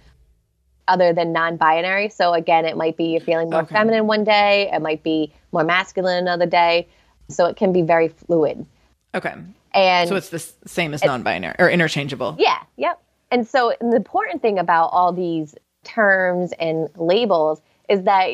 other 0.87 1.13
than 1.13 1.33
non-binary. 1.33 2.09
So 2.09 2.33
again, 2.33 2.65
it 2.65 2.77
might 2.77 2.95
be 2.95 3.05
you're 3.05 3.21
feeling 3.21 3.49
more 3.49 3.61
okay. 3.61 3.75
feminine 3.75 4.07
one 4.07 4.23
day, 4.23 4.71
it 4.71 4.81
might 4.81 5.03
be 5.03 5.33
more 5.51 5.63
masculine 5.63 6.17
another 6.17 6.45
day. 6.45 6.87
So 7.27 7.45
it 7.47 7.57
can 7.57 7.73
be 7.73 7.81
very 7.81 8.07
fluid. 8.07 8.65
Okay. 9.13 9.33
And 9.75 10.09
so 10.09 10.15
it's 10.15 10.29
the 10.29 10.39
same 10.65 10.93
as 10.93 11.03
non-binary 11.03 11.55
or 11.59 11.69
interchangeable. 11.69 12.35
Yeah. 12.39 12.63
Yep. 12.77 13.01
And 13.31 13.47
so 13.47 13.73
the 13.81 13.95
important 13.95 14.41
thing 14.41 14.57
about 14.57 14.87
all 14.87 15.11
these 15.11 15.55
terms 15.83 16.53
and 16.59 16.89
labels 16.95 17.61
is 17.89 18.03
that 18.03 18.29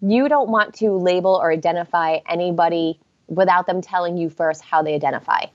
you 0.00 0.28
don't 0.28 0.50
want 0.50 0.74
to 0.76 0.92
label 0.92 1.38
or 1.42 1.50
identify 1.50 2.18
anybody 2.28 3.00
without 3.28 3.66
them 3.66 3.80
telling 3.80 4.16
you 4.16 4.28
first 4.28 4.62
how 4.62 4.82
they 4.82 4.94
identify. 4.94 5.46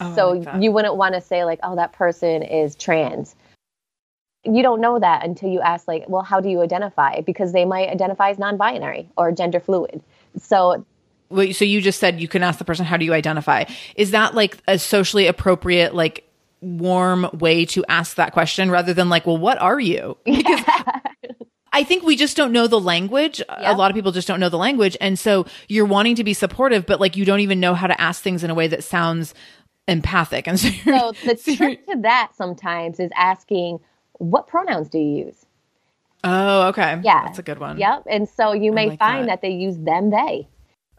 Oh, 0.00 0.14
so 0.14 0.30
like 0.32 0.62
you 0.62 0.70
wouldn't 0.72 0.96
want 0.96 1.14
to 1.14 1.20
say 1.20 1.44
like, 1.44 1.58
"Oh, 1.62 1.76
that 1.76 1.92
person 1.92 2.42
is 2.42 2.76
trans." 2.76 3.34
You 4.44 4.62
don't 4.62 4.80
know 4.80 4.98
that 4.98 5.24
until 5.24 5.50
you 5.50 5.60
ask 5.60 5.88
like, 5.88 6.04
"Well, 6.08 6.22
how 6.22 6.40
do 6.40 6.48
you 6.48 6.60
identify?" 6.60 7.22
Because 7.22 7.52
they 7.52 7.64
might 7.64 7.88
identify 7.88 8.30
as 8.30 8.38
non-binary 8.38 9.08
or 9.16 9.32
gender 9.32 9.58
fluid. 9.58 10.02
So 10.36 10.84
Wait, 11.28 11.54
so 11.54 11.64
you 11.64 11.80
just 11.80 11.98
said 11.98 12.20
you 12.20 12.28
can 12.28 12.42
ask 12.42 12.58
the 12.58 12.64
person, 12.64 12.84
"How 12.84 12.96
do 12.96 13.04
you 13.04 13.14
identify?" 13.14 13.64
Is 13.96 14.12
that 14.12 14.34
like 14.34 14.58
a 14.68 14.78
socially 14.78 15.26
appropriate 15.26 15.94
like 15.94 16.24
warm 16.60 17.28
way 17.34 17.64
to 17.66 17.84
ask 17.88 18.16
that 18.16 18.32
question 18.32 18.70
rather 18.70 18.94
than 18.94 19.08
like, 19.08 19.26
"Well, 19.26 19.38
what 19.38 19.58
are 19.58 19.80
you?" 19.80 20.16
Because 20.24 20.62
I 21.72 21.84
think 21.84 22.04
we 22.04 22.16
just 22.16 22.38
don't 22.38 22.52
know 22.52 22.66
the 22.68 22.80
language. 22.80 23.42
A 23.50 23.74
lot 23.74 23.90
of 23.90 23.94
people 23.94 24.10
just 24.10 24.26
don't 24.26 24.40
know 24.40 24.48
the 24.48 24.56
language. 24.56 24.96
And 24.98 25.18
so 25.18 25.44
you're 25.68 25.84
wanting 25.84 26.14
to 26.14 26.24
be 26.24 26.32
supportive, 26.32 26.86
but 26.86 27.00
like 27.00 27.16
you 27.16 27.26
don't 27.26 27.40
even 27.40 27.60
know 27.60 27.74
how 27.74 27.86
to 27.86 28.00
ask 28.00 28.22
things 28.22 28.42
in 28.42 28.48
a 28.48 28.54
way 28.54 28.66
that 28.68 28.82
sounds 28.82 29.34
empathic. 29.86 30.48
And 30.48 30.58
so, 30.58 30.70
so 30.84 31.12
the 31.26 31.36
so 31.44 31.54
trick 31.54 31.86
to 31.86 31.98
that 32.00 32.30
sometimes 32.34 32.98
is 32.98 33.10
asking, 33.14 33.80
what 34.12 34.46
pronouns 34.46 34.88
do 34.88 34.96
you 34.96 35.26
use? 35.26 35.44
Oh, 36.24 36.68
okay. 36.68 36.98
Yeah. 37.04 37.24
That's 37.24 37.40
a 37.40 37.42
good 37.42 37.58
one. 37.58 37.76
Yep. 37.76 38.04
And 38.08 38.26
so 38.26 38.54
you 38.54 38.72
may 38.72 38.88
like 38.88 38.98
find 38.98 39.28
that. 39.28 39.42
that 39.42 39.46
they 39.46 39.52
use 39.52 39.76
them, 39.76 40.08
they. 40.08 40.48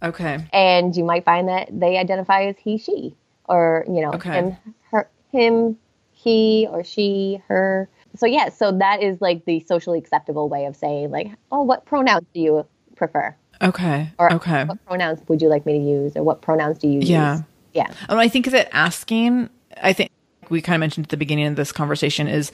Okay. 0.01 0.47
And 0.53 0.95
you 0.95 1.03
might 1.03 1.25
find 1.25 1.47
that 1.47 1.69
they 1.71 1.97
identify 1.97 2.43
as 2.43 2.55
he, 2.57 2.77
she, 2.77 3.15
or, 3.45 3.85
you 3.87 4.01
know, 4.01 4.11
okay. 4.13 4.31
him, 4.31 4.57
her, 4.91 5.09
him, 5.31 5.77
he, 6.11 6.67
or 6.69 6.83
she, 6.83 7.41
her 7.47 7.89
so 8.17 8.25
yeah, 8.25 8.49
so 8.49 8.71
that 8.71 9.01
is 9.01 9.21
like 9.21 9.45
the 9.45 9.59
socially 9.61 9.99
acceptable 9.99 10.49
way 10.49 10.65
of 10.65 10.75
saying 10.75 11.11
like, 11.11 11.31
oh, 11.51 11.61
what 11.61 11.85
pronouns 11.85 12.25
do 12.33 12.39
you 12.39 12.65
prefer? 12.95 13.35
Okay. 13.61 14.11
Or 14.17 14.33
okay. 14.33 14.65
What 14.65 14.83
pronouns 14.85 15.21
would 15.27 15.41
you 15.41 15.49
like 15.49 15.65
me 15.65 15.73
to 15.73 15.79
use, 15.79 16.15
or 16.15 16.23
what 16.23 16.41
pronouns 16.41 16.79
do 16.79 16.87
you 16.87 16.99
yeah. 17.01 17.37
use? 17.37 17.43
Yeah. 17.73 17.93
Um, 18.09 18.17
I 18.17 18.27
think 18.27 18.47
that 18.47 18.73
asking, 18.75 19.49
I 19.81 19.93
think 19.93 20.11
we 20.49 20.61
kind 20.61 20.75
of 20.75 20.79
mentioned 20.79 21.05
at 21.07 21.09
the 21.09 21.17
beginning 21.17 21.47
of 21.47 21.55
this 21.55 21.71
conversation 21.71 22.27
is 22.27 22.51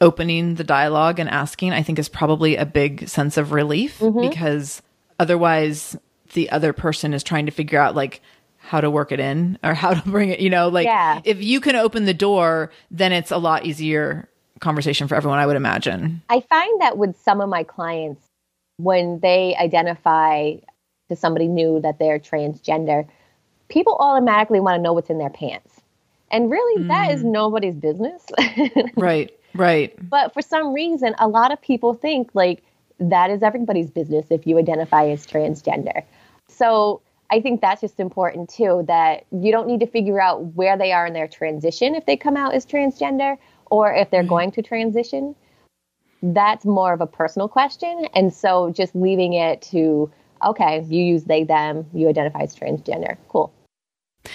opening 0.00 0.54
the 0.54 0.64
dialogue 0.64 1.18
and 1.18 1.28
asking. 1.28 1.72
I 1.72 1.82
think 1.82 1.98
is 1.98 2.08
probably 2.08 2.56
a 2.56 2.66
big 2.66 3.08
sense 3.08 3.36
of 3.36 3.52
relief 3.52 3.98
mm-hmm. 3.98 4.28
because 4.28 4.82
otherwise 5.18 5.96
the 6.34 6.50
other 6.50 6.72
person 6.72 7.14
is 7.14 7.22
trying 7.22 7.46
to 7.46 7.52
figure 7.52 7.78
out 7.78 7.94
like 7.94 8.20
how 8.58 8.80
to 8.80 8.90
work 8.90 9.10
it 9.10 9.20
in 9.20 9.58
or 9.62 9.74
how 9.74 9.94
to 9.94 10.02
bring 10.10 10.30
it 10.30 10.40
you 10.40 10.50
know 10.50 10.68
like 10.68 10.86
yeah. 10.86 11.20
if 11.24 11.42
you 11.42 11.60
can 11.60 11.76
open 11.76 12.04
the 12.04 12.14
door 12.14 12.70
then 12.90 13.12
it's 13.12 13.30
a 13.30 13.38
lot 13.38 13.64
easier 13.64 14.28
conversation 14.60 15.08
for 15.08 15.14
everyone, 15.14 15.38
I 15.38 15.46
would 15.46 15.56
imagine. 15.56 16.22
I 16.28 16.40
find 16.40 16.80
that 16.80 16.96
with 16.96 17.16
some 17.20 17.40
of 17.40 17.48
my 17.48 17.64
clients, 17.64 18.22
when 18.76 19.18
they 19.20 19.56
identify 19.56 20.54
to 21.08 21.16
somebody 21.16 21.48
new 21.48 21.80
that 21.80 21.98
they're 21.98 22.18
transgender, 22.18 23.08
people 23.68 23.96
automatically 23.98 24.60
want 24.60 24.78
to 24.78 24.82
know 24.82 24.92
what's 24.92 25.10
in 25.10 25.18
their 25.18 25.30
pants. 25.30 25.80
And 26.30 26.50
really, 26.50 26.84
mm. 26.84 26.88
that 26.88 27.10
is 27.10 27.22
mm. 27.22 27.32
nobody's 27.32 27.74
business. 27.74 28.24
right, 28.96 29.32
right. 29.54 29.96
But 30.08 30.32
for 30.32 30.42
some 30.42 30.72
reason, 30.72 31.14
a 31.18 31.26
lot 31.26 31.52
of 31.52 31.60
people 31.60 31.94
think 31.94 32.30
like 32.34 32.62
that 33.00 33.30
is 33.30 33.42
everybody's 33.42 33.90
business 33.90 34.26
if 34.30 34.46
you 34.46 34.58
identify 34.58 35.08
as 35.08 35.26
transgender. 35.26 36.04
So 36.50 37.02
I 37.30 37.40
think 37.40 37.60
that's 37.60 37.80
just 37.80 38.00
important 38.00 38.50
too 38.50 38.84
that 38.88 39.24
you 39.30 39.52
don't 39.52 39.66
need 39.66 39.80
to 39.80 39.86
figure 39.86 40.20
out 40.20 40.44
where 40.54 40.76
they 40.76 40.92
are 40.92 41.06
in 41.06 41.12
their 41.12 41.28
transition 41.28 41.94
if 41.94 42.04
they 42.06 42.16
come 42.16 42.36
out 42.36 42.54
as 42.54 42.66
transgender 42.66 43.36
or 43.70 43.92
if 43.92 44.10
they're 44.10 44.22
mm-hmm. 44.22 44.28
going 44.28 44.52
to 44.52 44.62
transition, 44.62 45.34
that's 46.22 46.64
more 46.64 46.92
of 46.92 47.00
a 47.00 47.06
personal 47.06 47.48
question. 47.48 48.08
And 48.14 48.34
so 48.34 48.70
just 48.70 48.94
leaving 48.94 49.32
it 49.32 49.62
to, 49.70 50.10
okay, 50.44 50.84
you 50.88 51.02
use 51.02 51.24
they, 51.24 51.44
them, 51.44 51.86
you 51.94 52.08
identify 52.08 52.40
as 52.40 52.54
transgender. 52.56 53.16
Cool. 53.28 53.52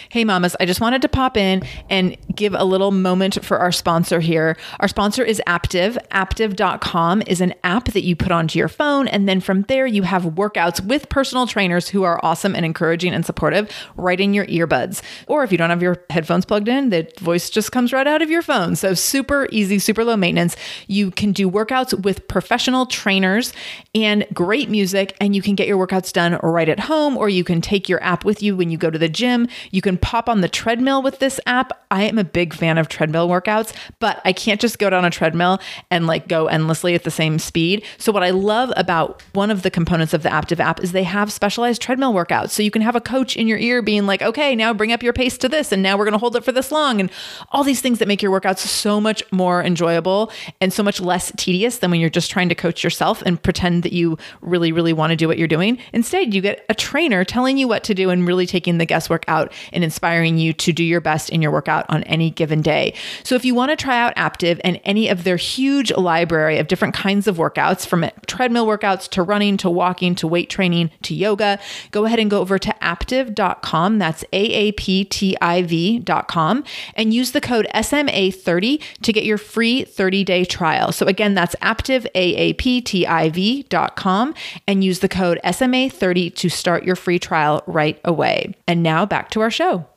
Hey, 0.10 0.24
mamas, 0.24 0.56
I 0.60 0.66
just 0.66 0.82
wanted 0.82 1.04
to 1.04 1.10
pop 1.10 1.38
in 1.38 1.62
and 1.92 2.18
give 2.34 2.56
a 2.56 2.66
little 2.66 2.90
moment 2.90 3.46
for 3.46 3.60
our 3.60 3.72
sponsor 3.72 4.20
here. 4.20 4.58
Our 4.80 4.88
sponsor 4.88 5.24
is 5.24 5.40
Aaptiv. 5.46 5.98
Aaptiv.com 6.10 7.22
is 7.28 7.40
an 7.40 7.54
app 7.64 7.86
that 7.92 8.04
you 8.04 8.16
put 8.16 8.32
onto 8.32 8.58
your 8.58 8.68
phone. 8.68 9.08
And 9.08 9.30
then 9.30 9.40
from 9.40 9.62
there, 9.64 9.86
you 9.86 10.02
have 10.02 10.24
workouts 10.24 10.84
with 10.84 11.08
personal 11.10 11.46
trainers 11.46 11.88
who 11.88 12.02
are 12.02 12.20
awesome 12.24 12.56
and 12.56 12.66
encouraging 12.66 13.14
and 13.14 13.24
supportive 13.24 13.70
right 13.96 14.20
in 14.20 14.34
your 14.34 14.48
earbuds. 14.48 15.04
Or 15.28 15.44
if 15.44 15.52
you 15.52 15.58
don't 15.58 15.70
have 15.70 15.84
your 15.84 16.04
headphones 16.10 16.46
plugged 16.46 16.68
in, 16.68 16.90
the 16.90 17.08
voice 17.20 17.52
just 17.52 17.72
comes 17.72 17.94
right 17.94 18.08
out 18.08 18.24
of 18.24 18.32
your 18.32 18.42
phone. 18.42 18.76
So 18.76 18.96
super 18.96 19.48
easy, 19.52 19.78
super 19.78 20.04
low 20.04 20.18
maintenance. 20.18 20.56
You 20.88 21.12
can 21.12 21.32
do 21.32 21.50
workouts 21.50 22.04
with 22.04 22.28
professional 22.28 22.88
trainers 22.88 23.54
and 23.94 24.26
great 24.34 24.68
music, 24.68 25.16
and 25.22 25.36
you 25.36 25.44
can 25.44 25.54
get 25.54 25.68
your 25.68 25.86
workouts 25.86 26.12
done 26.12 26.40
right 26.42 26.70
at 26.70 26.80
home, 26.80 27.18
or 27.18 27.30
you 27.30 27.44
can 27.44 27.62
take 27.62 27.88
your 27.88 28.02
app 28.04 28.26
with 28.26 28.42
you 28.42 28.56
when 28.56 28.72
you 28.72 28.80
go 28.80 28.90
to 28.90 28.98
the 28.98 29.10
gym 29.10 29.48
You 29.76 29.82
can 29.82 29.98
pop 29.98 30.30
on 30.30 30.40
the 30.40 30.48
treadmill 30.48 31.02
with 31.02 31.20
this 31.20 31.38
app. 31.46 31.86
I 31.92 32.04
am 32.04 32.18
a 32.18 32.24
big 32.24 32.54
fan 32.54 32.78
of 32.78 32.88
treadmill 32.88 33.28
workouts, 33.28 33.76
but 34.00 34.22
I 34.24 34.32
can't 34.32 34.62
just 34.62 34.80
go 34.80 34.90
down 34.90 35.04
a 35.04 35.10
treadmill 35.10 35.60
and 35.92 36.08
like 36.08 36.30
go 36.30 36.48
endlessly 36.48 36.96
at 36.96 37.04
the 37.04 37.12
same 37.12 37.40
speed. 37.40 37.84
So, 37.98 38.14
what 38.14 38.24
I 38.24 38.30
love 38.30 38.72
about 38.78 39.22
one 39.34 39.52
of 39.52 39.64
the 39.64 39.70
components 39.70 40.14
of 40.14 40.24
the 40.24 40.30
Aaptiv 40.30 40.62
app 40.62 40.82
is 40.82 40.94
they 40.94 41.04
have 41.04 41.30
specialized 41.30 41.82
treadmill 41.82 42.14
workouts. 42.14 42.52
So, 42.52 42.64
you 42.64 42.72
can 42.72 42.82
have 42.84 42.96
a 42.96 43.02
coach 43.02 43.36
in 43.36 43.50
your 43.50 43.58
ear 43.58 43.82
being 43.82 44.06
like, 44.06 44.22
okay, 44.22 44.56
now 44.56 44.74
bring 44.74 44.94
up 44.94 45.04
your 45.04 45.12
pace 45.12 45.38
to 45.40 45.50
this, 45.50 45.74
and 45.74 45.84
now 45.84 45.98
we're 45.98 46.06
going 46.06 46.14
to 46.14 46.20
hold 46.20 46.38
it 46.38 46.46
for 46.46 46.54
this 46.54 46.72
long, 46.72 47.02
and 47.02 47.12
all 47.52 47.66
these 47.66 47.82
things 47.82 48.00
that 48.00 48.08
make 48.08 48.22
your 48.22 48.32
workouts 48.32 48.60
so 48.60 49.02
much 49.02 49.22
more 49.34 49.62
enjoyable 49.62 50.32
and 50.62 50.72
so 50.72 50.84
much 50.84 51.02
less 51.02 51.34
tedious 51.36 51.80
than 51.80 51.92
when 51.92 52.00
you're 52.00 52.10
just 52.10 52.32
trying 52.32 52.48
to 52.48 52.56
coach 52.56 52.82
yourself 52.82 53.22
and 53.24 53.44
pretend 53.44 53.84
that 53.84 53.92
you 53.92 54.18
really, 54.40 54.72
really 54.72 54.94
want 54.94 55.12
to 55.12 55.18
do 55.18 55.28
what 55.28 55.38
you're 55.38 55.50
doing. 55.50 55.78
Instead, 55.92 56.34
you 56.34 56.40
get 56.40 56.64
a 56.70 56.74
trainer 56.74 57.26
telling 57.26 57.58
you 57.58 57.68
what 57.68 57.84
to 57.84 57.94
do 57.94 58.10
and 58.10 58.26
really 58.26 58.46
taking 58.46 58.78
the 58.78 58.86
guesswork 58.86 59.26
out 59.28 59.52
and 59.74 59.84
inspiring 59.84 60.38
you 60.38 60.54
to 60.54 60.74
do 60.74 60.84
your 60.84 61.02
best 61.02 61.30
in 61.30 61.42
your 61.42 61.52
workout 61.52 61.86
on 61.90 62.04
any 62.04 62.30
given 62.30 62.62
day. 62.62 62.94
So, 63.24 63.36
if 63.36 63.46
you 63.46 63.56
want 63.56 63.72
to 63.72 63.76
try 63.76 64.00
out 64.00 64.16
Aaptiv 64.16 64.60
and 64.64 64.80
any 64.84 65.08
of 65.10 65.24
their 65.24 65.38
huge 65.38 65.92
library 65.92 66.58
of 66.58 66.68
different 66.68 66.94
kinds 66.94 67.28
of 67.28 67.38
workouts, 67.38 67.86
from 67.86 68.06
treadmill 68.28 68.66
workouts 68.66 69.10
to 69.10 69.24
running 69.24 69.58
to 69.58 69.70
walking 69.70 70.16
to 70.16 70.28
weight 70.28 70.50
training 70.50 70.92
to 71.04 71.14
yoga, 71.14 71.60
go 71.92 72.06
ahead 72.06 72.20
and 72.20 72.30
go 72.30 72.42
over 72.42 72.58
to 72.60 72.74
aaptiv.com. 72.82 73.98
That's 74.00 74.24
A 74.34 74.44
A 74.44 74.72
P 74.74 75.06
T 75.06 75.38
I 75.42 75.62
V.com 75.62 76.64
and 76.96 77.14
use 77.14 77.32
the 77.32 77.42
code 77.42 77.68
SMA30 77.74 78.82
to 79.02 79.14
get 79.14 79.24
your 79.24 79.38
free 79.38 79.84
30 79.84 80.24
day 80.24 80.46
trial. 80.46 80.92
So, 80.92 81.06
again, 81.06 81.34
that's 81.34 81.56
Aaptiv, 81.56 82.06
A 82.16 82.36
A 82.36 82.54
P 82.54 82.82
T 82.82 83.06
I 83.06 83.30
V.com, 83.30 84.34
and 84.68 84.84
use 84.84 85.00
the 85.00 85.10
code 85.10 85.40
SMA30 85.44 86.36
to 86.36 86.50
start 86.50 86.84
your 86.84 86.96
free 86.96 87.20
trial 87.20 87.64
right 87.66 88.00
away. 88.04 88.54
And 88.68 88.84
now 88.84 89.06
back 89.06 89.30
to 89.32 89.42
our 89.42 89.52
show. 89.56 89.88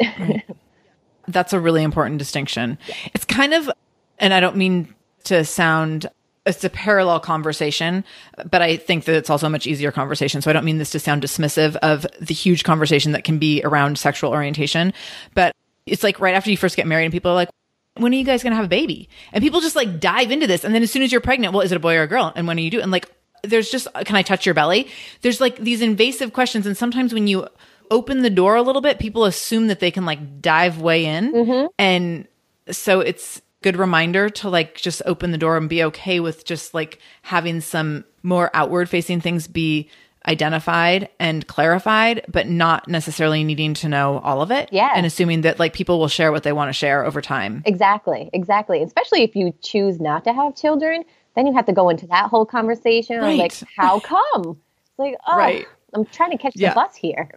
Right. 0.00 0.44
That's 1.28 1.52
a 1.52 1.60
really 1.60 1.82
important 1.82 2.18
distinction. 2.18 2.78
It's 3.14 3.24
kind 3.24 3.54
of, 3.54 3.70
and 4.18 4.34
I 4.34 4.40
don't 4.40 4.56
mean 4.56 4.94
to 5.24 5.44
sound 5.44 6.10
it's 6.44 6.64
a 6.64 6.70
parallel 6.70 7.20
conversation, 7.20 8.04
but 8.50 8.62
I 8.62 8.76
think 8.76 9.04
that 9.04 9.14
it's 9.14 9.30
also 9.30 9.46
a 9.46 9.50
much 9.50 9.66
easier 9.66 9.92
conversation. 9.92 10.42
So 10.42 10.50
I 10.50 10.52
don't 10.52 10.64
mean 10.64 10.78
this 10.78 10.90
to 10.90 10.98
sound 10.98 11.22
dismissive 11.22 11.76
of 11.76 12.06
the 12.20 12.34
huge 12.34 12.64
conversation 12.64 13.12
that 13.12 13.22
can 13.24 13.38
be 13.38 13.62
around 13.62 13.96
sexual 13.98 14.30
orientation, 14.30 14.92
but 15.34 15.54
it's 15.86 16.02
like 16.02 16.18
right 16.20 16.34
after 16.34 16.50
you 16.50 16.56
first 16.56 16.76
get 16.76 16.86
married 16.86 17.04
and 17.04 17.12
people 17.12 17.30
are 17.30 17.34
like, 17.34 17.50
when 17.96 18.12
are 18.12 18.16
you 18.16 18.24
guys 18.24 18.42
going 18.42 18.52
to 18.52 18.56
have 18.56 18.64
a 18.64 18.68
baby? 18.68 19.08
And 19.32 19.42
people 19.42 19.60
just 19.60 19.76
like 19.76 20.00
dive 20.00 20.30
into 20.30 20.46
this. 20.46 20.64
And 20.64 20.74
then 20.74 20.82
as 20.82 20.90
soon 20.90 21.02
as 21.02 21.12
you're 21.12 21.20
pregnant, 21.20 21.52
well, 21.52 21.62
is 21.62 21.70
it 21.70 21.76
a 21.76 21.80
boy 21.80 21.96
or 21.96 22.02
a 22.02 22.08
girl? 22.08 22.32
And 22.34 22.46
when 22.46 22.56
are 22.56 22.62
you 22.62 22.70
doing? 22.70 22.82
And 22.82 22.92
like, 22.92 23.08
there's 23.44 23.70
just, 23.70 23.86
can 24.04 24.16
I 24.16 24.22
touch 24.22 24.46
your 24.46 24.54
belly? 24.54 24.88
There's 25.20 25.40
like 25.40 25.56
these 25.56 25.82
invasive 25.82 26.32
questions. 26.32 26.66
And 26.66 26.76
sometimes 26.76 27.12
when 27.12 27.26
you 27.26 27.46
open 27.90 28.22
the 28.22 28.30
door 28.30 28.56
a 28.56 28.62
little 28.62 28.82
bit, 28.82 28.98
people 28.98 29.24
assume 29.24 29.68
that 29.68 29.80
they 29.80 29.90
can 29.90 30.04
like 30.04 30.40
dive 30.40 30.80
way 30.80 31.04
in. 31.04 31.32
Mm-hmm. 31.32 31.66
And 31.78 32.28
so 32.70 33.00
it's, 33.00 33.42
good 33.62 33.76
reminder 33.76 34.28
to 34.28 34.50
like 34.50 34.74
just 34.74 35.00
open 35.06 35.30
the 35.30 35.38
door 35.38 35.56
and 35.56 35.68
be 35.68 35.82
okay 35.84 36.20
with 36.20 36.44
just 36.44 36.74
like 36.74 36.98
having 37.22 37.60
some 37.60 38.04
more 38.22 38.50
outward 38.52 38.90
facing 38.90 39.20
things 39.20 39.46
be 39.46 39.88
identified 40.26 41.08
and 41.18 41.46
clarified, 41.46 42.24
but 42.28 42.46
not 42.46 42.86
necessarily 42.86 43.42
needing 43.42 43.74
to 43.74 43.88
know 43.88 44.18
all 44.20 44.40
of 44.40 44.50
it. 44.50 44.68
Yeah. 44.70 44.92
And 44.94 45.06
assuming 45.06 45.40
that 45.40 45.58
like 45.58 45.72
people 45.72 45.98
will 45.98 46.08
share 46.08 46.30
what 46.30 46.42
they 46.42 46.52
want 46.52 46.68
to 46.68 46.72
share 46.72 47.04
over 47.04 47.20
time. 47.20 47.62
Exactly. 47.64 48.30
Exactly. 48.32 48.82
Especially 48.82 49.22
if 49.22 49.34
you 49.34 49.54
choose 49.62 50.00
not 50.00 50.24
to 50.24 50.32
have 50.32 50.54
children, 50.54 51.04
then 51.34 51.46
you 51.46 51.54
have 51.54 51.66
to 51.66 51.72
go 51.72 51.88
into 51.88 52.06
that 52.08 52.28
whole 52.28 52.46
conversation. 52.46 53.18
Right. 53.18 53.38
Like, 53.38 53.54
how 53.76 53.98
come? 54.00 54.60
It's 54.90 54.98
like, 54.98 55.16
oh, 55.26 55.36
right. 55.36 55.66
I'm 55.94 56.04
trying 56.06 56.30
to 56.30 56.38
catch 56.38 56.54
yeah. 56.56 56.70
the 56.70 56.74
bus 56.74 56.96
here. 56.96 57.28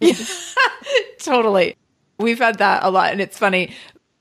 totally. 1.18 1.76
We've 2.18 2.38
had 2.38 2.58
that 2.58 2.84
a 2.84 2.90
lot. 2.90 3.12
And 3.12 3.20
it's 3.20 3.38
funny 3.38 3.74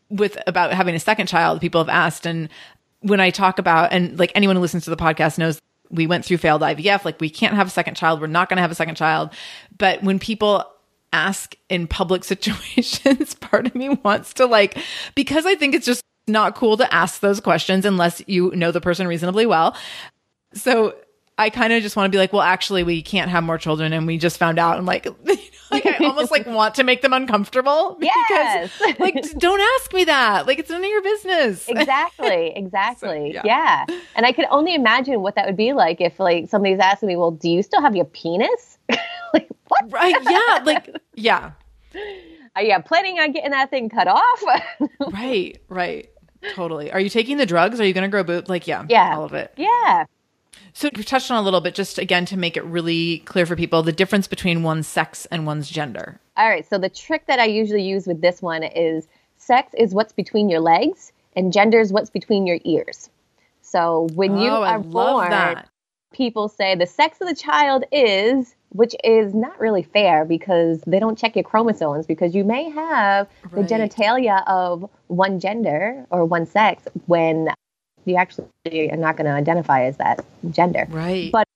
with 0.09 0.37
about 0.47 0.73
having 0.73 0.95
a 0.95 0.99
second 0.99 1.27
child, 1.27 1.61
people 1.61 1.81
have 1.81 1.89
asked. 1.89 2.25
And 2.25 2.49
when 3.01 3.19
I 3.19 3.29
talk 3.29 3.59
about, 3.59 3.91
and 3.91 4.17
like 4.17 4.31
anyone 4.35 4.55
who 4.55 4.61
listens 4.61 4.85
to 4.85 4.89
the 4.89 4.97
podcast 4.97 5.37
knows, 5.37 5.61
we 5.89 6.07
went 6.07 6.25
through 6.25 6.37
failed 6.37 6.61
IVF. 6.61 7.05
Like 7.05 7.19
we 7.19 7.29
can't 7.29 7.55
have 7.55 7.67
a 7.67 7.71
second 7.71 7.95
child. 7.95 8.21
We're 8.21 8.27
not 8.27 8.49
going 8.49 8.57
to 8.57 8.61
have 8.61 8.71
a 8.71 8.75
second 8.75 8.95
child. 8.95 9.31
But 9.77 10.03
when 10.03 10.19
people 10.19 10.65
ask 11.13 11.55
in 11.69 11.87
public 11.87 12.23
situations, 12.23 13.35
part 13.35 13.67
of 13.67 13.75
me 13.75 13.89
wants 13.89 14.33
to 14.35 14.45
like, 14.45 14.77
because 15.15 15.45
I 15.45 15.55
think 15.55 15.75
it's 15.75 15.85
just 15.85 16.03
not 16.27 16.55
cool 16.55 16.77
to 16.77 16.93
ask 16.93 17.21
those 17.21 17.39
questions 17.39 17.85
unless 17.85 18.21
you 18.27 18.51
know 18.51 18.71
the 18.71 18.81
person 18.81 19.07
reasonably 19.07 19.45
well. 19.45 19.75
So 20.53 20.95
I 21.39 21.51
kind 21.51 21.71
of 21.71 21.83
just 21.83 21.95
want 21.95 22.11
to 22.11 22.15
be 22.15 22.17
like, 22.17 22.33
well, 22.33 22.41
actually, 22.41 22.81
we 22.83 23.03
can't 23.03 23.29
have 23.29 23.43
more 23.43 23.59
children, 23.59 23.93
and 23.93 24.07
we 24.07 24.17
just 24.17 24.37
found 24.37 24.57
out. 24.57 24.77
I'm 24.77 24.85
like, 24.85 25.05
like 25.71 25.85
I 25.85 25.97
almost 26.05 26.31
like 26.31 26.47
want 26.47 26.75
to 26.75 26.83
make 26.83 27.01
them 27.01 27.13
uncomfortable. 27.13 27.97
Yes. 28.07 28.71
Because, 28.79 28.99
like, 28.99 29.15
don't 29.37 29.59
ask 29.75 29.93
me 29.93 30.05
that. 30.05 30.47
Like, 30.47 30.59
it's 30.59 30.69
none 30.69 30.83
of 30.83 30.89
your 30.89 31.01
business. 31.01 31.67
Exactly. 31.67 32.53
Exactly. 32.55 33.09
so, 33.09 33.13
yeah. 33.13 33.41
yeah. 33.43 33.85
And 34.15 34.25
I 34.25 34.31
could 34.31 34.45
only 34.49 34.73
imagine 34.75 35.21
what 35.21 35.35
that 35.35 35.45
would 35.45 35.57
be 35.57 35.73
like 35.73 35.99
if 35.99 36.19
like 36.19 36.49
somebody's 36.49 36.79
asking 36.79 37.07
me, 37.07 37.15
well, 37.15 37.31
do 37.31 37.49
you 37.49 37.61
still 37.61 37.81
have 37.81 37.95
your 37.95 38.05
penis? 38.05 38.77
like, 39.33 39.49
what? 39.67 39.91
Right. 39.91 40.15
Yeah. 40.23 40.63
Like, 40.63 40.95
yeah. 41.15 41.51
Are 42.55 42.63
you 42.63 42.77
planning 42.85 43.19
on 43.19 43.31
getting 43.31 43.51
that 43.51 43.69
thing 43.69 43.89
cut 43.89 44.07
off? 44.07 44.43
right. 45.11 45.57
Right. 45.67 46.09
Totally. 46.53 46.91
Are 46.91 46.99
you 46.99 47.09
taking 47.09 47.37
the 47.37 47.45
drugs? 47.45 47.79
Are 47.79 47.85
you 47.85 47.93
going 47.93 48.03
to 48.03 48.09
grow 48.09 48.23
boobs? 48.23 48.49
Like, 48.49 48.67
yeah. 48.67 48.85
Yeah. 48.89 49.15
All 49.17 49.25
of 49.25 49.33
it. 49.33 49.53
Yeah. 49.57 50.05
So 50.77 50.91
we've 50.95 51.07
touched 51.07 51.31
on 51.31 51.39
a 51.39 51.41
little 51.41 51.59
bit, 51.59 51.73
just 51.73 51.97
again 51.97 52.25
to 52.27 52.37
make 52.37 52.55
it 52.55 52.63
really 52.63 53.17
clear 53.25 53.47
for 53.47 53.55
people, 53.55 53.81
the 53.81 53.91
difference 53.91 54.27
between 54.27 54.61
one's 54.61 54.85
sex 54.87 55.25
and 55.31 55.43
one's 55.43 55.71
gender. 55.71 56.19
All 56.37 56.47
right. 56.47 56.69
So 56.69 56.77
the 56.77 56.87
trick 56.87 57.25
that 57.25 57.39
I 57.39 57.45
usually 57.45 57.81
use 57.81 58.05
with 58.05 58.21
this 58.21 58.43
one 58.43 58.61
is 58.61 59.07
sex 59.37 59.73
is 59.75 59.95
what's 59.95 60.13
between 60.13 60.49
your 60.51 60.59
legs, 60.59 61.13
and 61.35 61.51
gender 61.51 61.79
is 61.79 61.91
what's 61.91 62.11
between 62.11 62.45
your 62.45 62.59
ears. 62.63 63.09
So 63.61 64.07
when 64.13 64.37
you 64.37 64.51
oh, 64.51 64.61
are 64.61 64.77
born, 64.77 65.31
that. 65.31 65.67
people 66.13 66.47
say 66.47 66.75
the 66.75 66.85
sex 66.85 67.21
of 67.21 67.27
the 67.27 67.33
child 67.33 67.83
is, 67.91 68.53
which 68.69 68.95
is 69.03 69.33
not 69.33 69.59
really 69.59 69.81
fair 69.81 70.25
because 70.25 70.83
they 70.85 70.99
don't 70.99 71.17
check 71.17 71.35
your 71.35 71.43
chromosomes 71.43 72.05
because 72.05 72.35
you 72.35 72.43
may 72.43 72.69
have 72.69 73.27
right. 73.49 73.67
the 73.67 73.75
genitalia 73.75 74.43
of 74.45 74.87
one 75.07 75.39
gender 75.39 76.05
or 76.11 76.23
one 76.23 76.45
sex 76.45 76.83
when 77.07 77.49
you 78.07 78.15
actually 78.15 78.47
are 78.91 78.97
not 78.97 79.17
going 79.17 79.25
to 79.25 79.31
identify 79.31 79.83
as 79.83 79.97
that 79.97 80.25
gender. 80.49 80.87
Right. 80.89 81.31
But 81.31 81.47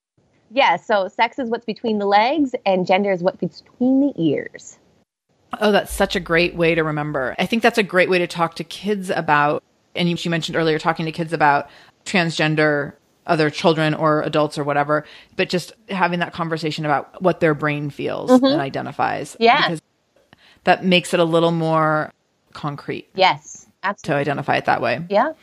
yeah, 0.51 0.75
so 0.75 1.07
sex 1.07 1.39
is 1.39 1.49
what's 1.49 1.65
between 1.65 1.99
the 1.99 2.05
legs 2.05 2.53
and 2.65 2.85
gender 2.85 3.11
is 3.11 3.21
what's 3.21 3.37
between 3.37 4.01
the 4.01 4.13
ears. 4.17 4.77
Oh, 5.59 5.71
that's 5.71 5.93
such 5.93 6.15
a 6.15 6.19
great 6.19 6.55
way 6.55 6.75
to 6.75 6.83
remember. 6.83 7.35
I 7.37 7.45
think 7.45 7.63
that's 7.63 7.77
a 7.77 7.83
great 7.83 8.09
way 8.09 8.19
to 8.19 8.27
talk 8.27 8.55
to 8.55 8.63
kids 8.63 9.09
about, 9.09 9.63
and 9.95 10.07
you, 10.07 10.29
mentioned 10.29 10.55
earlier 10.55 10.79
talking 10.79 11.05
to 11.05 11.11
kids 11.11 11.33
about 11.33 11.69
transgender 12.05 12.93
other 13.27 13.49
children 13.49 13.93
or 13.93 14.21
adults 14.21 14.57
or 14.57 14.63
whatever, 14.63 15.05
but 15.35 15.49
just 15.49 15.73
having 15.89 16.19
that 16.19 16.33
conversation 16.33 16.85
about 16.85 17.21
what 17.21 17.39
their 17.39 17.53
brain 17.53 17.89
feels 17.89 18.31
mm-hmm. 18.31 18.45
and 18.45 18.61
identifies. 18.61 19.35
Yeah. 19.39 19.61
Because 19.61 19.81
that 20.63 20.85
makes 20.85 21.13
it 21.13 21.19
a 21.19 21.23
little 21.23 21.51
more 21.51 22.11
concrete. 22.53 23.09
Yes, 23.13 23.67
absolutely. 23.83 24.13
To 24.13 24.19
identify 24.19 24.57
it 24.57 24.65
that 24.65 24.81
way. 24.81 25.05
Yeah. 25.09 25.33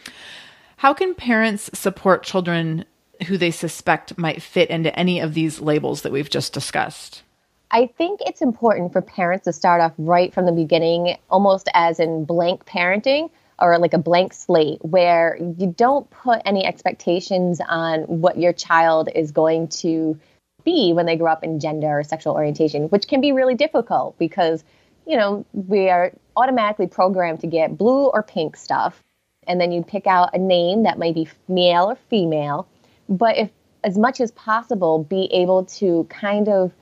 How 0.78 0.94
can 0.94 1.16
parents 1.16 1.68
support 1.74 2.22
children 2.22 2.84
who 3.26 3.36
they 3.36 3.50
suspect 3.50 4.16
might 4.16 4.40
fit 4.40 4.70
into 4.70 4.96
any 4.96 5.18
of 5.18 5.34
these 5.34 5.60
labels 5.60 6.02
that 6.02 6.12
we've 6.12 6.30
just 6.30 6.52
discussed? 6.52 7.24
I 7.72 7.86
think 7.98 8.20
it's 8.24 8.42
important 8.42 8.92
for 8.92 9.02
parents 9.02 9.46
to 9.46 9.52
start 9.52 9.80
off 9.80 9.92
right 9.98 10.32
from 10.32 10.46
the 10.46 10.52
beginning, 10.52 11.16
almost 11.30 11.68
as 11.74 11.98
in 11.98 12.24
blank 12.24 12.64
parenting 12.64 13.28
or 13.58 13.76
like 13.80 13.92
a 13.92 13.98
blank 13.98 14.32
slate, 14.32 14.78
where 14.84 15.36
you 15.58 15.74
don't 15.76 16.08
put 16.10 16.40
any 16.44 16.64
expectations 16.64 17.60
on 17.68 18.02
what 18.02 18.38
your 18.38 18.52
child 18.52 19.08
is 19.16 19.32
going 19.32 19.66
to 19.82 20.16
be 20.62 20.92
when 20.92 21.06
they 21.06 21.16
grow 21.16 21.32
up 21.32 21.42
in 21.42 21.58
gender 21.58 21.98
or 21.98 22.04
sexual 22.04 22.34
orientation, 22.34 22.84
which 22.84 23.08
can 23.08 23.20
be 23.20 23.32
really 23.32 23.56
difficult 23.56 24.16
because, 24.16 24.62
you 25.08 25.16
know, 25.16 25.44
we 25.52 25.90
are 25.90 26.12
automatically 26.36 26.86
programmed 26.86 27.40
to 27.40 27.48
get 27.48 27.76
blue 27.76 28.06
or 28.06 28.22
pink 28.22 28.56
stuff 28.56 29.02
and 29.48 29.60
then 29.60 29.72
you 29.72 29.82
pick 29.82 30.06
out 30.06 30.34
a 30.34 30.38
name 30.38 30.84
that 30.84 30.98
might 30.98 31.14
be 31.14 31.26
male 31.48 31.90
or 31.90 31.96
female. 32.08 32.68
But 33.08 33.36
if, 33.38 33.50
as 33.82 33.98
much 33.98 34.20
as 34.20 34.30
possible, 34.32 35.02
be 35.02 35.24
able 35.32 35.64
to 35.64 36.04
kind 36.10 36.48
of 36.48 36.72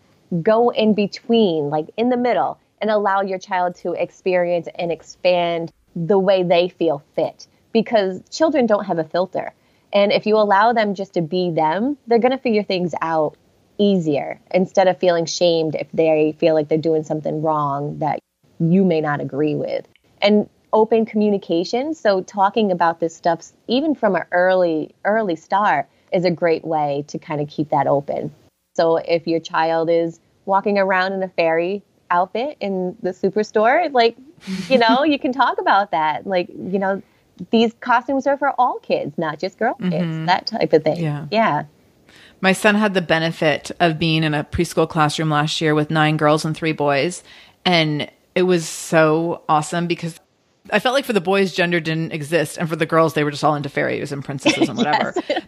go 0.42 0.70
in 0.70 0.92
between, 0.94 1.70
like 1.70 1.88
in 1.96 2.10
the 2.10 2.16
middle, 2.16 2.58
and 2.82 2.90
allow 2.90 3.22
your 3.22 3.38
child 3.38 3.76
to 3.76 3.92
experience 3.92 4.68
and 4.78 4.92
expand 4.92 5.72
the 5.94 6.18
way 6.18 6.42
they 6.42 6.68
feel 6.68 7.02
fit. 7.14 7.46
Because 7.72 8.22
children 8.30 8.66
don't 8.66 8.84
have 8.84 8.98
a 8.98 9.04
filter. 9.04 9.52
And 9.92 10.12
if 10.12 10.26
you 10.26 10.36
allow 10.36 10.72
them 10.72 10.94
just 10.94 11.14
to 11.14 11.22
be 11.22 11.50
them, 11.50 11.96
they're 12.06 12.18
going 12.18 12.32
to 12.32 12.38
figure 12.38 12.62
things 12.62 12.92
out 13.00 13.36
easier 13.78 14.40
instead 14.50 14.88
of 14.88 14.98
feeling 14.98 15.26
shamed 15.26 15.74
if 15.74 15.86
they 15.92 16.34
feel 16.38 16.54
like 16.54 16.68
they're 16.68 16.78
doing 16.78 17.04
something 17.04 17.42
wrong 17.42 17.98
that 17.98 18.18
you 18.58 18.84
may 18.84 19.00
not 19.00 19.20
agree 19.20 19.54
with. 19.54 19.86
And 20.20 20.48
open 20.77 21.07
communication. 21.07 21.95
So 21.95 22.20
talking 22.20 22.70
about 22.70 23.01
this 23.01 23.16
stuff, 23.16 23.51
even 23.66 23.95
from 23.95 24.14
an 24.14 24.24
early 24.31 24.95
early 25.07 25.35
start, 25.35 25.89
is 26.12 26.27
a 26.27 26.31
great 26.31 26.64
way 26.64 27.03
to 27.09 27.18
kind 27.18 27.41
of 27.41 27.49
keep 27.49 27.70
that 27.70 27.87
open. 27.87 28.31
So 28.74 28.99
if 28.99 29.27
your 29.27 29.41
child 29.41 29.89
is 29.89 30.20
walking 30.45 30.79
around 30.79 31.14
in 31.14 31.22
a 31.22 31.29
fairy 31.29 31.83
outfit 32.11 32.59
in 32.61 32.95
the 33.03 33.11
superstore, 33.11 33.91
like, 33.91 34.18
you 34.68 34.77
know, 34.77 35.03
you 35.03 35.18
can 35.18 35.33
talk 35.33 35.59
about 35.59 35.93
that. 35.93 36.27
Like, 36.27 36.49
you 36.51 36.79
know, 36.79 37.03
these 37.51 37.72
costumes 37.81 38.27
are 38.27 38.37
for 38.37 38.53
all 38.61 38.79
kids, 38.81 39.16
not 39.16 39.39
just 39.39 39.59
girl 39.59 39.74
kids, 39.74 39.95
mm-hmm. 39.95 40.27
that 40.27 40.47
type 40.47 40.74
of 40.74 40.85
thing. 40.85 41.03
Yeah. 41.03 41.27
Yeah. 41.33 41.64
My 42.43 42.53
son 42.53 42.74
had 42.74 42.93
the 42.93 43.01
benefit 43.01 43.70
of 43.81 43.99
being 43.99 44.22
in 44.22 44.35
a 44.35 44.45
preschool 44.45 44.87
classroom 44.87 45.31
last 45.31 45.59
year 45.62 45.74
with 45.74 45.91
nine 45.91 46.18
girls 46.18 46.45
and 46.45 46.55
three 46.55 46.72
boys. 46.72 47.24
And 47.64 48.11
it 48.35 48.43
was 48.43 48.68
so 48.68 49.43
awesome 49.49 49.87
because 49.87 50.20
I 50.70 50.78
felt 50.78 50.94
like 50.94 51.04
for 51.04 51.12
the 51.12 51.20
boys, 51.20 51.54
gender 51.54 51.80
didn't 51.80 52.12
exist. 52.12 52.58
And 52.58 52.68
for 52.68 52.76
the 52.76 52.86
girls, 52.86 53.14
they 53.14 53.24
were 53.24 53.30
just 53.30 53.44
all 53.44 53.54
into 53.54 53.68
fairies 53.68 54.12
and 54.12 54.24
princesses 54.24 54.68
and 54.68 54.76
whatever. 54.76 55.14
yes. 55.28 55.46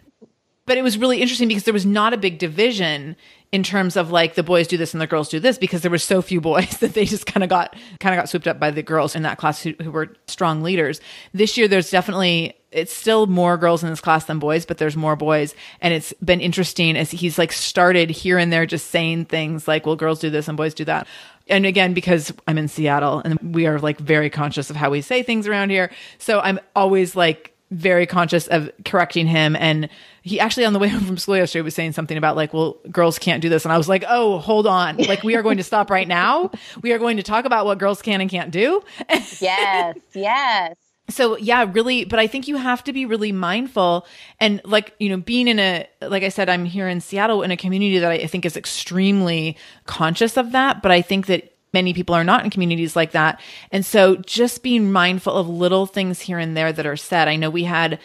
But 0.65 0.77
it 0.77 0.83
was 0.83 0.99
really 0.99 1.19
interesting 1.19 1.47
because 1.47 1.63
there 1.63 1.73
was 1.73 1.85
not 1.85 2.13
a 2.13 2.17
big 2.17 2.37
division 2.37 3.15
in 3.51 3.63
terms 3.63 3.97
of 3.97 4.11
like 4.11 4.35
the 4.35 4.43
boys 4.43 4.67
do 4.67 4.77
this 4.77 4.93
and 4.93 5.01
the 5.01 5.07
girls 5.07 5.27
do 5.27 5.39
this 5.39 5.57
because 5.57 5.81
there 5.81 5.89
were 5.89 5.97
so 5.97 6.21
few 6.21 6.39
boys 6.39 6.69
that 6.79 6.93
they 6.93 7.05
just 7.05 7.25
kind 7.25 7.43
of 7.43 7.49
got 7.49 7.75
kind 7.99 8.13
of 8.13 8.21
got 8.21 8.29
swooped 8.29 8.47
up 8.47 8.59
by 8.59 8.69
the 8.69 8.83
girls 8.83 9.15
in 9.15 9.23
that 9.23 9.39
class 9.39 9.63
who, 9.63 9.73
who 9.81 9.89
were 9.89 10.15
strong 10.27 10.61
leaders. 10.61 11.01
This 11.33 11.57
year 11.57 11.67
there's 11.67 11.89
definitely 11.89 12.53
it's 12.71 12.93
still 12.93 13.25
more 13.25 13.57
girls 13.57 13.83
in 13.83 13.89
this 13.89 13.99
class 13.99 14.25
than 14.25 14.37
boys, 14.37 14.65
but 14.65 14.77
there's 14.77 14.95
more 14.95 15.15
boys. 15.15 15.55
And 15.81 15.91
it's 15.91 16.13
been 16.23 16.39
interesting 16.39 16.95
as 16.95 17.09
he's 17.09 17.39
like 17.39 17.51
started 17.51 18.11
here 18.11 18.37
and 18.37 18.53
there 18.53 18.67
just 18.67 18.91
saying 18.91 19.25
things 19.25 19.67
like, 19.67 19.87
well, 19.87 19.95
girls 19.95 20.19
do 20.19 20.29
this 20.29 20.47
and 20.47 20.55
boys 20.55 20.75
do 20.75 20.85
that. 20.85 21.07
And 21.49 21.65
again, 21.65 21.93
because 21.93 22.33
I'm 22.47 22.57
in 22.57 22.67
Seattle 22.67 23.19
and 23.19 23.55
we 23.55 23.67
are 23.67 23.79
like 23.79 23.99
very 23.99 24.29
conscious 24.29 24.69
of 24.69 24.75
how 24.75 24.89
we 24.89 25.01
say 25.01 25.23
things 25.23 25.47
around 25.47 25.69
here. 25.69 25.91
So 26.17 26.39
I'm 26.39 26.59
always 26.75 27.15
like 27.15 27.53
very 27.71 28.05
conscious 28.05 28.47
of 28.47 28.71
correcting 28.83 29.27
him. 29.27 29.55
And 29.55 29.89
he 30.21 30.39
actually, 30.39 30.65
on 30.65 30.73
the 30.73 30.79
way 30.79 30.87
home 30.89 31.05
from 31.05 31.17
school 31.17 31.37
yesterday, 31.37 31.61
was 31.61 31.75
saying 31.75 31.93
something 31.93 32.17
about 32.17 32.35
like, 32.35 32.53
well, 32.53 32.77
girls 32.91 33.19
can't 33.19 33.41
do 33.41 33.49
this. 33.49 33.65
And 33.65 33.71
I 33.71 33.77
was 33.77 33.89
like, 33.89 34.03
oh, 34.07 34.39
hold 34.39 34.67
on. 34.67 34.97
Like, 34.97 35.23
we 35.23 35.35
are 35.35 35.43
going 35.43 35.57
to 35.57 35.63
stop 35.63 35.89
right 35.89 36.07
now. 36.07 36.51
We 36.81 36.93
are 36.93 36.99
going 36.99 37.17
to 37.17 37.23
talk 37.23 37.45
about 37.45 37.65
what 37.65 37.77
girls 37.77 38.01
can 38.01 38.21
and 38.21 38.29
can't 38.29 38.51
do. 38.51 38.83
yes, 39.39 39.95
yes. 40.13 40.75
So, 41.09 41.37
yeah, 41.37 41.65
really, 41.71 42.05
but 42.05 42.19
I 42.19 42.27
think 42.27 42.47
you 42.47 42.57
have 42.57 42.83
to 42.85 42.93
be 42.93 43.05
really 43.05 43.31
mindful. 43.31 44.05
And 44.39 44.61
like, 44.63 44.93
you 44.99 45.09
know, 45.09 45.17
being 45.17 45.47
in 45.47 45.59
a, 45.59 45.87
like 46.01 46.23
I 46.23 46.29
said, 46.29 46.49
I'm 46.49 46.65
here 46.65 46.87
in 46.87 47.01
Seattle 47.01 47.43
in 47.43 47.51
a 47.51 47.57
community 47.57 47.99
that 47.99 48.11
I 48.11 48.27
think 48.27 48.45
is 48.45 48.55
extremely 48.55 49.57
conscious 49.85 50.37
of 50.37 50.51
that. 50.51 50.81
But 50.81 50.91
I 50.91 51.01
think 51.01 51.25
that 51.27 51.55
many 51.73 51.93
people 51.93 52.15
are 52.15 52.23
not 52.23 52.43
in 52.43 52.49
communities 52.49 52.95
like 52.95 53.11
that. 53.11 53.39
And 53.71 53.85
so 53.85 54.15
just 54.17 54.63
being 54.63 54.91
mindful 54.91 55.33
of 55.33 55.47
little 55.47 55.85
things 55.85 56.21
here 56.21 56.39
and 56.39 56.55
there 56.55 56.73
that 56.73 56.85
are 56.85 56.97
said. 56.97 57.27
I 57.27 57.35
know 57.35 57.49
we 57.49 57.63
had 57.63 57.99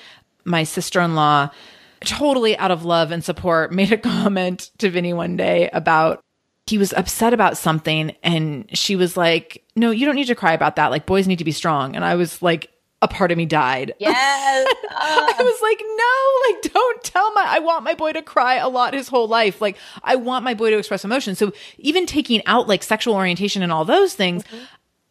my 0.44 0.64
sister 0.64 1.00
in 1.00 1.14
law, 1.14 1.50
totally 2.00 2.56
out 2.58 2.70
of 2.70 2.84
love 2.84 3.10
and 3.10 3.24
support, 3.24 3.72
made 3.72 3.92
a 3.92 3.98
comment 3.98 4.70
to 4.78 4.90
Vinny 4.90 5.12
one 5.12 5.36
day 5.36 5.70
about 5.72 6.20
he 6.66 6.78
was 6.78 6.94
upset 6.94 7.34
about 7.34 7.58
something 7.58 8.16
and 8.22 8.66
she 8.76 8.96
was 8.96 9.16
like, 9.16 9.64
No, 9.76 9.90
you 9.90 10.06
don't 10.06 10.14
need 10.14 10.28
to 10.28 10.34
cry 10.34 10.52
about 10.54 10.76
that. 10.76 10.90
Like, 10.90 11.06
boys 11.06 11.28
need 11.28 11.38
to 11.38 11.44
be 11.44 11.52
strong. 11.52 11.94
And 11.94 12.04
I 12.04 12.14
was 12.14 12.40
like, 12.40 12.70
a 13.04 13.08
part 13.08 13.30
of 13.30 13.38
me 13.38 13.46
died. 13.46 13.94
Yes. 14.00 14.66
Uh. 14.90 15.32
I 15.38 15.42
was 15.42 15.62
like, 15.62 15.80
no, 15.80 16.52
like 16.52 16.72
don't 16.72 17.04
tell 17.04 17.32
my 17.32 17.44
I 17.46 17.58
want 17.60 17.84
my 17.84 17.94
boy 17.94 18.12
to 18.12 18.22
cry 18.22 18.56
a 18.56 18.68
lot 18.68 18.94
his 18.94 19.08
whole 19.08 19.28
life. 19.28 19.60
Like 19.60 19.76
I 20.02 20.16
want 20.16 20.44
my 20.44 20.54
boy 20.54 20.70
to 20.70 20.78
express 20.78 21.04
emotion. 21.04 21.34
So 21.34 21.52
even 21.78 22.06
taking 22.06 22.44
out 22.46 22.68
like 22.68 22.82
sexual 22.82 23.14
orientation 23.14 23.62
and 23.62 23.72
all 23.72 23.84
those 23.84 24.14
things, 24.14 24.42
mm-hmm. 24.44 24.64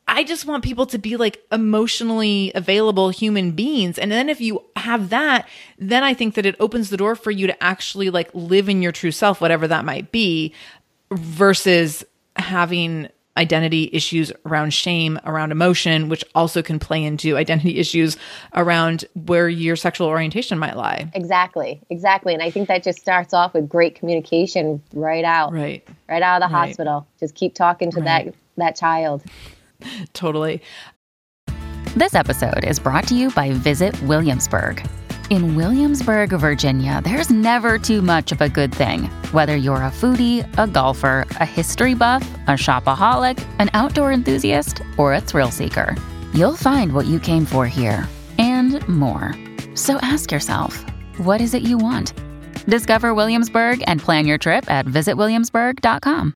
I 0.08 0.24
just 0.24 0.46
want 0.46 0.64
people 0.64 0.86
to 0.88 0.98
be 0.98 1.18
like 1.18 1.42
emotionally 1.52 2.52
available 2.56 3.10
human 3.10 3.52
beings. 3.52 3.98
And 3.98 4.12
then 4.12 4.30
if 4.30 4.42
you 4.42 4.64
have 4.76 5.10
that, 5.10 5.48
then 5.78 6.04
I 6.04 6.14
think 6.14 6.36
that 6.36 6.46
it 6.46 6.56
opens 6.60 6.90
the 6.90 6.98
door 6.98 7.16
for 7.16 7.32
you 7.32 7.48
to 7.48 7.64
actually 7.64 8.10
like 8.10 8.30
live 8.34 8.70
in 8.70 8.82
your 8.82 8.92
true 8.92 9.12
self, 9.12 9.42
whatever 9.42 9.68
that 9.68 9.86
might 9.86 10.12
be, 10.12 10.54
versus 11.12 12.04
having 12.36 13.10
identity 13.38 13.90
issues 13.92 14.32
around 14.46 14.74
shame, 14.74 15.20
around 15.26 15.52
emotion, 15.52 16.10
which 16.10 16.24
also 16.36 16.62
can 16.62 16.80
play 16.80 17.04
into 17.04 17.36
identity 17.44 17.78
issues 17.78 18.18
around 18.54 19.06
where 19.26 19.50
your 19.50 19.76
sexual 19.76 20.08
orientation 20.08 20.58
might 20.58 20.76
lie. 20.76 21.10
Exactly. 21.14 21.82
Exactly. 21.90 22.34
And 22.34 22.44
I 22.44 22.50
think 22.50 22.68
that 22.68 22.84
just 22.84 23.00
starts 23.00 23.34
off 23.34 23.54
with 23.54 23.68
great 23.68 23.96
communication 23.96 24.82
right 24.94 25.26
out. 25.26 25.52
Right. 25.52 25.88
Right 26.08 26.22
out 26.22 26.42
of 26.42 26.50
the 26.50 26.54
right. 26.54 26.68
hospital. 26.68 27.08
Just 27.20 27.36
keep 27.36 27.56
talking 27.56 27.92
to 27.92 28.02
right. 28.02 28.26
that 28.26 28.36
that 28.58 28.76
child. 28.76 29.24
totally. 30.14 30.62
This 31.96 32.16
episode 32.16 32.64
is 32.64 32.80
brought 32.80 33.08
to 33.08 33.16
you 33.16 33.30
by 33.32 33.52
Visit 33.52 34.00
Williamsburg. 34.04 34.84
In 35.30 35.56
Williamsburg, 35.56 36.30
Virginia, 36.32 37.02
there's 37.04 37.30
never 37.30 37.80
too 37.80 38.02
much 38.02 38.32
of 38.32 38.42
a 38.42 38.50
good 38.50 38.74
thing. 38.74 39.06
Whether 39.32 39.56
you're 39.56 39.78
a 39.78 39.90
foodie, 39.92 40.46
a 40.58 40.68
golfer, 40.68 41.26
a 41.40 41.46
history 41.46 41.94
buff, 41.94 42.24
a 42.48 42.52
shopaholic, 42.52 43.44
an 43.60 43.70
outdoor 43.74 44.12
enthusiast, 44.12 44.82
or 44.98 45.14
a 45.14 45.22
thrill 45.22 45.50
seeker, 45.50 45.96
you'll 46.34 46.56
find 46.56 46.94
what 46.94 47.06
you 47.06 47.20
came 47.20 47.46
for 47.46 47.68
here 47.68 48.08
and 48.38 48.86
more. 48.88 49.34
So 49.76 49.98
ask 49.98 50.32
yourself, 50.32 50.84
what 51.18 51.42
is 51.42 51.54
it 51.54 51.64
you 51.64 51.78
want? 51.78 52.14
Discover 52.66 53.14
Williamsburg 53.14 53.84
and 53.88 54.00
plan 54.00 54.26
your 54.28 54.38
trip 54.38 54.70
at 54.70 54.86
visitwilliamsburg.com. 54.86 56.34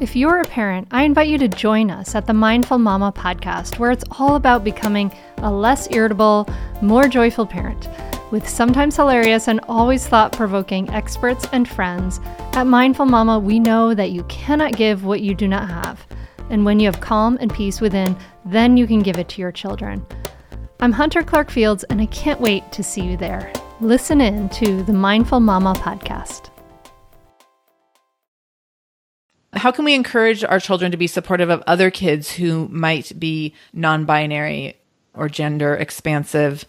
If 0.00 0.16
you're 0.16 0.40
a 0.40 0.44
parent, 0.44 0.88
I 0.90 1.02
invite 1.04 1.28
you 1.28 1.38
to 1.38 1.48
join 1.48 1.90
us 1.90 2.14
at 2.14 2.26
the 2.26 2.32
Mindful 2.32 2.78
Mama 2.78 3.12
podcast, 3.12 3.78
where 3.78 3.90
it's 3.90 4.04
all 4.18 4.36
about 4.36 4.64
becoming 4.64 5.12
a 5.38 5.52
less 5.52 5.90
irritable, 5.90 6.48
more 6.80 7.08
joyful 7.08 7.46
parent. 7.46 7.88
With 8.32 8.48
sometimes 8.48 8.96
hilarious 8.96 9.46
and 9.46 9.60
always 9.68 10.08
thought 10.08 10.32
provoking 10.32 10.88
experts 10.88 11.46
and 11.52 11.68
friends, 11.68 12.18
at 12.54 12.66
Mindful 12.66 13.04
Mama, 13.04 13.38
we 13.38 13.60
know 13.60 13.92
that 13.92 14.12
you 14.12 14.22
cannot 14.24 14.74
give 14.74 15.04
what 15.04 15.20
you 15.20 15.34
do 15.34 15.46
not 15.46 15.68
have. 15.68 16.06
And 16.48 16.64
when 16.64 16.80
you 16.80 16.86
have 16.86 17.02
calm 17.02 17.36
and 17.42 17.52
peace 17.52 17.78
within, 17.78 18.16
then 18.46 18.78
you 18.78 18.86
can 18.86 19.00
give 19.00 19.18
it 19.18 19.28
to 19.28 19.42
your 19.42 19.52
children. 19.52 20.06
I'm 20.80 20.92
Hunter 20.92 21.22
Clark 21.22 21.50
Fields, 21.50 21.84
and 21.84 22.00
I 22.00 22.06
can't 22.06 22.40
wait 22.40 22.72
to 22.72 22.82
see 22.82 23.02
you 23.02 23.18
there. 23.18 23.52
Listen 23.82 24.22
in 24.22 24.48
to 24.48 24.82
the 24.82 24.94
Mindful 24.94 25.40
Mama 25.40 25.74
podcast. 25.74 26.48
How 29.52 29.70
can 29.72 29.84
we 29.84 29.94
encourage 29.94 30.42
our 30.42 30.58
children 30.58 30.90
to 30.90 30.96
be 30.96 31.06
supportive 31.06 31.50
of 31.50 31.62
other 31.66 31.90
kids 31.90 32.32
who 32.32 32.66
might 32.68 33.12
be 33.20 33.52
non 33.74 34.06
binary 34.06 34.78
or 35.12 35.28
gender 35.28 35.74
expansive 35.74 36.64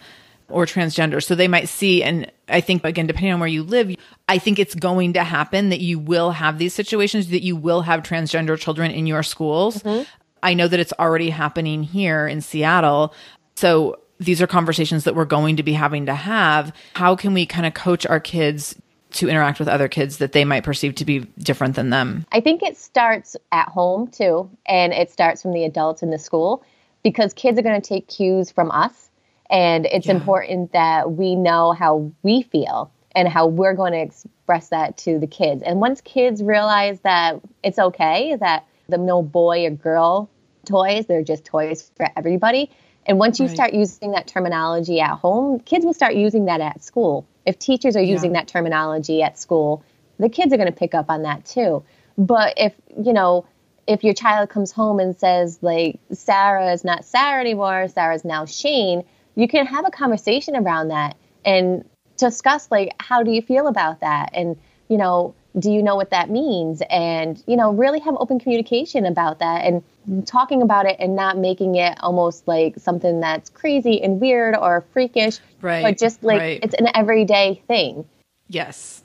or 0.54 0.66
transgender? 0.66 1.22
So 1.22 1.34
they 1.34 1.48
might 1.48 1.68
see, 1.68 2.02
and 2.02 2.30
I 2.48 2.60
think, 2.60 2.84
again, 2.84 3.06
depending 3.06 3.32
on 3.32 3.40
where 3.40 3.48
you 3.48 3.62
live, 3.62 3.94
I 4.28 4.38
think 4.38 4.58
it's 4.58 4.74
going 4.74 5.12
to 5.14 5.24
happen 5.24 5.68
that 5.68 5.80
you 5.80 5.98
will 5.98 6.30
have 6.30 6.58
these 6.58 6.72
situations, 6.72 7.28
that 7.28 7.42
you 7.42 7.56
will 7.56 7.82
have 7.82 8.02
transgender 8.02 8.58
children 8.58 8.90
in 8.90 9.06
your 9.06 9.22
schools. 9.22 9.82
Mm-hmm. 9.82 10.04
I 10.42 10.54
know 10.54 10.68
that 10.68 10.78
it's 10.78 10.92
already 10.98 11.30
happening 11.30 11.82
here 11.82 12.26
in 12.26 12.40
Seattle. 12.40 13.14
So 13.56 13.98
these 14.18 14.40
are 14.40 14.46
conversations 14.46 15.04
that 15.04 15.14
we're 15.14 15.24
going 15.24 15.56
to 15.56 15.62
be 15.62 15.72
having 15.72 16.06
to 16.06 16.14
have. 16.14 16.72
How 16.94 17.16
can 17.16 17.34
we 17.34 17.46
kind 17.46 17.66
of 17.66 17.74
coach 17.74 18.06
our 18.06 18.20
kids 18.20 18.76
to 19.12 19.28
interact 19.28 19.58
with 19.58 19.68
other 19.68 19.88
kids 19.88 20.18
that 20.18 20.32
they 20.32 20.44
might 20.44 20.64
perceive 20.64 20.96
to 20.96 21.04
be 21.04 21.20
different 21.38 21.76
than 21.76 21.90
them? 21.90 22.26
I 22.32 22.40
think 22.40 22.62
it 22.62 22.76
starts 22.76 23.36
at 23.52 23.68
home 23.68 24.08
too, 24.08 24.50
and 24.66 24.92
it 24.92 25.10
starts 25.10 25.42
from 25.42 25.52
the 25.52 25.64
adults 25.64 26.02
in 26.02 26.10
the 26.10 26.18
school 26.18 26.62
because 27.02 27.32
kids 27.32 27.58
are 27.58 27.62
going 27.62 27.80
to 27.80 27.88
take 27.88 28.08
cues 28.08 28.50
from 28.50 28.70
us. 28.70 29.03
And 29.50 29.86
it's 29.86 30.06
yeah. 30.06 30.14
important 30.14 30.72
that 30.72 31.12
we 31.12 31.34
know 31.34 31.72
how 31.72 32.12
we 32.22 32.42
feel 32.42 32.90
and 33.14 33.28
how 33.28 33.46
we're 33.46 33.74
going 33.74 33.92
to 33.92 34.00
express 34.00 34.70
that 34.70 34.96
to 34.98 35.18
the 35.18 35.26
kids. 35.26 35.62
And 35.62 35.80
once 35.80 36.00
kids 36.00 36.42
realize 36.42 37.00
that 37.00 37.40
it's 37.62 37.78
okay, 37.78 38.36
that 38.40 38.66
the 38.88 38.98
no 38.98 39.22
boy 39.22 39.66
or 39.66 39.70
girl 39.70 40.30
toys, 40.64 41.06
they're 41.06 41.22
just 41.22 41.44
toys 41.44 41.90
for 41.96 42.08
everybody. 42.16 42.70
And 43.06 43.18
once 43.18 43.38
you 43.38 43.46
right. 43.46 43.54
start 43.54 43.74
using 43.74 44.12
that 44.12 44.26
terminology 44.26 45.00
at 45.00 45.18
home, 45.18 45.60
kids 45.60 45.84
will 45.84 45.94
start 45.94 46.14
using 46.14 46.46
that 46.46 46.60
at 46.60 46.82
school. 46.82 47.26
If 47.46 47.58
teachers 47.58 47.96
are 47.96 48.02
using 48.02 48.34
yeah. 48.34 48.40
that 48.40 48.48
terminology 48.48 49.22
at 49.22 49.38
school, 49.38 49.84
the 50.18 50.28
kids 50.28 50.52
are 50.52 50.56
going 50.56 50.72
to 50.72 50.76
pick 50.76 50.94
up 50.94 51.10
on 51.10 51.22
that 51.22 51.44
too. 51.44 51.84
But 52.16 52.54
if, 52.56 52.74
you 52.96 53.12
know, 53.12 53.46
if 53.86 54.02
your 54.02 54.14
child 54.14 54.48
comes 54.48 54.72
home 54.72 55.00
and 55.00 55.14
says, 55.16 55.58
like, 55.60 56.00
Sarah 56.12 56.72
is 56.72 56.84
not 56.84 57.04
Sarah 57.04 57.40
anymore, 57.40 57.88
Sarah 57.88 58.14
is 58.14 58.24
now 58.24 58.46
Shane, 58.46 59.04
you 59.34 59.48
can 59.48 59.66
have 59.66 59.86
a 59.86 59.90
conversation 59.90 60.56
around 60.56 60.88
that 60.88 61.16
and 61.44 61.84
discuss, 62.16 62.70
like, 62.70 62.94
how 63.00 63.22
do 63.22 63.30
you 63.30 63.42
feel 63.42 63.66
about 63.66 64.00
that? 64.00 64.30
And, 64.32 64.56
you 64.88 64.96
know, 64.96 65.34
do 65.58 65.70
you 65.70 65.82
know 65.82 65.94
what 65.94 66.10
that 66.10 66.30
means? 66.30 66.82
And, 66.90 67.42
you 67.46 67.56
know, 67.56 67.72
really 67.72 68.00
have 68.00 68.16
open 68.18 68.38
communication 68.40 69.06
about 69.06 69.38
that 69.38 69.64
and 69.64 70.26
talking 70.26 70.62
about 70.62 70.86
it 70.86 70.96
and 70.98 71.14
not 71.14 71.38
making 71.38 71.76
it 71.76 71.96
almost 72.00 72.46
like 72.48 72.78
something 72.78 73.20
that's 73.20 73.50
crazy 73.50 74.02
and 74.02 74.20
weird 74.20 74.56
or 74.56 74.84
freakish, 74.92 75.38
right? 75.60 75.82
But 75.82 75.98
just 75.98 76.22
like 76.22 76.40
right. 76.40 76.60
it's 76.62 76.74
an 76.74 76.88
everyday 76.94 77.62
thing. 77.68 78.04
Yes. 78.48 79.02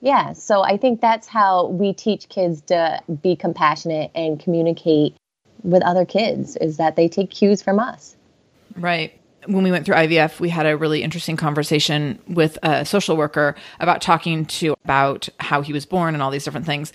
Yeah. 0.00 0.32
So 0.32 0.62
I 0.62 0.76
think 0.78 1.00
that's 1.00 1.28
how 1.28 1.66
we 1.66 1.92
teach 1.92 2.28
kids 2.28 2.62
to 2.62 3.00
be 3.22 3.36
compassionate 3.36 4.10
and 4.14 4.40
communicate 4.40 5.14
with 5.62 5.82
other 5.84 6.04
kids 6.04 6.56
is 6.56 6.78
that 6.78 6.96
they 6.96 7.08
take 7.08 7.30
cues 7.30 7.62
from 7.62 7.78
us. 7.78 8.16
Right. 8.76 9.12
When 9.46 9.64
we 9.64 9.70
went 9.70 9.84
through 9.84 9.96
IVF, 9.96 10.40
we 10.40 10.48
had 10.48 10.66
a 10.66 10.76
really 10.76 11.02
interesting 11.02 11.36
conversation 11.36 12.18
with 12.28 12.58
a 12.62 12.84
social 12.84 13.16
worker 13.16 13.54
about 13.80 14.00
talking 14.00 14.46
to 14.46 14.74
about 14.84 15.28
how 15.40 15.62
he 15.62 15.72
was 15.72 15.86
born 15.86 16.14
and 16.14 16.22
all 16.22 16.30
these 16.30 16.44
different 16.44 16.66
things, 16.66 16.92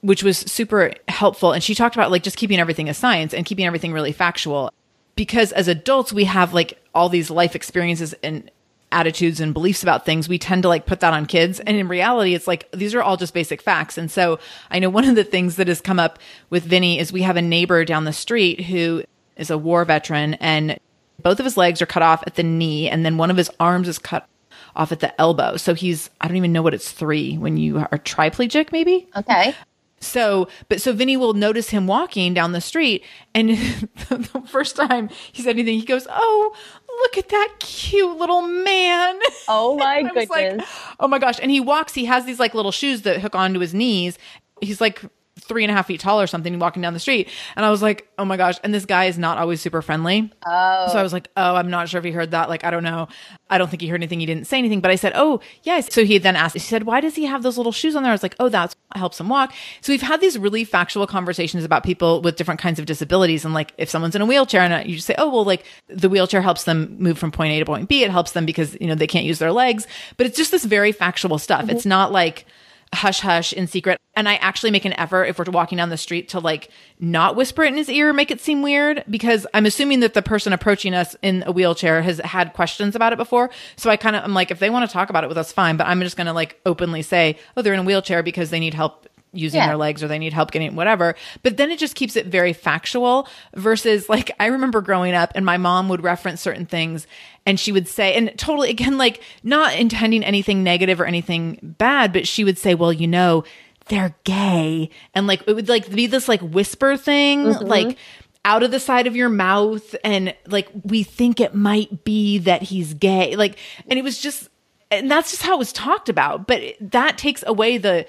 which 0.00 0.22
was 0.22 0.38
super 0.38 0.92
helpful. 1.08 1.52
And 1.52 1.62
she 1.62 1.74
talked 1.74 1.96
about 1.96 2.10
like 2.10 2.22
just 2.22 2.36
keeping 2.36 2.60
everything 2.60 2.88
as 2.88 2.98
science 2.98 3.32
and 3.32 3.46
keeping 3.46 3.66
everything 3.66 3.92
really 3.92 4.12
factual. 4.12 4.72
Because 5.14 5.52
as 5.52 5.68
adults, 5.68 6.12
we 6.12 6.24
have 6.24 6.52
like 6.52 6.78
all 6.94 7.08
these 7.08 7.30
life 7.30 7.56
experiences 7.56 8.14
and 8.22 8.50
attitudes 8.92 9.40
and 9.40 9.52
beliefs 9.52 9.82
about 9.82 10.04
things, 10.04 10.28
we 10.28 10.38
tend 10.38 10.62
to 10.62 10.68
like 10.68 10.86
put 10.86 11.00
that 11.00 11.12
on 11.12 11.26
kids. 11.26 11.60
And 11.60 11.76
in 11.76 11.88
reality, 11.88 12.34
it's 12.34 12.46
like 12.46 12.70
these 12.72 12.94
are 12.94 13.02
all 13.02 13.16
just 13.16 13.34
basic 13.34 13.60
facts. 13.60 13.98
And 13.98 14.10
so 14.10 14.38
I 14.70 14.78
know 14.78 14.90
one 14.90 15.04
of 15.04 15.16
the 15.16 15.24
things 15.24 15.56
that 15.56 15.68
has 15.68 15.80
come 15.80 15.98
up 15.98 16.18
with 16.50 16.64
Vinny 16.64 16.98
is 16.98 17.12
we 17.12 17.22
have 17.22 17.36
a 17.36 17.42
neighbor 17.42 17.84
down 17.84 18.04
the 18.04 18.12
street 18.12 18.62
who 18.62 19.02
is 19.36 19.50
a 19.50 19.58
war 19.58 19.84
veteran 19.84 20.34
and 20.34 20.78
both 21.22 21.38
of 21.38 21.44
his 21.44 21.56
legs 21.56 21.80
are 21.82 21.86
cut 21.86 22.02
off 22.02 22.22
at 22.26 22.34
the 22.34 22.42
knee 22.42 22.88
and 22.88 23.04
then 23.04 23.18
one 23.18 23.30
of 23.30 23.36
his 23.36 23.50
arms 23.60 23.88
is 23.88 23.98
cut 23.98 24.28
off 24.74 24.92
at 24.92 25.00
the 25.00 25.18
elbow. 25.20 25.56
So 25.56 25.74
he's 25.74 26.10
I 26.20 26.28
don't 26.28 26.36
even 26.36 26.52
know 26.52 26.62
what 26.62 26.74
it's 26.74 26.90
3 26.92 27.38
when 27.38 27.56
you 27.56 27.78
are 27.78 27.98
triplegic 27.98 28.72
maybe. 28.72 29.08
Okay. 29.16 29.54
So, 30.00 30.48
but 30.68 30.80
so 30.80 30.92
Vinny 30.92 31.16
will 31.16 31.32
notice 31.32 31.70
him 31.70 31.86
walking 31.86 32.34
down 32.34 32.52
the 32.52 32.60
street, 32.60 33.02
and 33.34 33.50
the 34.08 34.42
first 34.46 34.76
time 34.76 35.08
he 35.32 35.42
said 35.42 35.56
anything, 35.56 35.78
he 35.78 35.86
goes, 35.86 36.06
"Oh, 36.10 36.54
look 36.86 37.16
at 37.16 37.30
that 37.30 37.54
cute 37.60 38.18
little 38.18 38.42
man." 38.42 39.18
Oh 39.48 39.76
my 39.78 40.02
goodness! 40.02 40.28
Like, 40.28 40.60
oh 41.00 41.08
my 41.08 41.18
gosh! 41.18 41.38
And 41.40 41.50
he 41.50 41.60
walks. 41.60 41.94
He 41.94 42.04
has 42.04 42.26
these 42.26 42.38
like 42.38 42.54
little 42.54 42.72
shoes 42.72 43.02
that 43.02 43.20
hook 43.20 43.34
onto 43.34 43.58
his 43.58 43.72
knees. 43.72 44.18
He's 44.60 44.82
like 44.82 45.02
three 45.46 45.64
and 45.64 45.70
a 45.70 45.74
half 45.74 45.86
feet 45.86 46.00
tall 46.00 46.20
or 46.20 46.26
something 46.26 46.58
walking 46.58 46.82
down 46.82 46.92
the 46.92 47.00
street. 47.00 47.28
And 47.54 47.64
I 47.64 47.70
was 47.70 47.82
like, 47.82 48.08
oh 48.18 48.24
my 48.24 48.36
gosh. 48.36 48.56
And 48.62 48.74
this 48.74 48.84
guy 48.84 49.04
is 49.06 49.18
not 49.18 49.38
always 49.38 49.60
super 49.60 49.82
friendly. 49.82 50.32
Oh. 50.44 50.88
So 50.92 50.98
I 50.98 51.02
was 51.02 51.12
like, 51.12 51.28
oh, 51.36 51.54
I'm 51.54 51.70
not 51.70 51.88
sure 51.88 51.98
if 51.98 52.04
he 52.04 52.10
heard 52.10 52.32
that. 52.32 52.48
Like, 52.48 52.64
I 52.64 52.70
don't 52.70 52.82
know. 52.82 53.08
I 53.48 53.58
don't 53.58 53.68
think 53.68 53.80
he 53.80 53.88
heard 53.88 54.00
anything. 54.00 54.20
He 54.20 54.26
didn't 54.26 54.46
say 54.46 54.58
anything. 54.58 54.80
But 54.80 54.90
I 54.90 54.96
said, 54.96 55.12
oh, 55.14 55.40
yes. 55.62 55.92
So 55.92 56.04
he 56.04 56.18
then 56.18 56.36
asked, 56.36 56.54
he 56.54 56.58
said, 56.58 56.82
why 56.82 57.00
does 57.00 57.14
he 57.14 57.24
have 57.24 57.42
those 57.42 57.56
little 57.56 57.72
shoes 57.72 57.96
on 57.96 58.02
there? 58.02 58.10
I 58.10 58.14
was 58.14 58.22
like, 58.22 58.36
oh, 58.40 58.48
that 58.48 58.74
helps 58.94 59.20
him 59.20 59.28
walk. 59.28 59.52
So 59.80 59.92
we've 59.92 60.02
had 60.02 60.20
these 60.20 60.38
really 60.38 60.64
factual 60.64 61.06
conversations 61.06 61.64
about 61.64 61.84
people 61.84 62.22
with 62.22 62.36
different 62.36 62.60
kinds 62.60 62.78
of 62.78 62.86
disabilities. 62.86 63.44
And 63.44 63.54
like, 63.54 63.72
if 63.78 63.88
someone's 63.88 64.16
in 64.16 64.22
a 64.22 64.26
wheelchair 64.26 64.62
and 64.62 64.88
you 64.88 64.96
just 64.96 65.06
say, 65.06 65.14
oh, 65.18 65.28
well, 65.28 65.44
like 65.44 65.64
the 65.88 66.08
wheelchair 66.08 66.42
helps 66.42 66.64
them 66.64 66.96
move 66.98 67.18
from 67.18 67.30
point 67.30 67.52
A 67.52 67.58
to 67.60 67.64
point 67.64 67.88
B. 67.88 68.02
It 68.02 68.10
helps 68.10 68.32
them 68.32 68.46
because, 68.46 68.76
you 68.80 68.86
know, 68.86 68.94
they 68.94 69.06
can't 69.06 69.24
use 69.24 69.38
their 69.38 69.52
legs. 69.52 69.86
But 70.16 70.26
it's 70.26 70.36
just 70.36 70.50
this 70.50 70.64
very 70.64 70.92
factual 70.92 71.38
stuff. 71.38 71.62
Mm-hmm. 71.62 71.70
It's 71.70 71.86
not 71.86 72.10
like, 72.12 72.46
hush 72.94 73.20
hush 73.20 73.52
in 73.52 73.66
secret. 73.66 74.00
And 74.16 74.28
I 74.28 74.36
actually 74.36 74.70
make 74.70 74.84
an 74.84 74.94
effort 74.94 75.24
if 75.24 75.38
we're 75.38 75.44
walking 75.44 75.76
down 75.76 75.90
the 75.90 75.96
street 75.96 76.30
to 76.30 76.40
like 76.40 76.70
not 76.98 77.36
whisper 77.36 77.62
it 77.62 77.68
in 77.68 77.76
his 77.76 77.88
ear, 77.88 78.12
make 78.12 78.30
it 78.30 78.40
seem 78.40 78.62
weird 78.62 79.04
because 79.08 79.46
I'm 79.54 79.66
assuming 79.66 80.00
that 80.00 80.14
the 80.14 80.22
person 80.22 80.52
approaching 80.52 80.94
us 80.94 81.14
in 81.22 81.44
a 81.46 81.52
wheelchair 81.52 82.02
has 82.02 82.18
had 82.18 82.54
questions 82.54 82.96
about 82.96 83.12
it 83.12 83.16
before. 83.16 83.50
So 83.76 83.90
I 83.90 83.96
kind 83.96 84.16
of, 84.16 84.24
I'm 84.24 84.34
like, 84.34 84.50
if 84.50 84.58
they 84.58 84.70
want 84.70 84.88
to 84.88 84.92
talk 84.92 85.10
about 85.10 85.22
it 85.22 85.28
with 85.28 85.38
us, 85.38 85.52
fine. 85.52 85.76
But 85.76 85.86
I'm 85.86 86.00
just 86.00 86.16
going 86.16 86.26
to 86.26 86.32
like 86.32 86.60
openly 86.66 87.02
say, 87.02 87.38
oh, 87.56 87.62
they're 87.62 87.74
in 87.74 87.80
a 87.80 87.84
wheelchair 87.84 88.22
because 88.22 88.50
they 88.50 88.58
need 88.58 88.74
help 88.74 89.06
using 89.36 89.58
yeah. 89.58 89.68
their 89.68 89.76
legs 89.76 90.02
or 90.02 90.08
they 90.08 90.18
need 90.18 90.32
help 90.32 90.50
getting 90.50 90.74
whatever. 90.74 91.14
But 91.42 91.56
then 91.56 91.70
it 91.70 91.78
just 91.78 91.94
keeps 91.94 92.16
it 92.16 92.26
very 92.26 92.52
factual 92.52 93.28
versus 93.54 94.08
like 94.08 94.30
I 94.40 94.46
remember 94.46 94.80
growing 94.80 95.14
up 95.14 95.32
and 95.34 95.44
my 95.44 95.56
mom 95.56 95.88
would 95.88 96.02
reference 96.02 96.40
certain 96.40 96.66
things 96.66 97.06
and 97.44 97.60
she 97.60 97.72
would 97.72 97.86
say 97.86 98.14
and 98.14 98.32
totally 98.36 98.70
again 98.70 98.98
like 98.98 99.22
not 99.42 99.74
intending 99.74 100.24
anything 100.24 100.62
negative 100.62 101.00
or 101.00 101.04
anything 101.04 101.58
bad, 101.62 102.12
but 102.12 102.26
she 102.26 102.44
would 102.44 102.58
say, 102.58 102.74
"Well, 102.74 102.92
you 102.92 103.06
know, 103.06 103.44
they're 103.88 104.14
gay." 104.24 104.90
And 105.14 105.26
like 105.26 105.42
it 105.46 105.54
would 105.54 105.68
like 105.68 105.90
be 105.90 106.06
this 106.06 106.28
like 106.28 106.40
whisper 106.40 106.96
thing 106.96 107.44
mm-hmm. 107.44 107.66
like 107.66 107.98
out 108.44 108.62
of 108.62 108.70
the 108.70 108.80
side 108.80 109.06
of 109.08 109.16
your 109.16 109.28
mouth 109.28 109.94
and 110.04 110.34
like 110.46 110.68
we 110.84 111.02
think 111.02 111.40
it 111.40 111.54
might 111.54 112.04
be 112.04 112.38
that 112.38 112.62
he's 112.62 112.94
gay 112.94 113.34
like 113.34 113.58
and 113.88 113.98
it 113.98 114.02
was 114.02 114.18
just 114.18 114.48
and 114.92 115.10
that's 115.10 115.32
just 115.32 115.42
how 115.42 115.56
it 115.56 115.58
was 115.58 115.72
talked 115.72 116.08
about 116.08 116.46
but 116.46 116.62
that 116.80 117.18
takes 117.18 117.42
away 117.44 117.76
the 117.76 118.06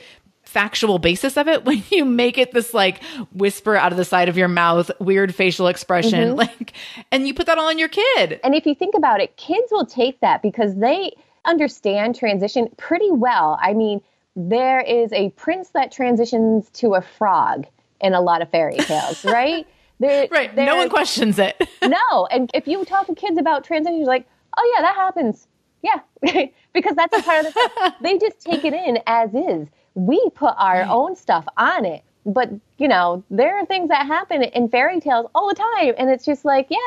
factual 0.47 0.97
basis 0.97 1.37
of 1.37 1.47
it 1.47 1.65
when 1.65 1.83
you 1.89 2.05
make 2.05 2.37
it 2.37 2.51
this 2.51 2.73
like 2.73 3.03
whisper 3.33 3.75
out 3.75 3.91
of 3.91 3.97
the 3.97 4.05
side 4.05 4.29
of 4.29 4.37
your 4.37 4.47
mouth, 4.47 4.89
weird 4.99 5.35
facial 5.35 5.67
expression, 5.67 6.29
mm-hmm. 6.29 6.37
like, 6.37 6.73
and 7.11 7.27
you 7.27 7.33
put 7.33 7.45
that 7.45 7.57
all 7.57 7.67
on 7.67 7.77
your 7.77 7.89
kid. 7.89 8.39
And 8.43 8.55
if 8.55 8.65
you 8.65 8.73
think 8.73 8.95
about 8.95 9.21
it, 9.21 9.35
kids 9.37 9.67
will 9.71 9.85
take 9.85 10.19
that 10.21 10.41
because 10.41 10.75
they 10.75 11.11
understand 11.45 12.15
transition 12.15 12.69
pretty 12.77 13.11
well. 13.11 13.57
I 13.61 13.73
mean, 13.73 14.01
there 14.37 14.79
is 14.81 15.11
a 15.13 15.31
prince 15.31 15.69
that 15.69 15.91
transitions 15.91 16.69
to 16.69 16.93
a 16.93 17.01
frog 17.01 17.65
in 17.99 18.13
a 18.13 18.21
lot 18.21 18.43
of 18.43 18.49
fairy 18.49 18.75
tales, 18.77 19.25
right? 19.25 19.67
There, 19.99 20.27
right. 20.29 20.55
No 20.55 20.75
one 20.75 20.89
questions 20.89 21.39
it. 21.39 21.59
no. 21.81 22.27
And 22.27 22.51
if 22.53 22.67
you 22.67 22.85
talk 22.85 23.07
to 23.07 23.15
kids 23.15 23.39
about 23.39 23.63
transition, 23.63 23.97
you're 23.97 24.05
like, 24.07 24.27
oh, 24.55 24.73
yeah, 24.75 24.83
that 24.83 24.95
happens. 24.95 25.47
Yeah. 25.81 26.01
because 26.73 26.95
that's 26.95 27.17
a 27.17 27.23
part 27.23 27.47
of 27.47 27.53
the 27.53 27.93
They 28.01 28.19
just 28.19 28.39
take 28.41 28.63
it 28.63 28.73
in 28.73 28.99
as 29.07 29.33
is 29.33 29.67
we 29.95 30.29
put 30.35 30.53
our 30.57 30.81
right. 30.81 30.87
own 30.87 31.15
stuff 31.15 31.47
on 31.57 31.85
it. 31.85 32.03
But, 32.27 32.51
you 32.77 32.87
know, 32.87 33.23
there 33.31 33.57
are 33.57 33.65
things 33.65 33.89
that 33.89 34.05
happen 34.05 34.43
in 34.43 34.69
fairy 34.69 34.99
tales 34.99 35.25
all 35.33 35.47
the 35.47 35.55
time. 35.55 35.95
And 35.97 36.11
it's 36.11 36.25
just 36.25 36.45
like, 36.45 36.67
yeah, 36.69 36.77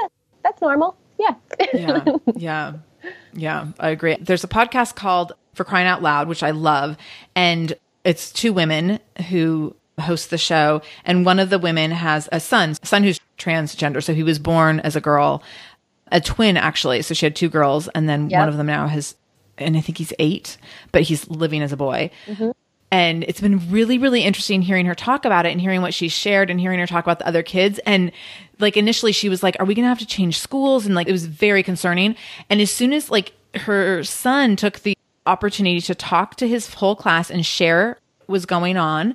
that's 0.45 0.61
normal. 0.61 0.97
Yeah. 1.19 1.35
yeah. 1.75 2.05
Yeah. 2.37 2.73
Yeah. 3.33 3.67
I 3.81 3.91
agree. 3.91 4.19
There's 4.21 4.45
a 4.45 4.49
podcast 4.49 4.95
called 4.95 5.33
For 5.55 5.65
Crying 5.65 5.87
Out 5.87 6.03
Loud, 6.03 6.29
which 6.29 6.43
I 6.43 6.51
love. 6.51 6.97
And 7.35 7.75
it's 8.05 8.33
two 8.33 8.53
women 8.53 9.01
who 9.29 9.75
host 9.99 10.31
the 10.31 10.39
show. 10.39 10.83
And 11.05 11.27
one 11.27 11.39
of 11.39 11.51
the 11.51 11.59
women 11.59 11.91
has 11.91 12.29
a 12.33 12.41
son, 12.41 12.75
a 12.83 12.87
son 12.87 13.03
who's 13.03 13.21
transgender. 13.39 14.03
So 14.03 14.15
he 14.15 14.23
was 14.23 14.39
born 14.39 14.81
as 14.81 14.97
a 14.97 15.01
girl, 15.01 15.43
a 16.11 16.21
twin, 16.21 16.57
actually. 16.57 17.03
So 17.03 17.15
she 17.15 17.27
had 17.27 17.37
two 17.37 17.49
girls. 17.49 17.89
And 17.89 18.09
then 18.09 18.31
yep. 18.31 18.41
one 18.41 18.49
of 18.49 18.57
them 18.57 18.67
now 18.67 18.87
has 18.87 19.15
and 19.61 19.77
I 19.77 19.81
think 19.81 19.99
he's 19.99 20.13
eight, 20.19 20.57
but 20.91 21.03
he's 21.03 21.29
living 21.29 21.63
as 21.63 21.73
a 21.73 21.77
boy. 21.77 22.11
Mm-hmm. 22.27 22.51
And 22.93 23.23
it's 23.25 23.41
been 23.41 23.71
really, 23.71 23.99
really 23.99 24.23
interesting 24.23 24.63
hearing 24.63 24.87
her 24.87 24.97
talk 24.97 25.25
about 25.25 25.47
it 25.47 25.53
and 25.53 25.61
hearing 25.61 25.81
what 25.81 25.95
she's 25.95 26.13
shared 26.13 26.51
and 26.51 26.59
hearing 26.59 26.81
her 26.81 26.89
talk 26.89 27.05
about 27.05 27.21
the 27.21 27.29
other 27.29 27.43
kids. 27.43 27.79
And 27.87 28.11
like 28.59 28.77
initially 28.77 29.13
she 29.13 29.29
was 29.29 29.43
like, 29.45 29.57
Are 29.61 29.67
we 29.67 29.75
gonna 29.75 29.89
have 29.89 30.01
to 30.01 30.07
change 30.07 30.41
schools? 30.41 30.87
And 30.87 30.95
like 30.95 31.07
it 31.07 31.13
was 31.13 31.27
very 31.27 31.63
concerning. 31.63 32.17
And 32.49 32.61
as 32.61 32.71
soon 32.71 32.93
as 32.93 33.11
like 33.11 33.33
her 33.55 34.03
son 34.03 34.57
took 34.57 34.81
the 34.81 34.97
opportunity 35.27 35.81
to 35.81 35.95
talk 35.95 36.37
to 36.37 36.49
his 36.49 36.75
whole 36.75 36.97
class 36.97 37.31
and 37.31 37.45
share 37.45 37.99
was 38.27 38.47
going 38.47 38.77
on 38.77 39.15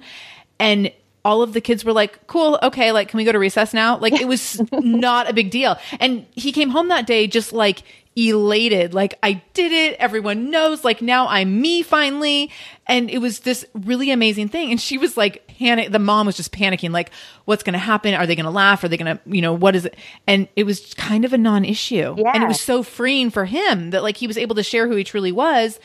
and 0.60 0.92
all 1.26 1.42
of 1.42 1.54
the 1.54 1.60
kids 1.60 1.84
were 1.84 1.92
like, 1.92 2.28
cool, 2.28 2.60
okay, 2.62 2.92
like, 2.92 3.10
can 3.10 3.18
we 3.18 3.24
go 3.24 3.32
to 3.32 3.40
recess 3.40 3.74
now? 3.74 3.98
Like, 3.98 4.14
it 4.14 4.28
was 4.28 4.62
not 4.72 5.28
a 5.28 5.34
big 5.34 5.50
deal. 5.50 5.76
And 6.00 6.26
he 6.36 6.52
came 6.52 6.70
home 6.70 6.90
that 6.90 7.08
day 7.08 7.26
just 7.26 7.52
like 7.52 7.82
elated, 8.16 8.94
like, 8.94 9.18
I 9.24 9.42
did 9.54 9.72
it. 9.72 9.98
Everyone 10.00 10.52
knows, 10.52 10.84
like, 10.84 11.02
now 11.02 11.28
I'm 11.28 11.60
me 11.60 11.82
finally. 11.82 12.52
And 12.86 13.10
it 13.10 13.18
was 13.18 13.40
this 13.40 13.66
really 13.74 14.12
amazing 14.12 14.50
thing. 14.50 14.70
And 14.70 14.80
she 14.80 15.00
was 15.00 15.18
like, 15.18 15.45
panic. 15.58 15.92
The 15.92 16.00
mom 16.00 16.26
was 16.26 16.38
just 16.38 16.52
panicking, 16.52 16.92
like, 16.92 17.12
what's 17.46 17.64
going 17.64 17.74
to 17.74 17.80
happen? 17.80 18.14
Are 18.14 18.26
they 18.28 18.36
going 18.36 18.46
to 18.46 18.52
laugh? 18.52 18.84
Are 18.84 18.88
they 18.88 18.98
going 18.98 19.18
to, 19.18 19.22
you 19.26 19.42
know, 19.42 19.54
what 19.54 19.76
is 19.76 19.86
it? 19.86 19.96
And 20.28 20.48
it 20.56 20.66
was 20.66 20.94
kind 20.96 21.26
of 21.26 21.34
a 21.34 21.38
non 21.38 21.66
issue. 21.66 22.16
Yeah. 22.18 22.32
And 22.34 22.44
it 22.44 22.48
was 22.48 22.60
so 22.60 22.84
freeing 22.84 23.30
for 23.30 23.46
him 23.46 23.92
that, 23.92 24.04
like, 24.04 24.18
he 24.18 24.28
was 24.28 24.38
able 24.38 24.56
to 24.56 24.64
share 24.64 24.88
who 24.88 24.96
he 24.96 25.04
truly 25.04 25.32
was 25.32 25.80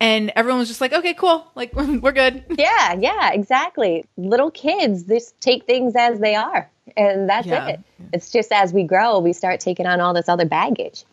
and 0.00 0.30
everyone 0.36 0.58
was 0.58 0.68
just 0.68 0.80
like 0.80 0.92
okay 0.92 1.14
cool 1.14 1.46
like 1.54 1.72
we're 1.74 2.12
good 2.12 2.44
yeah 2.56 2.94
yeah 2.94 3.32
exactly 3.32 4.04
little 4.16 4.50
kids 4.50 5.04
just 5.04 5.38
take 5.40 5.64
things 5.64 5.94
as 5.96 6.18
they 6.20 6.34
are 6.34 6.70
and 6.96 7.28
that's 7.28 7.46
yeah. 7.46 7.68
it 7.68 7.80
it's 8.12 8.30
just 8.30 8.52
as 8.52 8.72
we 8.72 8.82
grow 8.82 9.18
we 9.18 9.32
start 9.32 9.60
taking 9.60 9.86
on 9.86 10.00
all 10.00 10.14
this 10.14 10.28
other 10.28 10.44
baggage 10.44 11.04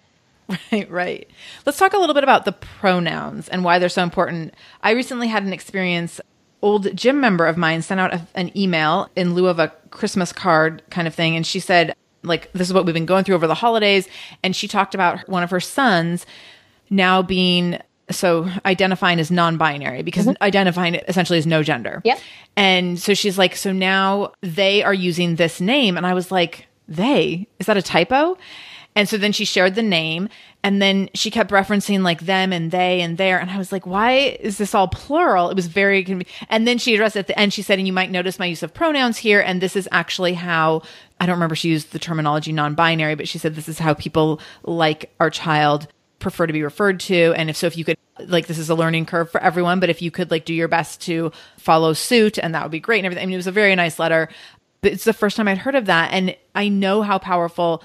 right 0.71 0.89
right 0.91 1.29
let's 1.65 1.77
talk 1.77 1.93
a 1.93 1.97
little 1.97 2.13
bit 2.13 2.23
about 2.23 2.45
the 2.45 2.51
pronouns 2.51 3.47
and 3.49 3.63
why 3.63 3.79
they're 3.79 3.89
so 3.89 4.03
important 4.03 4.53
i 4.81 4.91
recently 4.91 5.27
had 5.27 5.43
an 5.43 5.53
experience 5.53 6.19
old 6.63 6.95
gym 6.95 7.19
member 7.19 7.45
of 7.45 7.57
mine 7.57 7.81
sent 7.81 7.99
out 7.99 8.13
a, 8.13 8.25
an 8.33 8.55
email 8.57 9.09
in 9.15 9.35
lieu 9.35 9.47
of 9.47 9.59
a 9.59 9.71
christmas 9.91 10.33
card 10.33 10.81
kind 10.89 11.07
of 11.07 11.13
thing 11.13 11.35
and 11.35 11.45
she 11.45 11.59
said 11.59 11.93
like 12.23 12.51
this 12.53 12.67
is 12.67 12.73
what 12.73 12.85
we've 12.85 12.93
been 12.93 13.05
going 13.05 13.23
through 13.23 13.35
over 13.35 13.47
the 13.47 13.53
holidays 13.53 14.07
and 14.41 14.55
she 14.55 14.67
talked 14.67 14.95
about 14.95 15.27
one 15.29 15.43
of 15.43 15.51
her 15.51 15.59
sons 15.59 16.25
now 16.89 17.21
being 17.21 17.79
so 18.09 18.49
identifying 18.65 19.19
as 19.19 19.31
non-binary 19.31 20.03
because 20.03 20.25
mm-hmm. 20.25 20.41
identifying 20.43 20.95
essentially 21.07 21.39
as 21.39 21.47
no 21.47 21.63
gender. 21.63 22.01
Yep. 22.03 22.19
And 22.55 22.99
so 22.99 23.13
she's 23.13 23.37
like, 23.37 23.55
so 23.55 23.71
now 23.71 24.33
they 24.41 24.83
are 24.83 24.93
using 24.93 25.35
this 25.35 25.59
name, 25.61 25.97
and 25.97 26.05
I 26.05 26.13
was 26.13 26.31
like, 26.31 26.67
they 26.87 27.47
is 27.59 27.67
that 27.67 27.77
a 27.77 27.81
typo? 27.81 28.37
And 28.95 29.09
so 29.09 29.17
then 29.17 29.31
she 29.31 29.45
shared 29.45 29.75
the 29.75 29.83
name, 29.83 30.29
and 30.63 30.81
then 30.81 31.09
she 31.13 31.31
kept 31.31 31.51
referencing 31.51 32.03
like 32.03 32.21
them 32.21 32.53
and 32.53 32.69
they 32.69 33.01
and 33.01 33.17
there, 33.17 33.39
and 33.39 33.49
I 33.49 33.57
was 33.57 33.71
like, 33.71 33.87
why 33.87 34.37
is 34.39 34.57
this 34.57 34.75
all 34.75 34.87
plural? 34.87 35.49
It 35.49 35.55
was 35.55 35.67
very, 35.67 36.25
and 36.47 36.67
then 36.67 36.77
she 36.77 36.93
addressed 36.93 37.17
at 37.17 37.27
the 37.27 37.37
end. 37.39 37.53
She 37.53 37.63
said, 37.63 37.79
and 37.79 37.87
you 37.87 37.93
might 37.93 38.11
notice 38.11 38.37
my 38.37 38.45
use 38.45 38.61
of 38.61 38.73
pronouns 38.73 39.17
here, 39.17 39.41
and 39.41 39.61
this 39.61 39.75
is 39.75 39.89
actually 39.91 40.35
how 40.35 40.83
I 41.19 41.25
don't 41.25 41.35
remember 41.35 41.55
she 41.55 41.69
used 41.69 41.91
the 41.91 41.99
terminology 41.99 42.51
non-binary, 42.51 43.15
but 43.15 43.27
she 43.27 43.37
said 43.37 43.55
this 43.55 43.69
is 43.69 43.79
how 43.79 43.93
people 43.93 44.39
like 44.63 45.11
our 45.19 45.29
child 45.29 45.87
prefer 46.23 46.47
to 46.47 46.53
be 46.53 46.63
referred 46.63 46.99
to 47.01 47.33
and 47.35 47.49
if 47.49 47.57
so 47.57 47.67
if 47.67 47.77
you 47.77 47.83
could 47.83 47.97
like 48.27 48.47
this 48.47 48.57
is 48.57 48.69
a 48.69 48.75
learning 48.75 49.05
curve 49.05 49.29
for 49.29 49.41
everyone 49.43 49.79
but 49.79 49.89
if 49.89 50.01
you 50.01 50.09
could 50.09 50.31
like 50.31 50.45
do 50.45 50.53
your 50.53 50.69
best 50.69 51.01
to 51.01 51.31
follow 51.57 51.93
suit 51.93 52.39
and 52.39 52.55
that 52.55 52.63
would 52.63 52.71
be 52.71 52.79
great 52.79 52.99
and 52.99 53.05
everything 53.05 53.23
i 53.23 53.25
mean 53.25 53.33
it 53.33 53.37
was 53.37 53.47
a 53.47 53.51
very 53.51 53.75
nice 53.75 53.99
letter 53.99 54.29
but 54.81 54.93
it's 54.93 55.03
the 55.03 55.13
first 55.13 55.35
time 55.35 55.49
i'd 55.49 55.57
heard 55.57 55.75
of 55.75 55.85
that 55.85 56.11
and 56.13 56.35
i 56.55 56.69
know 56.69 57.01
how 57.01 57.19
powerful 57.19 57.83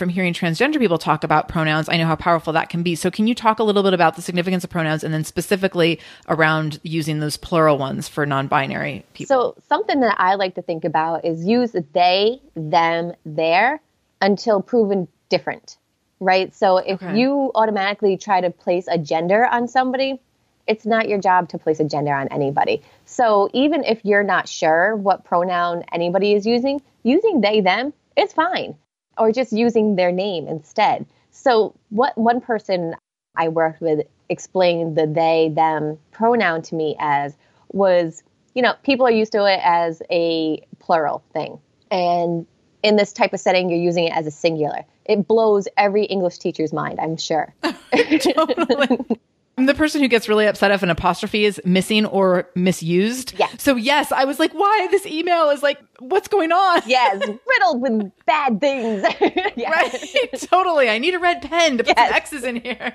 from 0.00 0.08
hearing 0.08 0.32
transgender 0.32 0.78
people 0.78 0.96
talk 0.96 1.24
about 1.24 1.46
pronouns, 1.46 1.86
I 1.88 1.98
know 1.98 2.06
how 2.06 2.16
powerful 2.16 2.54
that 2.54 2.70
can 2.70 2.82
be. 2.82 2.94
So, 2.94 3.10
can 3.10 3.26
you 3.26 3.34
talk 3.34 3.58
a 3.58 3.62
little 3.62 3.82
bit 3.82 3.92
about 3.92 4.16
the 4.16 4.22
significance 4.22 4.64
of 4.64 4.70
pronouns 4.70 5.04
and 5.04 5.12
then 5.12 5.24
specifically 5.24 6.00
around 6.26 6.80
using 6.82 7.20
those 7.20 7.36
plural 7.36 7.76
ones 7.76 8.08
for 8.08 8.24
non 8.24 8.48
binary 8.48 9.04
people? 9.12 9.28
So, 9.28 9.62
something 9.68 10.00
that 10.00 10.16
I 10.18 10.36
like 10.36 10.54
to 10.54 10.62
think 10.62 10.86
about 10.86 11.26
is 11.26 11.46
use 11.46 11.76
they, 11.92 12.40
them, 12.56 13.12
their 13.26 13.82
until 14.22 14.62
proven 14.62 15.06
different, 15.28 15.76
right? 16.18 16.54
So, 16.54 16.78
if 16.78 17.02
Okay. 17.02 17.18
you 17.18 17.52
automatically 17.54 18.16
try 18.16 18.40
to 18.40 18.48
place 18.48 18.88
a 18.88 18.96
gender 18.96 19.44
on 19.44 19.68
somebody, 19.68 20.18
it's 20.66 20.86
not 20.86 21.10
your 21.10 21.18
job 21.18 21.50
to 21.50 21.58
place 21.58 21.78
a 21.78 21.84
gender 21.84 22.14
on 22.14 22.28
anybody. 22.28 22.82
So, 23.04 23.50
even 23.52 23.84
if 23.84 24.02
you're 24.02 24.24
not 24.24 24.48
sure 24.48 24.96
what 24.96 25.24
pronoun 25.24 25.84
anybody 25.92 26.32
is 26.32 26.46
using, 26.46 26.80
using 27.02 27.42
they, 27.42 27.60
them 27.60 27.92
is 28.16 28.32
fine, 28.32 28.76
or 29.18 29.32
just 29.32 29.52
using 29.52 29.96
their 29.96 30.12
name 30.12 30.48
instead. 30.48 31.06
So, 31.30 31.74
what 31.90 32.16
one 32.16 32.40
person 32.40 32.94
I 33.36 33.48
worked 33.48 33.80
with 33.80 34.06
explained 34.28 34.96
the 34.96 35.06
they, 35.06 35.50
them 35.54 35.98
pronoun 36.12 36.62
to 36.62 36.74
me 36.74 36.96
as 36.98 37.36
was, 37.72 38.22
you 38.54 38.62
know, 38.62 38.74
people 38.82 39.06
are 39.06 39.10
used 39.10 39.32
to 39.32 39.44
it 39.44 39.60
as 39.62 40.02
a 40.10 40.66
plural 40.78 41.22
thing. 41.32 41.58
And 41.90 42.46
in 42.82 42.96
this 42.96 43.12
type 43.12 43.32
of 43.32 43.40
setting, 43.40 43.68
you're 43.68 43.78
using 43.78 44.04
it 44.04 44.12
as 44.16 44.26
a 44.26 44.30
singular. 44.30 44.84
It 45.04 45.26
blows 45.26 45.68
every 45.76 46.04
English 46.04 46.38
teacher's 46.38 46.72
mind, 46.72 46.98
I'm 47.00 47.16
sure. 47.16 47.54
I'm 49.60 49.66
the 49.66 49.74
person 49.74 50.00
who 50.00 50.08
gets 50.08 50.26
really 50.26 50.46
upset 50.46 50.70
if 50.70 50.82
an 50.82 50.88
apostrophe 50.88 51.44
is 51.44 51.60
missing 51.66 52.06
or 52.06 52.48
misused. 52.54 53.34
Yeah. 53.38 53.48
So, 53.58 53.76
yes, 53.76 54.10
I 54.10 54.24
was 54.24 54.38
like, 54.38 54.52
why 54.54 54.88
this 54.90 55.04
email 55.04 55.50
is 55.50 55.62
like, 55.62 55.78
what's 55.98 56.28
going 56.28 56.50
on? 56.50 56.80
yes, 56.86 57.20
riddled 57.46 57.82
with 57.82 58.10
bad 58.24 58.58
things. 58.58 59.04
Yeah. 59.56 59.70
Right. 59.70 60.30
totally. 60.40 60.88
I 60.88 60.96
need 60.98 61.12
a 61.12 61.18
red 61.18 61.42
pen 61.42 61.76
to 61.76 61.84
put 61.84 61.94
Yes. 61.94 62.08
some 62.08 62.16
X's 62.16 62.44
in 62.44 62.56
here. 62.56 62.94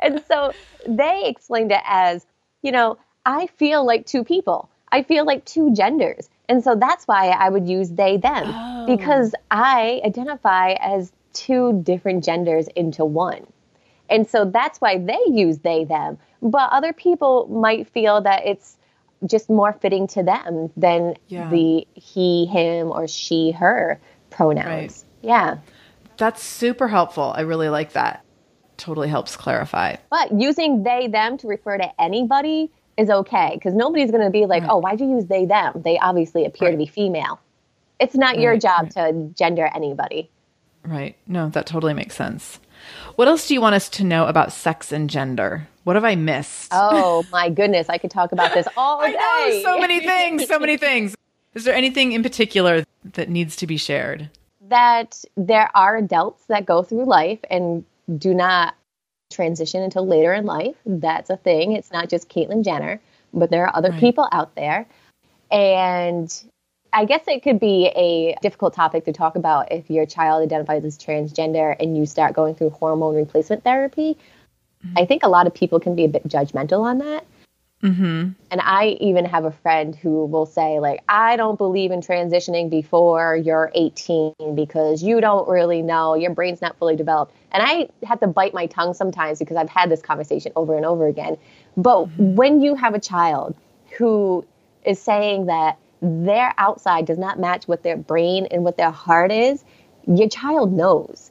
And 0.00 0.22
so 0.26 0.54
they 0.88 1.24
explained 1.26 1.70
it 1.72 1.82
as, 1.84 2.24
you 2.62 2.72
know, 2.72 2.96
I 3.26 3.48
feel 3.58 3.84
like 3.84 4.06
two 4.06 4.24
people. 4.24 4.70
I 4.90 5.02
feel 5.02 5.26
like 5.26 5.44
two 5.44 5.74
genders. 5.74 6.30
And 6.48 6.64
so 6.64 6.76
that's 6.76 7.06
why 7.06 7.28
I 7.28 7.50
would 7.50 7.68
use 7.68 7.90
they, 7.90 8.16
them, 8.16 8.44
Oh. 8.46 8.86
because 8.86 9.34
I 9.50 10.00
identify 10.02 10.72
as 10.80 11.12
two 11.34 11.82
different 11.82 12.24
genders 12.24 12.68
into 12.68 13.04
one. 13.04 13.46
And 14.10 14.28
so 14.28 14.44
that's 14.44 14.80
why 14.80 14.98
they 14.98 15.18
use 15.28 15.58
they, 15.58 15.84
them. 15.84 16.18
But 16.42 16.70
other 16.72 16.92
people 16.92 17.46
might 17.48 17.88
feel 17.88 18.20
that 18.22 18.46
it's 18.46 18.76
just 19.26 19.48
more 19.48 19.72
fitting 19.72 20.06
to 20.08 20.22
them 20.22 20.70
than 20.76 21.14
Yeah. 21.28 21.48
the 21.50 21.86
he, 21.94 22.46
him, 22.46 22.90
or 22.90 23.06
she, 23.06 23.52
her 23.52 24.00
pronouns. 24.30 24.66
Right. 24.66 25.30
Yeah. 25.30 25.58
That's 26.16 26.42
super 26.42 26.88
helpful. 26.88 27.32
I 27.36 27.42
really 27.42 27.68
like 27.68 27.92
that. 27.92 28.24
Totally 28.76 29.08
helps 29.08 29.36
clarify. 29.36 29.96
But 30.10 30.32
using 30.32 30.82
they, 30.82 31.06
them 31.06 31.36
to 31.38 31.46
refer 31.46 31.76
to 31.78 32.00
anybody 32.00 32.70
is 32.96 33.10
okay 33.10 33.52
because 33.54 33.74
nobody's 33.74 34.10
going 34.10 34.24
to 34.24 34.30
be 34.30 34.46
like, 34.46 34.64
oh, 34.68 34.78
why'd 34.78 35.00
you 35.00 35.10
use 35.10 35.26
they, 35.26 35.44
them? 35.46 35.82
They 35.84 35.98
obviously 35.98 36.44
appear 36.44 36.70
to 36.70 36.76
be 36.76 36.86
female. 36.86 37.40
It's 37.98 38.14
not 38.14 38.38
your 38.38 38.52
Right, 38.52 38.62
job 38.62 38.90
to 38.90 39.30
gender 39.36 39.70
anybody. 39.74 40.30
Right. 40.84 41.16
No, 41.26 41.50
that 41.50 41.66
totally 41.66 41.92
makes 41.92 42.14
sense. 42.14 42.58
What 43.16 43.28
else 43.28 43.46
do 43.48 43.54
you 43.54 43.60
want 43.60 43.74
us 43.74 43.88
to 43.90 44.04
know 44.04 44.26
about 44.26 44.52
sex 44.52 44.92
and 44.92 45.08
gender? 45.10 45.68
What 45.84 45.96
have 45.96 46.04
I 46.04 46.14
missed? 46.14 46.68
Oh 46.72 47.24
my 47.30 47.48
goodness, 47.48 47.88
I 47.88 47.98
could 47.98 48.10
talk 48.10 48.32
about 48.32 48.54
this 48.54 48.66
all 48.76 49.00
day. 49.00 49.12
know 49.12 49.60
so 49.62 49.78
many 49.78 50.00
things, 50.00 50.46
so 50.46 50.58
many 50.58 50.76
things. 50.76 51.14
Is 51.54 51.64
there 51.64 51.74
anything 51.74 52.12
in 52.12 52.22
particular 52.22 52.84
that 53.04 53.28
needs 53.28 53.56
to 53.56 53.66
be 53.66 53.76
shared? 53.76 54.30
that 54.68 55.24
there 55.36 55.68
are 55.74 55.96
adults 55.96 56.44
that 56.46 56.64
go 56.64 56.80
through 56.84 57.04
life 57.04 57.40
and 57.50 57.84
do 58.18 58.32
not 58.32 58.76
transition 59.32 59.82
until 59.82 60.06
later 60.06 60.32
in 60.32 60.46
life. 60.46 60.76
That's 60.86 61.28
a 61.28 61.36
thing. 61.36 61.72
It's 61.72 61.90
not 61.90 62.08
just 62.08 62.28
Caitlyn 62.28 62.62
Jenner, 62.62 63.00
but 63.34 63.50
there 63.50 63.66
are 63.66 63.74
other 63.74 63.90
Right. 63.90 63.98
people 63.98 64.28
out 64.30 64.54
there. 64.54 64.86
And 65.50 66.32
I 66.92 67.04
guess 67.04 67.22
it 67.26 67.42
could 67.42 67.60
be 67.60 67.86
a 67.96 68.36
difficult 68.42 68.74
topic 68.74 69.04
to 69.04 69.12
talk 69.12 69.36
about 69.36 69.70
if 69.70 69.90
your 69.90 70.06
child 70.06 70.42
identifies 70.42 70.84
as 70.84 70.98
transgender 70.98 71.76
and 71.78 71.96
you 71.96 72.06
start 72.06 72.34
going 72.34 72.54
through 72.54 72.70
hormone 72.70 73.14
replacement 73.14 73.64
therapy. 73.64 74.18
I 74.96 75.04
think 75.04 75.22
a 75.22 75.28
lot 75.28 75.46
of 75.46 75.54
people 75.54 75.78
can 75.78 75.94
be 75.94 76.04
a 76.04 76.08
bit 76.08 76.26
judgmental 76.26 76.80
on 76.80 76.98
that. 76.98 77.26
Mm-hmm. 77.82 78.32
And 78.50 78.60
I 78.62 78.98
even 79.00 79.24
have 79.24 79.44
a 79.44 79.50
friend 79.50 79.96
who 79.96 80.26
will 80.26 80.44
say, 80.44 80.80
like, 80.80 81.00
I 81.08 81.36
don't 81.36 81.56
believe 81.56 81.90
in 81.90 82.00
transitioning 82.00 82.68
before 82.68 83.36
you're 83.36 83.70
18 83.74 84.34
because 84.54 85.02
you 85.02 85.20
don't 85.20 85.48
really 85.48 85.80
know. 85.80 86.14
Your 86.14 86.34
brain's 86.34 86.60
not 86.60 86.76
fully 86.76 86.96
developed. 86.96 87.34
And 87.52 87.62
I 87.62 87.88
have 88.06 88.20
to 88.20 88.26
bite 88.26 88.52
my 88.52 88.66
tongue 88.66 88.92
sometimes 88.92 89.38
because 89.38 89.56
I've 89.56 89.70
had 89.70 89.90
this 89.90 90.02
conversation 90.02 90.52
over 90.56 90.76
and 90.76 90.84
over 90.84 91.06
again. 91.06 91.38
But 91.76 92.08
when 92.18 92.60
you 92.60 92.74
have 92.74 92.94
a 92.94 93.00
child 93.00 93.56
who 93.96 94.46
is 94.84 95.00
saying 95.00 95.46
that 95.46 95.78
their 96.00 96.54
outside 96.58 97.06
does 97.06 97.18
not 97.18 97.38
match 97.38 97.68
what 97.68 97.82
their 97.82 97.96
brain 97.96 98.46
and 98.50 98.64
what 98.64 98.76
their 98.76 98.90
heart 98.90 99.32
is, 99.32 99.64
your 100.06 100.28
child 100.28 100.72
knows. 100.72 101.30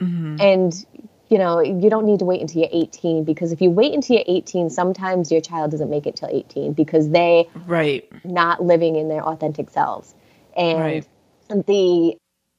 Mm-hmm. 0.00 0.36
And 0.40 0.86
you 1.28 1.36
know, 1.36 1.60
you 1.60 1.90
don't 1.90 2.06
need 2.06 2.20
to 2.20 2.24
wait 2.24 2.40
until 2.40 2.62
you're 2.62 2.70
18 2.72 3.24
because 3.24 3.52
if 3.52 3.60
you 3.60 3.70
wait 3.70 3.92
until 3.92 4.16
you're 4.16 4.24
18, 4.26 4.70
sometimes 4.70 5.30
your 5.30 5.42
child 5.42 5.70
doesn't 5.70 5.90
make 5.90 6.06
it 6.06 6.16
till 6.16 6.28
18 6.30 6.72
because 6.72 7.10
they 7.10 7.48
Right. 7.66 8.10
not 8.24 8.62
living 8.62 8.96
in 8.96 9.08
their 9.08 9.22
authentic 9.22 9.68
selves. 9.70 10.14
And 10.56 10.78
Right. 10.78 11.66
the 11.66 12.16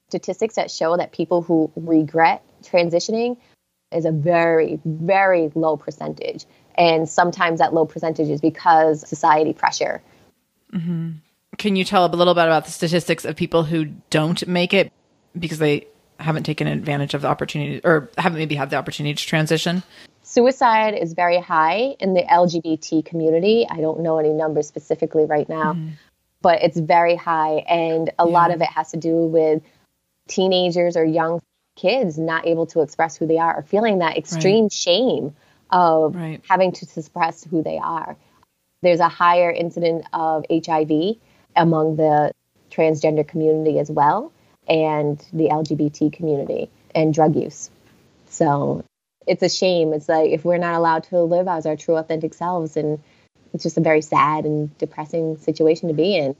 statistics 0.09 0.55
that 0.55 0.69
show 0.69 0.97
that 0.97 1.11
people 1.11 1.41
who 1.41 1.71
regret 1.75 2.43
transitioning 2.63 3.37
is 3.91 4.05
a 4.05 4.11
very, 4.11 4.79
very 4.85 5.51
low 5.55 5.75
percentage. 5.75 6.45
And 6.75 7.09
sometimes 7.09 7.59
that 7.59 7.73
low 7.73 7.85
percentage 7.85 8.29
is 8.29 8.39
because 8.39 9.07
society 9.07 9.53
pressure. 9.53 10.01
Mm-hmm. 10.71 11.11
Can 11.59 11.75
you 11.75 11.83
tell 11.83 12.05
a 12.05 12.07
little 12.07 12.33
bit 12.33 12.45
about 12.45 12.65
the 12.65 12.71
statistics 12.71 13.25
of 13.25 13.35
people 13.35 13.63
who 13.63 13.85
don't 14.09 14.47
make 14.47 14.73
it 14.73 14.91
because 15.37 15.59
they 15.59 15.87
haven't 16.19 16.43
taken 16.43 16.67
advantage 16.67 17.13
of 17.13 17.21
the 17.21 17.27
opportunity 17.27 17.81
or 17.83 18.09
haven't 18.17 18.39
maybe 18.39 18.55
had 18.55 18.69
the 18.69 18.77
opportunity 18.77 19.13
to 19.13 19.25
transition? 19.25 19.83
Suicide 20.23 20.95
is 20.95 21.13
very 21.13 21.39
high 21.39 21.95
in 21.99 22.13
the 22.13 22.21
LGBT 22.21 23.03
community. 23.05 23.67
I 23.69 23.81
don't 23.81 24.01
know 24.01 24.19
any 24.19 24.29
numbers 24.29 24.67
specifically 24.67 25.25
right 25.25 25.47
now, 25.49 25.73
mm-hmm. 25.73 25.89
but 26.41 26.63
it's 26.63 26.79
very 26.79 27.15
high. 27.15 27.65
And 27.67 28.11
a 28.17 28.25
lot 28.25 28.51
of 28.51 28.61
it 28.61 28.69
has 28.69 28.91
to 28.91 28.97
do 28.97 29.15
with 29.25 29.61
teenagers 30.27 30.95
or 30.95 31.03
young 31.03 31.41
kids 31.75 32.17
not 32.17 32.45
able 32.45 32.67
to 32.67 32.81
express 32.81 33.17
who 33.17 33.27
they 33.27 33.37
are 33.37 33.57
or 33.57 33.63
feeling 33.63 33.99
that 33.99 34.17
extreme 34.17 34.69
shame 34.69 35.35
of 35.71 36.15
Right. 36.15 36.41
having 36.47 36.71
to 36.73 36.85
suppress 36.85 37.43
who 37.43 37.63
they 37.63 37.77
are. 37.77 38.15
There's 38.81 38.99
a 38.99 39.09
higher 39.09 39.51
incident 39.51 40.05
of 40.13 40.45
HIV 40.49 41.17
among 41.55 41.95
the 41.95 42.31
transgender 42.71 43.27
community 43.27 43.79
as 43.79 43.89
well, 43.89 44.31
and 44.67 45.17
the 45.33 45.49
LGBT 45.49 46.13
community, 46.13 46.69
and 46.93 47.13
drug 47.13 47.35
use. 47.35 47.69
So 48.29 48.83
it's 49.27 49.43
a 49.43 49.49
shame. 49.49 49.93
It's 49.93 50.09
like 50.09 50.31
if 50.31 50.45
we're 50.45 50.57
not 50.57 50.75
allowed 50.75 51.03
to 51.05 51.21
live 51.21 51.47
as 51.47 51.65
our 51.65 51.75
true 51.75 51.97
authentic 51.97 52.33
selves, 52.33 52.77
and 52.77 52.99
it's 53.53 53.63
just 53.63 53.77
a 53.77 53.81
very 53.81 54.01
sad 54.01 54.45
and 54.45 54.75
depressing 54.77 55.37
situation 55.37 55.87
to 55.87 55.93
be 55.93 56.15
in. 56.15 56.35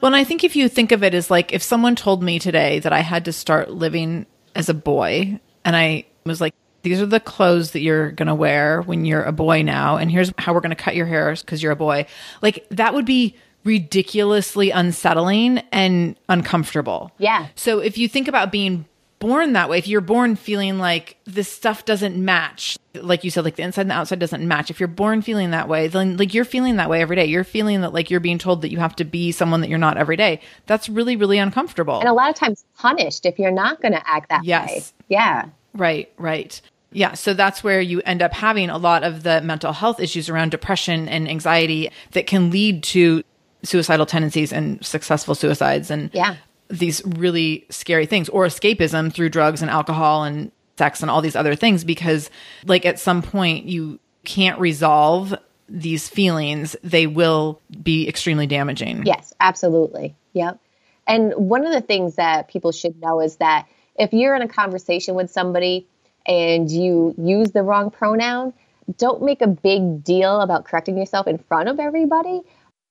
Well, 0.00 0.12
and 0.12 0.16
I 0.16 0.24
think 0.24 0.44
if 0.44 0.56
you 0.56 0.68
think 0.68 0.92
of 0.92 1.02
it 1.02 1.14
as 1.14 1.30
like 1.30 1.52
if 1.52 1.62
someone 1.62 1.94
told 1.94 2.22
me 2.22 2.38
today 2.38 2.78
that 2.80 2.92
I 2.92 3.00
had 3.00 3.24
to 3.26 3.32
start 3.32 3.70
living 3.70 4.26
as 4.54 4.68
a 4.68 4.74
boy 4.74 5.40
and 5.64 5.76
I 5.76 6.06
was 6.24 6.40
like, 6.40 6.54
these 6.82 7.00
are 7.00 7.06
the 7.06 7.20
clothes 7.20 7.72
that 7.72 7.80
you're 7.80 8.12
going 8.12 8.28
to 8.28 8.34
wear 8.34 8.82
when 8.82 9.04
you're 9.04 9.22
a 9.22 9.32
boy 9.32 9.62
now, 9.62 9.96
and 9.96 10.10
here's 10.10 10.32
how 10.38 10.54
we're 10.54 10.60
going 10.60 10.70
to 10.70 10.76
cut 10.76 10.94
your 10.94 11.06
hair 11.06 11.34
because 11.34 11.62
you're 11.62 11.72
a 11.72 11.76
boy, 11.76 12.06
like 12.40 12.66
that 12.70 12.94
would 12.94 13.04
be 13.04 13.36
ridiculously 13.68 14.70
unsettling 14.70 15.58
and 15.70 16.16
uncomfortable. 16.28 17.12
Yeah. 17.18 17.48
So 17.54 17.80
if 17.80 17.98
you 17.98 18.08
think 18.08 18.26
about 18.26 18.50
being 18.50 18.86
born 19.18 19.52
that 19.52 19.68
way, 19.68 19.76
if 19.78 19.86
you're 19.86 20.00
born 20.00 20.36
feeling 20.36 20.78
like 20.78 21.18
this 21.26 21.52
stuff 21.52 21.84
doesn't 21.84 22.16
match, 22.16 22.78
like 22.94 23.24
you 23.24 23.30
said, 23.30 23.44
like 23.44 23.56
the 23.56 23.62
inside 23.62 23.82
and 23.82 23.90
the 23.90 23.94
outside 23.94 24.18
doesn't 24.18 24.46
match, 24.46 24.70
if 24.70 24.80
you're 24.80 24.86
born 24.86 25.20
feeling 25.20 25.50
that 25.50 25.68
way, 25.68 25.86
then 25.86 26.16
like 26.16 26.32
you're 26.32 26.46
feeling 26.46 26.76
that 26.76 26.88
way 26.88 27.02
every 27.02 27.16
day. 27.16 27.26
You're 27.26 27.44
feeling 27.44 27.82
that 27.82 27.92
like 27.92 28.10
you're 28.10 28.20
being 28.20 28.38
told 28.38 28.62
that 28.62 28.70
you 28.70 28.78
have 28.78 28.96
to 28.96 29.04
be 29.04 29.32
someone 29.32 29.60
that 29.60 29.68
you're 29.68 29.78
not 29.78 29.98
every 29.98 30.16
day. 30.16 30.40
That's 30.66 30.88
really, 30.88 31.16
really 31.16 31.38
uncomfortable. 31.38 32.00
And 32.00 32.08
a 32.08 32.14
lot 32.14 32.30
of 32.30 32.36
times 32.36 32.64
punished 32.78 33.26
if 33.26 33.38
you're 33.38 33.50
not 33.50 33.82
going 33.82 33.92
to 33.92 34.08
act 34.08 34.30
that 34.30 34.44
Yes. 34.44 34.70
way. 34.70 34.82
Yeah. 35.08 35.48
Right, 35.74 36.10
right. 36.16 36.60
Yeah, 36.90 37.12
so 37.12 37.34
that's 37.34 37.62
where 37.62 37.82
you 37.82 38.00
end 38.06 38.22
up 38.22 38.32
having 38.32 38.70
a 38.70 38.78
lot 38.78 39.04
of 39.04 39.22
the 39.22 39.42
mental 39.42 39.74
health 39.74 40.00
issues 40.00 40.30
around 40.30 40.52
depression 40.52 41.06
and 41.06 41.28
anxiety 41.28 41.90
that 42.12 42.26
can 42.26 42.50
lead 42.50 42.82
to 42.84 43.22
suicidal 43.62 44.06
tendencies 44.06 44.52
and 44.52 44.84
successful 44.84 45.34
suicides 45.34 45.90
and 45.90 46.10
Yeah. 46.12 46.36
these 46.68 47.02
really 47.04 47.66
scary 47.70 48.06
things 48.06 48.28
or 48.28 48.46
escapism 48.46 49.12
through 49.12 49.28
drugs 49.30 49.62
and 49.62 49.70
alcohol 49.70 50.24
and 50.24 50.52
sex 50.76 51.00
and 51.02 51.10
all 51.10 51.20
these 51.20 51.34
other 51.34 51.54
things 51.56 51.82
because 51.82 52.30
like 52.66 52.86
at 52.86 52.98
some 52.98 53.20
point 53.22 53.64
you 53.64 53.98
can't 54.24 54.60
resolve 54.60 55.34
these 55.68 56.08
feelings 56.08 56.76
they 56.84 57.06
will 57.06 57.60
be 57.82 58.08
extremely 58.08 58.46
damaging 58.46 59.02
Yes, 59.04 59.34
absolutely. 59.40 60.14
Yep. 60.34 60.58
And 61.06 61.32
one 61.34 61.66
of 61.66 61.72
the 61.72 61.80
things 61.80 62.14
that 62.16 62.48
people 62.48 62.70
should 62.70 63.00
know 63.00 63.20
is 63.20 63.36
that 63.36 63.66
if 63.98 64.12
you're 64.12 64.36
in 64.36 64.42
a 64.42 64.48
conversation 64.48 65.14
with 65.14 65.30
somebody 65.30 65.86
and 66.26 66.70
you 66.70 67.14
use 67.18 67.50
the 67.52 67.62
wrong 67.62 67.90
pronoun, 67.90 68.52
don't 68.98 69.22
make 69.22 69.40
a 69.42 69.46
big 69.46 70.04
deal 70.04 70.40
about 70.40 70.64
correcting 70.64 70.96
yourself 70.96 71.26
in 71.26 71.38
front 71.38 71.68
of 71.68 71.80
everybody. 71.80 72.42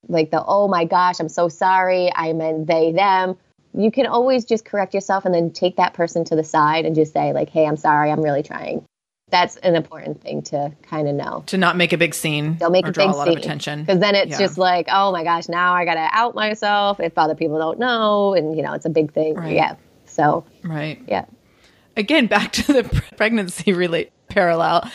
Like 0.08 0.32
the, 0.32 0.44
oh 0.46 0.68
my 0.68 0.86
gosh, 0.86 1.20
I'm 1.20 1.30
so 1.30 1.50
sorry. 1.50 2.12
I 2.16 2.34
meant 2.34 2.68
they, 2.68 2.92
them. 2.92 3.36
You 3.74 3.92
can 3.92 4.06
always 4.08 4.46
just 4.46 4.66
correct 4.66 4.94
yourself 4.94 5.26
and 5.26 5.34
then 5.34 5.52
take 5.52 5.76
that 5.78 5.94
person 5.94 6.24
to 6.26 6.36
the 6.36 6.44
side 6.44 6.86
and 6.86 6.96
just 6.96 7.14
say, 7.14 7.34
like, 7.34 7.50
hey, 7.50 7.66
I'm 7.66 7.78
sorry. 7.78 8.12
I'm 8.12 8.22
really 8.22 8.42
trying. 8.44 8.86
That's 9.30 9.58
an 9.58 9.76
important 9.76 10.22
thing 10.22 10.42
to 10.44 10.72
kind 10.84 11.08
of 11.10 11.14
know. 11.16 11.44
To 11.48 11.58
not 11.58 11.76
make 11.76 11.92
a 11.92 11.98
big 11.98 12.16
scene. 12.16 12.56
Don't 12.56 12.72
make 12.72 12.86
or 12.86 12.90
a 12.90 12.94
draw 12.94 13.08
big 13.08 13.14
a 13.14 13.18
lot 13.18 13.28
scene. 13.28 13.38
of 13.38 13.44
attention. 13.44 13.82
Because 13.82 14.00
then 14.00 14.16
it's 14.16 14.32
Yeah. 14.32 14.38
just 14.38 14.58
like, 14.58 14.88
oh 14.90 15.12
my 15.12 15.24
gosh, 15.26 15.50
now 15.50 15.74
I 15.74 15.84
got 15.84 15.96
to 15.96 16.08
out 16.14 16.34
myself 16.34 17.02
if 17.02 17.18
other 17.18 17.36
people 17.36 17.58
don't 17.60 17.78
know. 17.78 18.34
And, 18.34 18.56
you 18.56 18.64
know, 18.64 18.72
it's 18.74 18.86
a 18.86 18.90
big 18.90 19.12
thing. 19.14 19.36
Right. 19.36 19.54
Yeah. 19.54 19.76
So, 20.06 20.46
Right. 20.64 21.02
yeah. 21.08 21.26
again 21.98 22.28
back 22.28 22.54
to 22.54 22.72
the 22.72 22.84
pregnancy 23.18 23.74
relate 23.74 24.12
parallel 24.30 24.90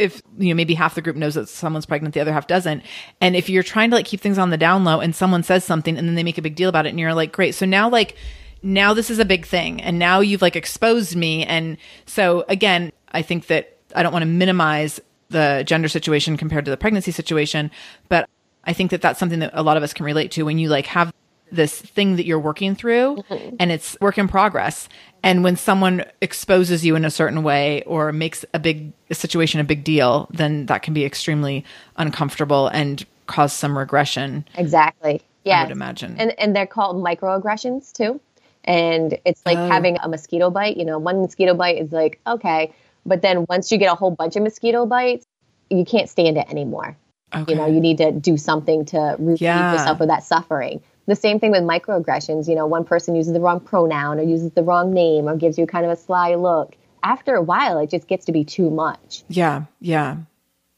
if 0.00 0.22
you 0.38 0.48
know 0.48 0.54
maybe 0.56 0.74
half 0.74 0.94
the 0.94 1.02
group 1.02 1.16
knows 1.16 1.34
that 1.34 1.48
someone's 1.48 1.86
pregnant 1.86 2.14
the 2.14 2.20
other 2.20 2.32
half 2.32 2.46
doesn't. 2.46 2.82
And 3.20 3.36
if 3.36 3.48
you're 3.48 3.62
trying 3.62 3.90
to 3.90 3.96
like 3.96 4.06
keep 4.06 4.20
things 4.20 4.38
on 4.38 4.50
the 4.50 4.56
down 4.56 4.84
low 4.84 5.00
and 5.00 5.14
someone 5.14 5.42
says 5.42 5.64
something 5.64 5.96
and 5.96 6.08
then 6.08 6.14
they 6.14 6.24
make 6.24 6.38
a 6.38 6.42
big 6.42 6.56
deal 6.56 6.68
about 6.68 6.86
it 6.86 6.90
and 6.90 6.98
you're 6.98 7.14
like 7.14 7.32
great. 7.32 7.54
So 7.54 7.66
now 7.66 7.88
like 7.88 8.16
now 8.62 8.94
this 8.94 9.10
is 9.10 9.18
a 9.18 9.24
big 9.24 9.46
thing 9.46 9.80
and 9.80 9.98
now 9.98 10.20
you've 10.20 10.42
like 10.42 10.56
exposed 10.56 11.14
me. 11.16 11.44
And 11.44 11.76
so 12.06 12.44
again 12.48 12.92
i 13.12 13.22
think 13.22 13.46
that 13.46 13.76
i 13.94 14.02
don't 14.02 14.12
want 14.12 14.22
to 14.22 14.26
minimize 14.26 15.00
the 15.28 15.62
gender 15.66 15.88
situation 15.88 16.36
compared 16.36 16.64
to 16.64 16.70
the 16.70 16.76
pregnancy 16.76 17.10
situation 17.10 17.70
but 18.08 18.28
i 18.64 18.72
think 18.72 18.90
that 18.90 19.02
that's 19.02 19.18
something 19.18 19.40
that 19.40 19.50
a 19.54 19.62
lot 19.62 19.76
of 19.76 19.82
us 19.82 19.92
can 19.92 20.04
relate 20.04 20.30
to 20.30 20.42
when 20.44 20.58
you 20.58 20.68
like 20.68 20.86
have 20.86 21.12
this 21.52 21.80
thing 21.80 22.16
that 22.16 22.26
you're 22.26 22.38
working 22.38 22.74
through 22.74 23.16
mm-hmm. 23.28 23.56
and 23.58 23.70
it's 23.72 23.96
work 24.00 24.18
in 24.18 24.28
progress 24.28 24.88
and 25.22 25.44
when 25.44 25.56
someone 25.56 26.04
exposes 26.20 26.84
you 26.84 26.96
in 26.96 27.04
a 27.04 27.10
certain 27.10 27.42
way 27.42 27.82
or 27.84 28.12
makes 28.12 28.44
a 28.54 28.58
big 28.58 28.92
a 29.10 29.14
situation 29.14 29.60
a 29.60 29.64
big 29.64 29.84
deal 29.84 30.28
then 30.30 30.66
that 30.66 30.82
can 30.82 30.94
be 30.94 31.04
extremely 31.04 31.64
uncomfortable 31.96 32.68
and 32.68 33.04
cause 33.26 33.52
some 33.52 33.76
regression 33.78 34.44
Exactly. 34.56 35.22
Yeah. 35.44 35.60
I 35.60 35.62
would 35.64 35.72
imagine. 35.72 36.16
And 36.18 36.38
and 36.38 36.54
they're 36.54 36.66
called 36.66 36.96
microaggressions 37.02 37.92
too. 37.92 38.20
And 38.64 39.18
it's 39.24 39.40
like 39.46 39.56
Oh. 39.56 39.68
having 39.68 39.96
a 40.02 40.08
mosquito 40.08 40.50
bite. 40.50 40.76
You 40.76 40.84
know, 40.84 40.98
one 40.98 41.20
mosquito 41.22 41.54
bite 41.54 41.78
is 41.78 41.92
like, 41.92 42.20
okay. 42.26 42.72
But 43.06 43.22
then 43.22 43.46
once 43.48 43.72
you 43.72 43.78
get 43.78 43.90
a 43.90 43.94
whole 43.94 44.10
bunch 44.10 44.36
of 44.36 44.42
mosquito 44.42 44.84
bites, 44.84 45.24
you 45.70 45.84
can't 45.84 46.08
stand 46.10 46.36
it 46.36 46.46
anymore. 46.50 46.96
okay 47.34 47.52
You 47.52 47.58
know, 47.58 47.66
you 47.66 47.80
need 47.80 47.98
to 47.98 48.12
do 48.12 48.36
something 48.36 48.84
to 48.86 49.16
relieve 49.18 49.40
Yeah. 49.40 49.72
yourself 49.72 50.00
of 50.00 50.08
that 50.08 50.24
suffering. 50.24 50.82
The 51.10 51.16
same 51.16 51.40
thing 51.40 51.50
with 51.50 51.62
microaggressions. 51.64 52.48
You 52.48 52.54
know, 52.54 52.66
one 52.66 52.84
person 52.84 53.16
uses 53.16 53.32
the 53.32 53.40
wrong 53.40 53.58
pronoun 53.58 54.20
or 54.20 54.22
uses 54.22 54.52
the 54.52 54.62
wrong 54.62 54.94
name 54.94 55.28
or 55.28 55.34
gives 55.36 55.58
you 55.58 55.66
kind 55.66 55.84
of 55.84 55.90
a 55.90 55.96
sly 55.96 56.36
look. 56.36 56.76
After 57.02 57.34
a 57.34 57.42
while, 57.42 57.78
it 57.78 57.90
just 57.90 58.06
gets 58.06 58.24
to 58.26 58.32
be 58.32 58.44
too 58.44 58.70
much. 58.70 59.24
yeah 59.28 59.64
yeah 59.80 60.16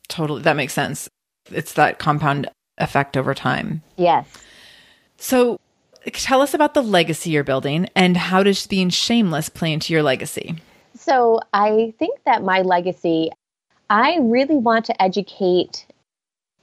totally 0.08 0.42
that 0.42 0.56
makes 0.56 0.72
sense 0.72 1.08
it's 1.50 1.72
that 1.74 1.98
compound 1.98 2.48
effect 2.78 3.16
over 3.16 3.34
time 3.34 3.82
Yes. 3.96 4.26
so 5.16 5.58
tell 6.12 6.40
us 6.40 6.54
about 6.54 6.74
the 6.74 6.82
legacy 6.82 7.30
you're 7.30 7.44
building 7.44 7.88
and 7.94 8.16
how 8.16 8.42
does 8.42 8.66
being 8.66 8.88
shameless 8.90 9.48
play 9.48 9.72
into 9.72 9.92
your 9.92 10.02
legacy 10.02 10.56
So 10.98 11.40
I 11.52 11.92
think 11.98 12.22
that 12.24 12.42
my 12.42 12.62
legacy, 12.62 13.30
I 13.90 14.18
really 14.20 14.56
want 14.56 14.84
to 14.86 15.02
educate 15.02 15.86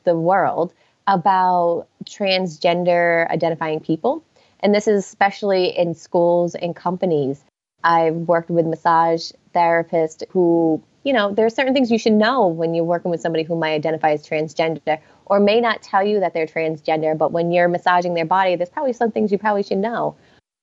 the 0.05 0.15
world 0.15 0.73
about 1.07 1.87
transgender 2.05 3.29
identifying 3.29 3.79
people. 3.79 4.23
And 4.59 4.73
this 4.73 4.87
is 4.87 5.05
especially 5.05 5.77
in 5.77 5.93
schools 5.93 6.55
and 6.55 6.75
companies. 6.75 7.43
I've 7.83 8.15
worked 8.15 8.49
with 8.49 8.65
massage 8.65 9.31
therapists 9.55 10.23
who, 10.31 10.83
you 11.03 11.13
know, 11.13 11.33
there 11.33 11.45
are 11.45 11.49
certain 11.49 11.73
things 11.73 11.91
you 11.91 11.99
should 11.99 12.13
know 12.13 12.47
when 12.47 12.73
you're 12.73 12.83
working 12.83 13.09
with 13.09 13.21
somebody 13.21 13.43
who 13.43 13.55
might 13.55 13.73
identify 13.73 14.11
as 14.11 14.27
transgender 14.27 14.99
or 15.25 15.39
may 15.39 15.61
not 15.61 15.81
tell 15.81 16.05
you 16.05 16.19
that 16.19 16.33
they're 16.33 16.47
transgender, 16.47 17.17
but 17.17 17.31
when 17.31 17.51
you're 17.51 17.69
massaging 17.69 18.15
their 18.15 18.25
body, 18.25 18.55
there's 18.55 18.69
probably 18.69 18.93
some 18.93 19.11
things 19.11 19.31
you 19.31 19.37
probably 19.37 19.63
should 19.63 19.77
know. 19.77 20.15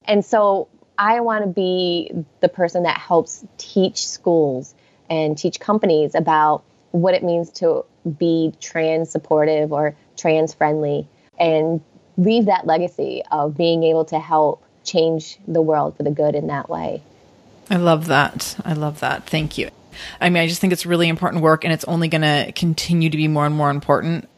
And 0.04 0.24
so 0.24 0.68
I 0.98 1.20
want 1.20 1.44
to 1.44 1.50
be 1.50 2.12
the 2.40 2.48
person 2.48 2.82
that 2.82 2.98
helps 2.98 3.44
teach 3.58 4.06
schools 4.06 4.74
and 5.08 5.38
teach 5.38 5.60
companies 5.60 6.14
about 6.14 6.64
what 6.90 7.14
it 7.14 7.22
means 7.22 7.50
to 7.50 7.84
be 8.18 8.52
trans 8.60 9.10
supportive 9.10 9.72
or 9.72 9.94
trans 10.16 10.54
friendly 10.54 11.08
and 11.38 11.80
leave 12.16 12.46
that 12.46 12.66
legacy 12.66 13.22
of 13.30 13.56
being 13.56 13.82
able 13.82 14.04
to 14.06 14.18
help 14.18 14.62
change 14.84 15.38
the 15.46 15.60
world 15.60 15.96
for 15.96 16.02
the 16.02 16.10
good 16.10 16.34
in 16.34 16.46
that 16.46 16.68
way. 16.68 17.02
I 17.70 17.76
love 17.76 18.06
that. 18.06 18.56
I 18.64 18.74
love 18.74 19.00
that. 19.00 19.26
Thank 19.28 19.58
you. 19.58 19.70
I 20.20 20.30
mean, 20.30 20.42
I 20.42 20.46
just 20.46 20.60
think 20.60 20.72
it's 20.72 20.86
really 20.86 21.08
important 21.08 21.42
work 21.42 21.64
and 21.64 21.72
it's 21.72 21.84
only 21.84 22.08
going 22.08 22.22
to 22.22 22.52
continue 22.52 23.10
to 23.10 23.16
be 23.16 23.28
more 23.28 23.46
and 23.46 23.54
more 23.54 23.70
important 23.70 24.28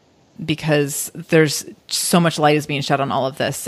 because 0.43 1.11
there's 1.13 1.65
so 1.87 2.19
much 2.19 2.39
light 2.39 2.55
is 2.55 2.65
being 2.65 2.81
shed 2.81 3.01
on 3.01 3.11
all 3.11 3.27
of 3.27 3.37
this. 3.37 3.67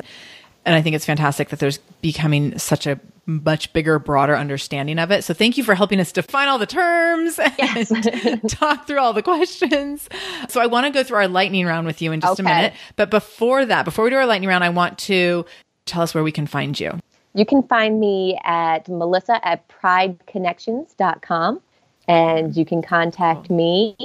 And 0.66 0.76
I 0.76 0.82
think 0.82 0.96
it's 0.96 1.06
fantastic 1.06 1.50
that 1.50 1.60
there's 1.60 1.80
becoming 2.02 2.58
such 2.58 2.88
a 2.88 3.00
much 3.26 3.72
bigger, 3.74 4.00
broader 4.00 4.36
understanding 4.36 5.00
of 5.00 5.12
it. 5.12 5.24
So 5.24 5.34
thank 5.34 5.58
you 5.58 5.64
for 5.64 5.76
helping 5.76 6.00
us 6.00 6.12
define 6.12 6.48
all 6.48 6.58
the 6.58 6.66
terms 6.66 7.40
and 7.60 8.50
talk 8.50 8.88
through 8.88 9.00
all 9.00 9.14
the 9.14 9.22
questions. 9.22 10.10
So 10.50 10.60
I 10.60 10.66
want 10.66 10.88
to 10.88 10.92
go 10.92 11.04
through 11.04 11.18
our 11.18 11.28
lightning 11.28 11.66
round 11.66 11.88
with 11.88 12.02
you 12.02 12.12
in 12.12 12.22
just 12.22 12.40
a 12.40 12.44
minute. 12.44 12.74
But 12.96 13.12
before 13.12 13.66
that, 13.66 13.86
before 13.86 14.04
we 14.04 14.10
do 14.10 14.18
our 14.18 14.26
lightning 14.26 14.50
round, 14.50 14.64
I 14.64 14.70
want 14.70 14.98
to 15.00 15.46
tell 15.86 16.02
us 16.02 16.14
where 16.14 16.24
we 16.24 16.32
can 16.32 16.48
find 16.48 16.80
you. 16.80 17.00
You 17.34 17.46
can 17.46 17.64
find 17.64 18.00
me 18.00 18.38
at 18.44 18.90
melissa 18.90 19.46
at 19.48 19.68
prideconnections.com 19.70 21.62
and 22.08 22.58
you 22.58 22.66
can 22.66 22.82
contact 22.82 23.50
me 23.50 23.96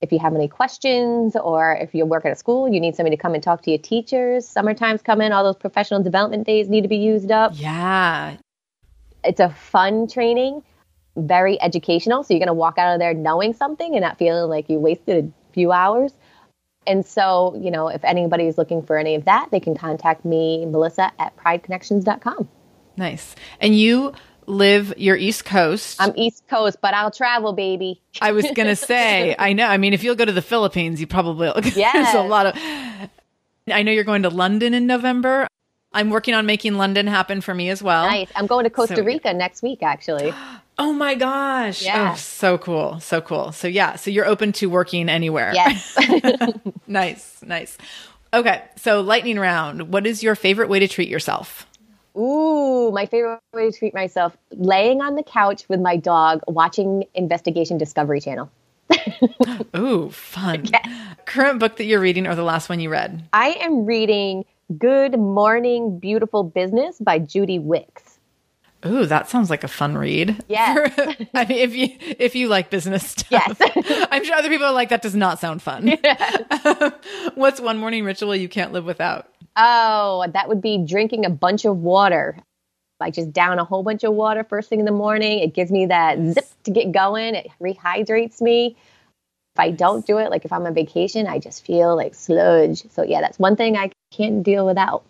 if 0.00 0.12
you 0.12 0.18
have 0.20 0.34
any 0.34 0.46
questions 0.46 1.34
or 1.34 1.76
if 1.80 1.94
you 1.94 2.06
work 2.06 2.24
at 2.24 2.32
a 2.32 2.36
school, 2.36 2.68
you 2.68 2.78
need 2.80 2.94
somebody 2.94 3.16
to 3.16 3.20
come 3.20 3.34
and 3.34 3.42
talk 3.42 3.62
to 3.62 3.70
your 3.70 3.80
teachers. 3.80 4.46
Summertime's 4.46 5.02
coming, 5.02 5.32
all 5.32 5.42
those 5.42 5.56
professional 5.56 6.02
development 6.02 6.46
days 6.46 6.68
need 6.68 6.82
to 6.82 6.88
be 6.88 6.98
used 6.98 7.32
up. 7.32 7.52
Yeah. 7.54 8.36
It's 9.24 9.40
a 9.40 9.50
fun 9.50 10.08
training, 10.08 10.62
very 11.16 11.60
educational. 11.60 12.22
So 12.22 12.34
you're 12.34 12.40
going 12.40 12.48
to 12.48 12.54
walk 12.54 12.78
out 12.78 12.94
of 12.94 13.00
there 13.00 13.14
knowing 13.14 13.52
something 13.52 13.94
and 13.94 14.02
not 14.02 14.18
feeling 14.18 14.48
like 14.48 14.68
you 14.68 14.78
wasted 14.78 15.32
a 15.50 15.52
few 15.52 15.72
hours. 15.72 16.12
And 16.86 17.04
so, 17.04 17.54
you 17.60 17.70
know, 17.70 17.88
if 17.88 18.02
anybody's 18.04 18.56
looking 18.56 18.82
for 18.82 18.96
any 18.96 19.14
of 19.14 19.24
that, 19.26 19.50
they 19.50 19.60
can 19.60 19.76
contact 19.76 20.24
me, 20.24 20.64
Melissa 20.64 21.12
at 21.18 21.36
prideconnections.com. 21.36 22.48
Nice. 22.96 23.36
And 23.60 23.76
you 23.76 24.12
live 24.46 24.94
your 24.96 25.16
East 25.16 25.44
Coast. 25.44 26.00
I'm 26.00 26.12
East 26.16 26.48
Coast, 26.48 26.78
but 26.80 26.94
I'll 26.94 27.10
travel, 27.10 27.52
baby. 27.52 28.00
I 28.22 28.32
was 28.32 28.46
gonna 28.54 28.74
say, 28.74 29.36
I 29.38 29.52
know. 29.52 29.66
I 29.66 29.76
mean, 29.76 29.92
if 29.92 30.02
you'll 30.02 30.14
go 30.14 30.24
to 30.24 30.32
the 30.32 30.42
Philippines, 30.42 31.00
you 31.00 31.06
probably 31.06 31.52
there's 31.62 32.14
a 32.14 32.22
lot 32.22 32.46
of. 32.46 32.56
I 33.70 33.82
know 33.82 33.92
you're 33.92 34.04
going 34.04 34.22
to 34.22 34.30
London 34.30 34.72
in 34.72 34.86
November. 34.86 35.46
I'm 35.92 36.10
working 36.10 36.34
on 36.34 36.46
making 36.46 36.74
London 36.74 37.06
happen 37.06 37.40
for 37.40 37.54
me 37.54 37.70
as 37.70 37.82
well. 37.82 38.06
Nice. 38.06 38.30
I'm 38.36 38.46
going 38.46 38.64
to 38.64 38.70
Costa 38.70 38.96
So- 38.96 39.02
Rica 39.02 39.32
next 39.32 39.62
week, 39.62 39.82
actually. 39.82 40.32
Oh 40.80 40.92
my 40.92 41.16
gosh! 41.16 41.82
Yeah. 41.82 42.12
Oh, 42.12 42.14
so 42.16 42.56
cool, 42.56 43.00
so 43.00 43.20
cool. 43.20 43.50
So 43.50 43.66
yeah, 43.66 43.96
so 43.96 44.12
you're 44.12 44.26
open 44.26 44.52
to 44.52 44.66
working 44.66 45.08
anywhere. 45.08 45.50
Yes. 45.52 45.98
nice, 46.86 47.42
nice. 47.44 47.76
Okay, 48.32 48.62
so 48.76 49.00
lightning 49.00 49.40
round. 49.40 49.92
What 49.92 50.06
is 50.06 50.22
your 50.22 50.36
favorite 50.36 50.68
way 50.68 50.78
to 50.78 50.86
treat 50.86 51.08
yourself? 51.08 51.66
Ooh, 52.16 52.92
my 52.92 53.06
favorite 53.06 53.40
way 53.52 53.72
to 53.72 53.76
treat 53.76 53.92
myself 53.92 54.36
laying 54.52 55.00
on 55.00 55.16
the 55.16 55.24
couch 55.24 55.68
with 55.68 55.80
my 55.80 55.96
dog 55.96 56.42
watching 56.46 57.02
Investigation 57.12 57.76
Discovery 57.76 58.20
Channel. 58.20 58.48
Ooh, 59.76 60.10
fun. 60.10 60.64
Current 61.24 61.58
book 61.58 61.76
that 61.78 61.86
you're 61.86 61.98
reading 61.98 62.24
or 62.28 62.36
the 62.36 62.44
last 62.44 62.68
one 62.68 62.78
you 62.78 62.88
read? 62.88 63.24
I 63.32 63.56
am 63.60 63.84
reading 63.84 64.44
Good 64.76 65.18
Morning 65.18 65.98
Beautiful 65.98 66.44
Business 66.44 66.98
by 66.98 67.18
Judy 67.18 67.58
Wicks. 67.58 68.18
Ooh, 68.84 69.06
that 69.06 69.28
sounds 69.28 69.48
like 69.48 69.64
a 69.64 69.68
fun 69.68 69.96
read. 69.96 70.44
Yes. 70.46 70.92
I 71.34 71.46
mean, 71.46 71.58
if 71.58 71.74
you 71.74 71.88
if 72.00 72.34
you 72.36 72.48
like 72.48 72.68
business 72.70 73.08
stuff, 73.08 73.56
Yes. 73.58 74.06
I'm 74.10 74.24
sure 74.24 74.36
other 74.36 74.50
people 74.50 74.66
are 74.66 74.72
like 74.72 74.90
that. 74.90 75.00
Does 75.02 75.14
not 75.16 75.40
sound 75.40 75.62
fun. 75.62 75.96
What's 77.34 77.60
one 77.60 77.78
morning 77.78 78.04
ritual 78.04 78.36
you 78.36 78.48
can't 78.48 78.72
live 78.72 78.84
without? 78.84 79.28
Oh, 79.56 80.26
that 80.32 80.48
would 80.48 80.60
be 80.60 80.84
drinking 80.86 81.24
a 81.24 81.30
bunch 81.30 81.64
of 81.64 81.78
water. 81.78 82.38
I 83.00 83.10
just 83.10 83.32
down 83.32 83.58
a 83.58 83.64
whole 83.64 83.82
bunch 83.82 84.04
of 84.04 84.12
water 84.12 84.44
first 84.44 84.68
thing 84.68 84.80
in 84.80 84.84
the 84.84 84.92
morning. 84.92 85.38
It 85.38 85.54
gives 85.54 85.70
me 85.70 85.86
that 85.86 86.18
zip 86.34 86.44
to 86.64 86.70
get 86.70 86.92
going. 86.92 87.36
It 87.36 87.48
rehydrates 87.62 88.40
me. 88.42 88.76
If 89.58 89.62
I 89.64 89.70
don't 89.72 90.06
do 90.06 90.18
it, 90.18 90.30
like 90.30 90.44
if 90.44 90.52
I'm 90.52 90.64
on 90.66 90.74
vacation, 90.74 91.26
I 91.26 91.40
just 91.40 91.66
feel 91.66 91.96
like 91.96 92.14
sludge. 92.14 92.84
So 92.90 93.02
yeah, 93.02 93.20
that's 93.20 93.40
one 93.40 93.56
thing 93.56 93.76
I 93.76 93.90
can't 94.12 94.44
deal 94.44 94.64
without. 94.64 95.02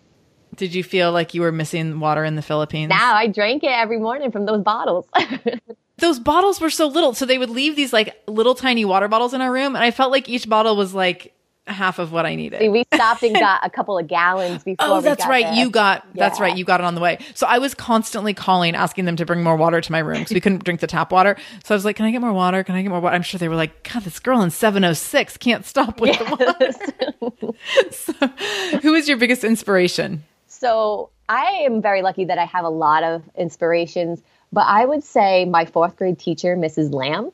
Did 0.55 0.73
you 0.73 0.83
feel 0.83 1.11
like 1.11 1.35
you 1.35 1.41
were 1.41 1.51
missing 1.51 1.99
water 1.99 2.23
in 2.23 2.35
the 2.35 2.41
Philippines? 2.41 2.89
Now 2.89 3.13
I 3.13 3.27
drank 3.27 3.63
it 3.63 3.69
every 3.69 3.99
morning 3.99 4.31
from 4.31 4.47
those 4.47 4.63
bottles. 4.63 5.05
Those 5.99 6.17
bottles 6.17 6.61
were 6.61 6.69
so 6.69 6.87
little, 6.87 7.13
so 7.13 7.25
they 7.25 7.37
would 7.37 7.49
leave 7.49 7.75
these 7.75 7.91
like 7.91 8.23
little 8.25 8.55
tiny 8.55 8.85
water 8.85 9.07
bottles 9.09 9.33
in 9.33 9.41
our 9.41 9.51
room, 9.51 9.75
and 9.75 9.83
I 9.83 9.91
felt 9.91 10.11
like 10.11 10.29
each 10.29 10.47
bottle 10.47 10.77
was 10.77 10.93
like 10.93 11.35
half 11.69 11.99
of 11.99 12.11
what 12.11 12.25
I 12.25 12.35
needed. 12.35 12.59
See, 12.59 12.69
we 12.69 12.83
stopped 12.93 13.23
and 13.23 13.35
got 13.35 13.61
a 13.65 13.69
couple 13.69 13.97
of 13.97 14.07
gallons 14.07 14.63
before. 14.63 14.87
Oh, 14.87 14.97
we 14.97 15.03
got 15.03 15.19
right. 15.27 15.43
there. 15.43 15.53
You 15.53 15.69
got 15.69 16.05
that's 16.13 16.39
right. 16.39 16.55
You 16.55 16.65
got 16.65 16.79
it 16.79 16.83
on 16.83 16.95
the 16.95 17.01
way. 17.01 17.19
So 17.33 17.47
I 17.47 17.57
was 17.59 17.73
constantly 17.73 18.33
calling, 18.33 18.75
asking 18.75 19.05
them 19.05 19.15
to 19.17 19.25
bring 19.25 19.43
more 19.43 19.55
water 19.55 19.81
to 19.81 19.91
my 19.91 19.99
room 19.99 20.19
because 20.19 20.33
we 20.33 20.41
couldn't 20.41 20.63
drink 20.63 20.79
the 20.79 20.87
tap 20.87 21.11
water. 21.11 21.37
So 21.63 21.73
I 21.73 21.77
was 21.77 21.85
like, 21.85 21.95
"Can 21.95 22.05
I 22.05 22.11
get 22.11 22.21
more 22.21 22.33
water? 22.33 22.63
Can 22.63 22.75
I 22.75 22.81
get 22.81 22.89
more 22.89 22.99
water?" 22.99 23.15
I'm 23.15 23.21
sure 23.21 23.37
they 23.37 23.47
were 23.47 23.55
like, 23.55 23.83
"God, 23.91 24.03
this 24.03 24.19
girl 24.19 24.41
in 24.41 24.49
706 24.49 25.37
can't 25.37 25.65
stop 25.65 25.99
with 26.01 26.17
the 26.17 26.25
water." 26.35 27.53
so, 27.91 28.79
who 28.79 28.93
is 28.93 29.07
your 29.07 29.17
biggest 29.17 29.43
inspiration? 29.43 30.23
So 30.47 31.09
I 31.29 31.63
am 31.65 31.81
very 31.81 32.01
lucky 32.01 32.25
that 32.25 32.37
I 32.37 32.45
have 32.45 32.65
a 32.65 32.69
lot 32.69 33.03
of 33.03 33.23
inspirations, 33.35 34.21
but 34.51 34.65
I 34.65 34.85
would 34.85 35.03
say 35.03 35.45
my 35.45 35.65
fourth 35.65 35.95
grade 35.95 36.19
teacher, 36.19 36.55
Mrs. 36.57 36.93
Lamb, 36.93 37.31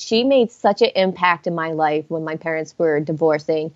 she 0.00 0.24
made 0.24 0.50
such 0.50 0.80
an 0.82 0.90
impact 0.96 1.46
in 1.46 1.54
my 1.54 1.72
life 1.72 2.06
when 2.08 2.24
my 2.24 2.36
parents 2.36 2.74
were 2.78 3.00
divorcing. 3.00 3.72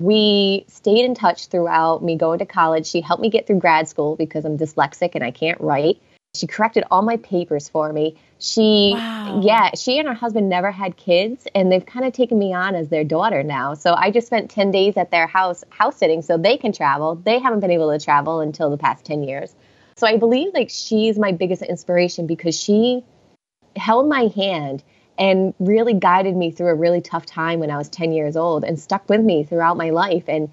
We 0.00 0.64
stayed 0.68 1.04
in 1.04 1.14
touch 1.14 1.48
throughout 1.48 2.02
me 2.02 2.16
going 2.16 2.38
to 2.38 2.46
college. 2.46 2.86
She 2.86 3.00
helped 3.00 3.22
me 3.22 3.30
get 3.30 3.46
through 3.46 3.58
grad 3.58 3.88
school 3.88 4.16
because 4.16 4.44
I'm 4.44 4.56
dyslexic 4.56 5.14
and 5.14 5.24
I 5.24 5.30
can't 5.30 5.60
write. 5.60 6.00
She 6.34 6.46
corrected 6.46 6.84
all 6.90 7.02
my 7.02 7.16
papers 7.18 7.68
for 7.68 7.92
me. 7.92 8.16
She, 8.40 8.92
Wow. 8.94 9.40
yeah, 9.42 9.70
she 9.76 9.98
and 9.98 10.08
her 10.08 10.14
husband 10.14 10.48
never 10.48 10.72
had 10.72 10.96
kids, 10.96 11.46
and 11.54 11.70
they've 11.70 11.86
kind 11.86 12.04
of 12.04 12.12
taken 12.12 12.38
me 12.38 12.52
on 12.52 12.74
as 12.74 12.88
their 12.88 13.04
daughter 13.04 13.44
now. 13.44 13.74
So 13.74 13.94
I 13.94 14.10
just 14.10 14.26
spent 14.26 14.50
10 14.50 14.72
days 14.72 14.96
at 14.96 15.12
their 15.12 15.28
house, 15.28 15.62
house 15.70 15.96
sitting 15.96 16.22
so 16.22 16.36
they 16.36 16.56
can 16.56 16.72
travel. 16.72 17.14
They 17.14 17.38
haven't 17.38 17.60
been 17.60 17.70
able 17.70 17.96
to 17.96 18.04
travel 18.04 18.40
until 18.40 18.68
the 18.70 18.76
past 18.76 19.04
10 19.04 19.22
years. 19.22 19.54
So 19.96 20.08
I 20.08 20.16
believe 20.16 20.52
like 20.54 20.70
she's 20.70 21.18
my 21.18 21.30
biggest 21.30 21.62
inspiration 21.62 22.26
because 22.26 22.58
she 22.58 23.04
held 23.76 24.08
my 24.08 24.30
hand 24.34 24.82
and 25.18 25.54
really 25.58 25.94
guided 25.94 26.36
me 26.36 26.50
through 26.50 26.68
a 26.68 26.74
really 26.74 27.00
tough 27.00 27.26
time 27.26 27.60
when 27.60 27.70
I 27.70 27.76
was 27.76 27.88
10 27.88 28.12
years 28.12 28.36
old 28.36 28.64
and 28.64 28.78
stuck 28.78 29.08
with 29.08 29.20
me 29.20 29.44
throughout 29.44 29.76
my 29.76 29.90
life. 29.90 30.24
And, 30.28 30.50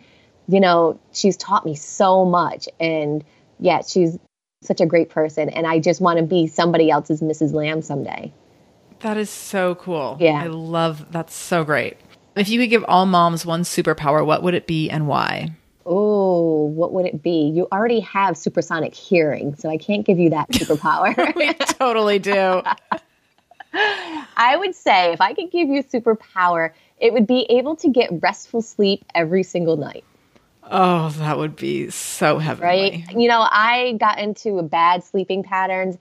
you 0.47 0.59
know, 0.59 0.99
she's 1.11 1.37
taught 1.37 1.65
me 1.65 1.75
so 1.75 2.25
much. 2.25 2.69
And 2.79 3.23
yeah, 3.59 3.81
she's 3.81 4.17
such 4.61 4.81
a 4.81 4.85
great 4.85 5.09
person. 5.09 5.49
And 5.49 5.65
I 5.65 5.79
just 5.79 6.01
want 6.01 6.19
to 6.19 6.25
be 6.25 6.47
somebody 6.47 6.91
else's 6.91 7.21
Mrs. 7.21 7.53
Lamb 7.53 7.81
someday. 7.81 8.31
That 8.99 9.17
is 9.17 9.31
so 9.31 9.75
cool. 9.75 10.17
Yeah. 10.19 10.43
I 10.43 10.47
love 10.47 11.11
that's 11.11 11.33
so 11.33 11.63
great. 11.63 11.97
If 12.35 12.49
you 12.49 12.59
could 12.59 12.69
give 12.69 12.85
all 12.87 13.05
moms 13.05 13.45
one 13.45 13.63
superpower, 13.63 14.25
what 14.25 14.43
would 14.43 14.53
it 14.53 14.67
be 14.67 14.89
and 14.89 15.07
why? 15.07 15.51
Oh, 15.85 16.65
what 16.65 16.93
would 16.93 17.07
it 17.07 17.23
be? 17.23 17.51
You 17.53 17.67
already 17.71 18.01
have 18.01 18.37
supersonic 18.37 18.93
hearing, 18.93 19.55
so 19.55 19.69
I 19.69 19.77
can't 19.77 20.05
give 20.05 20.19
you 20.19 20.29
that 20.29 20.49
superpower. 20.51 21.35
We 21.35 21.53
totally 21.53 22.19
do. 22.19 22.61
I 23.73 24.55
would 24.57 24.75
say 24.75 25.13
if 25.13 25.21
I 25.21 25.33
could 25.33 25.51
give 25.51 25.67
you 25.69 25.79
a 25.79 25.83
superpower, 25.83 26.71
it 26.99 27.13
would 27.13 27.27
be 27.27 27.45
able 27.49 27.75
to 27.77 27.89
get 27.89 28.09
restful 28.21 28.61
sleep 28.61 29.05
every 29.15 29.43
single 29.43 29.77
night. 29.77 30.03
Oh, 30.63 31.09
that 31.17 31.37
would 31.37 31.55
be 31.55 31.89
so 31.89 32.37
heavenly. 32.37 32.67
right? 32.67 33.11
You 33.17 33.27
know, 33.27 33.41
I 33.41 33.97
got 33.99 34.19
into 34.19 34.59
a 34.59 34.63
bad 34.63 35.03
sleeping 35.03 35.43
patterns 35.43 35.97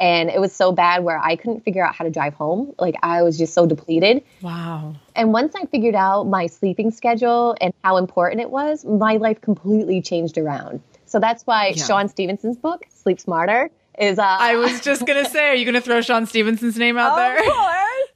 and 0.00 0.30
it 0.30 0.40
was 0.40 0.52
so 0.52 0.72
bad 0.72 1.04
where 1.04 1.18
I 1.18 1.36
couldn't 1.36 1.60
figure 1.64 1.84
out 1.84 1.94
how 1.94 2.04
to 2.04 2.10
drive 2.10 2.34
home. 2.34 2.74
Like 2.78 2.96
I 3.02 3.22
was 3.22 3.38
just 3.38 3.54
so 3.54 3.66
depleted. 3.66 4.24
Wow. 4.42 4.96
And 5.14 5.32
once 5.32 5.54
I 5.54 5.66
figured 5.66 5.94
out 5.94 6.24
my 6.24 6.46
sleeping 6.46 6.90
schedule 6.90 7.56
and 7.60 7.72
how 7.84 7.96
important 7.96 8.40
it 8.40 8.50
was, 8.50 8.84
my 8.84 9.16
life 9.16 9.40
completely 9.40 10.00
changed 10.02 10.38
around. 10.38 10.80
So 11.06 11.20
that's 11.20 11.44
why 11.46 11.68
Yeah. 11.76 11.84
Shawn 11.84 12.08
Stevenson's 12.08 12.56
book, 12.56 12.86
Sleep 12.88 13.20
Smarter, 13.20 13.70
is 13.98 14.18
uh 14.18 14.22
I 14.22 14.56
was 14.56 14.80
just 14.80 15.06
gonna 15.06 15.28
say, 15.28 15.48
are 15.48 15.54
you 15.54 15.64
gonna 15.64 15.80
throw 15.80 16.00
Shawn 16.00 16.26
Stevenson's 16.26 16.76
name 16.76 16.96
out 16.96 17.16
there? 17.16 17.38
Of 17.38 17.44
course. 17.44 18.08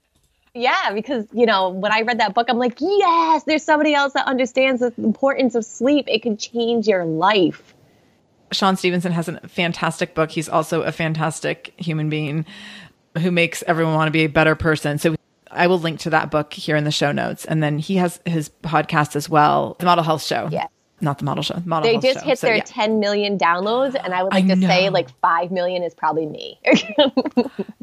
Yeah, 0.54 0.92
because 0.92 1.26
you 1.32 1.46
know, 1.46 1.68
when 1.70 1.92
I 1.92 2.02
read 2.02 2.18
that 2.18 2.34
book, 2.34 2.46
I'm 2.48 2.58
like, 2.58 2.80
yes, 2.80 3.44
there's 3.44 3.62
somebody 3.62 3.94
else 3.94 4.12
that 4.14 4.26
understands 4.26 4.80
the 4.80 4.92
importance 4.98 5.54
of 5.54 5.64
sleep. 5.64 6.06
It 6.08 6.22
can 6.22 6.36
change 6.36 6.88
your 6.88 7.04
life. 7.04 7.74
Shawn 8.50 8.76
Stevenson 8.76 9.12
has 9.12 9.28
a 9.28 9.40
fantastic 9.48 10.14
book. 10.14 10.30
He's 10.30 10.48
also 10.48 10.82
a 10.82 10.92
fantastic 10.92 11.74
human 11.76 12.08
being 12.08 12.46
who 13.18 13.30
makes 13.30 13.62
everyone 13.66 13.94
want 13.94 14.08
to 14.08 14.12
be 14.12 14.24
a 14.24 14.28
better 14.28 14.54
person. 14.54 14.98
So 14.98 15.16
I 15.50 15.66
will 15.66 15.78
link 15.78 16.00
to 16.00 16.10
that 16.10 16.30
book 16.30 16.52
here 16.54 16.76
in 16.76 16.84
the 16.84 16.90
show 16.90 17.12
notes. 17.12 17.44
And 17.44 17.62
then 17.62 17.78
he 17.78 17.96
has 17.96 18.20
his 18.24 18.50
podcast 18.62 19.16
as 19.16 19.28
well, 19.28 19.76
the 19.78 19.86
Model 19.86 20.04
Health 20.04 20.22
Show. 20.22 20.48
Yes. 20.50 20.68
Not 21.00 21.18
the 21.18 21.24
Model 21.24 21.42
Show. 21.42 21.62
Model 21.64 21.88
They 21.90 21.98
just 21.98 22.20
Show. 22.20 22.26
hit 22.26 22.38
So, 22.38 22.46
their 22.48 22.56
yeah. 22.56 22.64
10 22.66 22.98
million 22.98 23.38
downloads, 23.38 23.94
and 24.02 24.12
I 24.12 24.22
would 24.22 24.32
I 24.34 24.40
like 24.40 24.48
to 24.48 24.66
say 24.66 24.90
like 24.90 25.08
5 25.20 25.50
million 25.50 25.82
is 25.82 25.94
probably 25.94 26.26
me. 26.26 26.58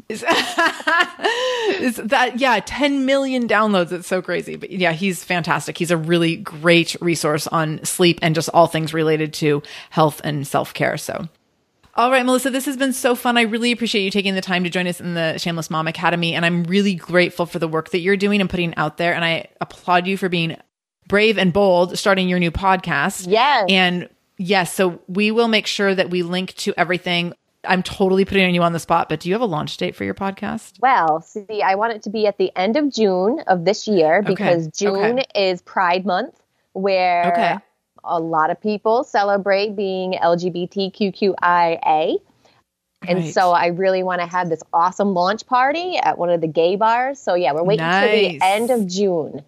Is, 0.08 0.22
is 1.80 1.96
that 1.96 2.34
yeah, 2.38 2.60
10 2.64 3.06
million 3.06 3.48
downloads. 3.48 3.90
It's 3.90 4.06
so 4.06 4.22
crazy. 4.22 4.54
But 4.54 4.70
yeah, 4.70 4.92
he's 4.92 5.24
fantastic. 5.24 5.76
He's 5.76 5.90
a 5.90 5.96
really 5.96 6.36
great 6.36 6.94
resource 7.00 7.48
on 7.48 7.82
sleep 7.84 8.20
and 8.22 8.32
just 8.32 8.48
all 8.54 8.68
things 8.68 8.94
related 8.94 9.32
to 9.34 9.64
health 9.90 10.20
and 10.22 10.46
self-care. 10.46 10.96
So 10.96 11.28
all 11.96 12.10
right, 12.10 12.26
Melissa, 12.26 12.50
this 12.50 12.66
has 12.66 12.76
been 12.76 12.92
so 12.92 13.14
fun. 13.14 13.38
I 13.38 13.42
really 13.42 13.72
appreciate 13.72 14.04
you 14.04 14.10
taking 14.10 14.34
the 14.34 14.42
time 14.42 14.64
to 14.64 14.70
join 14.70 14.86
us 14.86 15.00
in 15.00 15.14
the 15.14 15.38
Shameless 15.38 15.70
Mom 15.70 15.88
Academy. 15.88 16.34
And 16.34 16.44
I'm 16.44 16.64
really 16.64 16.94
grateful 16.94 17.46
for 17.46 17.58
the 17.58 17.66
work 17.66 17.88
that 17.90 18.00
you're 18.00 18.18
doing 18.18 18.42
and 18.42 18.50
putting 18.50 18.74
out 18.76 18.98
there. 18.98 19.14
And 19.14 19.24
I 19.24 19.46
applaud 19.62 20.06
you 20.06 20.18
for 20.18 20.28
being 20.28 20.58
brave 21.08 21.38
and 21.38 21.52
bold, 21.52 21.98
starting 21.98 22.28
your 22.28 22.38
new 22.38 22.50
podcast. 22.50 23.26
Yes. 23.28 23.66
And 23.68 24.08
yes, 24.38 24.74
so 24.74 25.00
we 25.08 25.30
will 25.30 25.48
make 25.48 25.66
sure 25.66 25.94
that 25.94 26.10
we 26.10 26.22
link 26.22 26.54
to 26.56 26.74
everything. 26.76 27.32
I'm 27.64 27.82
totally 27.82 28.24
putting 28.24 28.54
you 28.54 28.62
on 28.62 28.72
the 28.72 28.78
spot, 28.78 29.08
but 29.08 29.20
do 29.20 29.28
you 29.28 29.34
have 29.34 29.42
a 29.42 29.46
launch 29.46 29.76
date 29.76 29.96
for 29.96 30.04
your 30.04 30.14
podcast? 30.14 30.74
well, 30.80 31.20
see, 31.20 31.62
I 31.64 31.74
want 31.74 31.94
it 31.94 32.02
to 32.04 32.10
be 32.10 32.26
at 32.28 32.38
the 32.38 32.52
end 32.56 32.76
of 32.76 32.92
June 32.92 33.40
of 33.48 33.64
this 33.64 33.88
year 33.88 34.22
because 34.22 34.68
June 34.68 35.18
Okay. 35.18 35.24
is 35.34 35.62
Pride 35.62 36.06
Month, 36.06 36.40
where 36.74 37.32
Okay. 37.32 37.56
a 38.04 38.20
lot 38.20 38.50
of 38.50 38.60
people 38.60 39.02
celebrate 39.02 39.74
being 39.74 40.12
LGBTQIA. 40.14 42.18
And 43.08 43.18
Right. 43.20 43.34
so 43.34 43.52
I 43.52 43.66
really 43.68 44.02
want 44.02 44.20
to 44.20 44.26
have 44.26 44.48
this 44.48 44.62
awesome 44.72 45.14
launch 45.14 45.46
party 45.46 45.96
at 45.96 46.18
one 46.18 46.30
of 46.30 46.40
the 46.40 46.48
gay 46.48 46.76
bars. 46.76 47.18
So 47.18 47.34
yeah, 47.34 47.52
we're 47.52 47.62
waiting 47.64 47.86
till 47.86 48.10
the 48.10 48.38
end 48.42 48.70
of 48.70 48.86
June. 48.86 49.42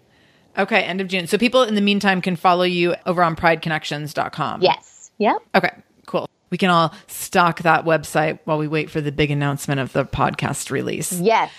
Okay, 0.59 0.83
end 0.83 1.01
of 1.01 1.09
June. 1.09 1.27
So 1.27 1.39
people 1.39 1.63
in 1.63 1.75
the 1.75 1.81
meantime 1.81 2.21
can 2.21 2.37
follow 2.37 2.65
you 2.65 2.95
over 3.07 3.23
on 3.23 3.37
prideconnections.com. 3.37 4.63
Yes. 4.63 5.11
Yep. 5.19 5.37
Okay, 5.55 5.71
cool. 6.07 6.29
We 6.51 6.59
can 6.59 6.71
all 6.71 6.95
stock 7.07 7.63
that 7.63 7.85
website 7.85 8.41
while 8.45 8.59
we 8.59 8.67
wait 8.69 8.91
for 8.91 9.01
the 9.01 9.13
big 9.13 9.31
announcement 9.31 9.81
of 9.81 9.93
the 9.93 10.05
podcast 10.05 10.71
release. 10.71 11.13
Yes. 11.13 11.53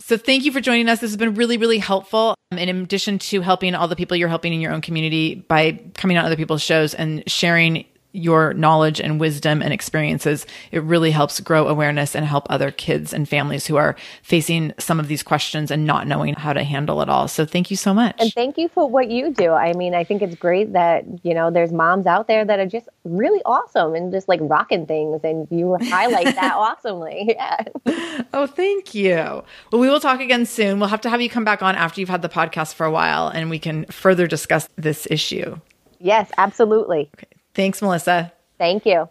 So 0.00 0.16
thank 0.16 0.44
you 0.44 0.52
for 0.52 0.60
joining 0.60 0.88
us. 0.88 1.00
This 1.00 1.10
has 1.10 1.16
been 1.16 1.34
really, 1.34 1.56
really 1.56 1.78
helpful. 1.78 2.34
Um, 2.52 2.58
In 2.58 2.68
addition 2.68 3.18
to 3.18 3.40
helping 3.40 3.74
all 3.74 3.88
the 3.88 3.96
people 3.96 4.16
you're 4.16 4.28
helping 4.28 4.52
in 4.52 4.60
your 4.60 4.72
own 4.72 4.80
community 4.80 5.34
by 5.34 5.80
coming 5.94 6.16
on 6.16 6.24
other 6.24 6.36
people's 6.36 6.62
shows 6.62 6.94
and 6.94 7.22
sharing 7.26 7.84
your 8.18 8.52
knowledge 8.54 9.00
and 9.00 9.20
wisdom 9.20 9.62
and 9.62 9.72
experiences, 9.72 10.46
it 10.72 10.82
really 10.82 11.10
helps 11.10 11.40
grow 11.40 11.68
awareness 11.68 12.14
and 12.14 12.26
help 12.26 12.46
other 12.50 12.70
kids 12.70 13.12
and 13.12 13.28
families 13.28 13.66
who 13.66 13.76
are 13.76 13.96
facing 14.22 14.72
some 14.78 14.98
of 14.98 15.08
these 15.08 15.22
questions 15.22 15.70
and 15.70 15.86
not 15.86 16.06
knowing 16.06 16.34
how 16.34 16.52
to 16.52 16.64
handle 16.64 17.00
it 17.00 17.08
all. 17.08 17.28
So 17.28 17.46
thank 17.46 17.70
you 17.70 17.76
so 17.76 17.94
much. 17.94 18.16
And 18.18 18.32
thank 18.32 18.58
you 18.58 18.68
for 18.68 18.88
what 18.88 19.10
you 19.10 19.32
do. 19.32 19.52
I 19.52 19.72
mean, 19.72 19.94
I 19.94 20.04
think 20.04 20.22
it's 20.22 20.34
great 20.34 20.72
that, 20.72 21.04
you 21.22 21.34
know, 21.34 21.50
there's 21.50 21.72
moms 21.72 22.06
out 22.06 22.26
there 22.26 22.44
that 22.44 22.58
are 22.58 22.66
just 22.66 22.88
really 23.04 23.40
awesome 23.46 23.94
and 23.94 24.12
just 24.12 24.28
like 24.28 24.40
rocking 24.42 24.86
things 24.86 25.20
and 25.22 25.46
you 25.50 25.76
highlight 25.82 26.34
that 26.34 26.54
awesomely. 26.56 27.26
Yeah. 27.38 27.64
Oh, 28.32 28.46
thank 28.46 28.94
you. 28.94 29.14
Well, 29.14 29.80
we 29.80 29.88
will 29.88 30.00
talk 30.00 30.20
again 30.20 30.44
soon. 30.46 30.80
We'll 30.80 30.88
have 30.88 31.00
to 31.02 31.10
have 31.10 31.20
you 31.20 31.30
come 31.30 31.44
back 31.44 31.62
on 31.62 31.76
after 31.76 32.00
you've 32.00 32.08
had 32.08 32.22
the 32.22 32.28
podcast 32.28 32.74
for 32.74 32.84
a 32.84 32.90
while 32.90 33.28
and 33.28 33.50
we 33.50 33.58
can 33.58 33.84
further 33.86 34.26
discuss 34.26 34.68
this 34.76 35.06
issue. 35.10 35.58
Yes, 36.00 36.30
absolutely. 36.38 37.10
Thanks, 37.58 37.82
Melissa. 37.82 38.32
Thank 38.56 38.86
you. 38.86 39.08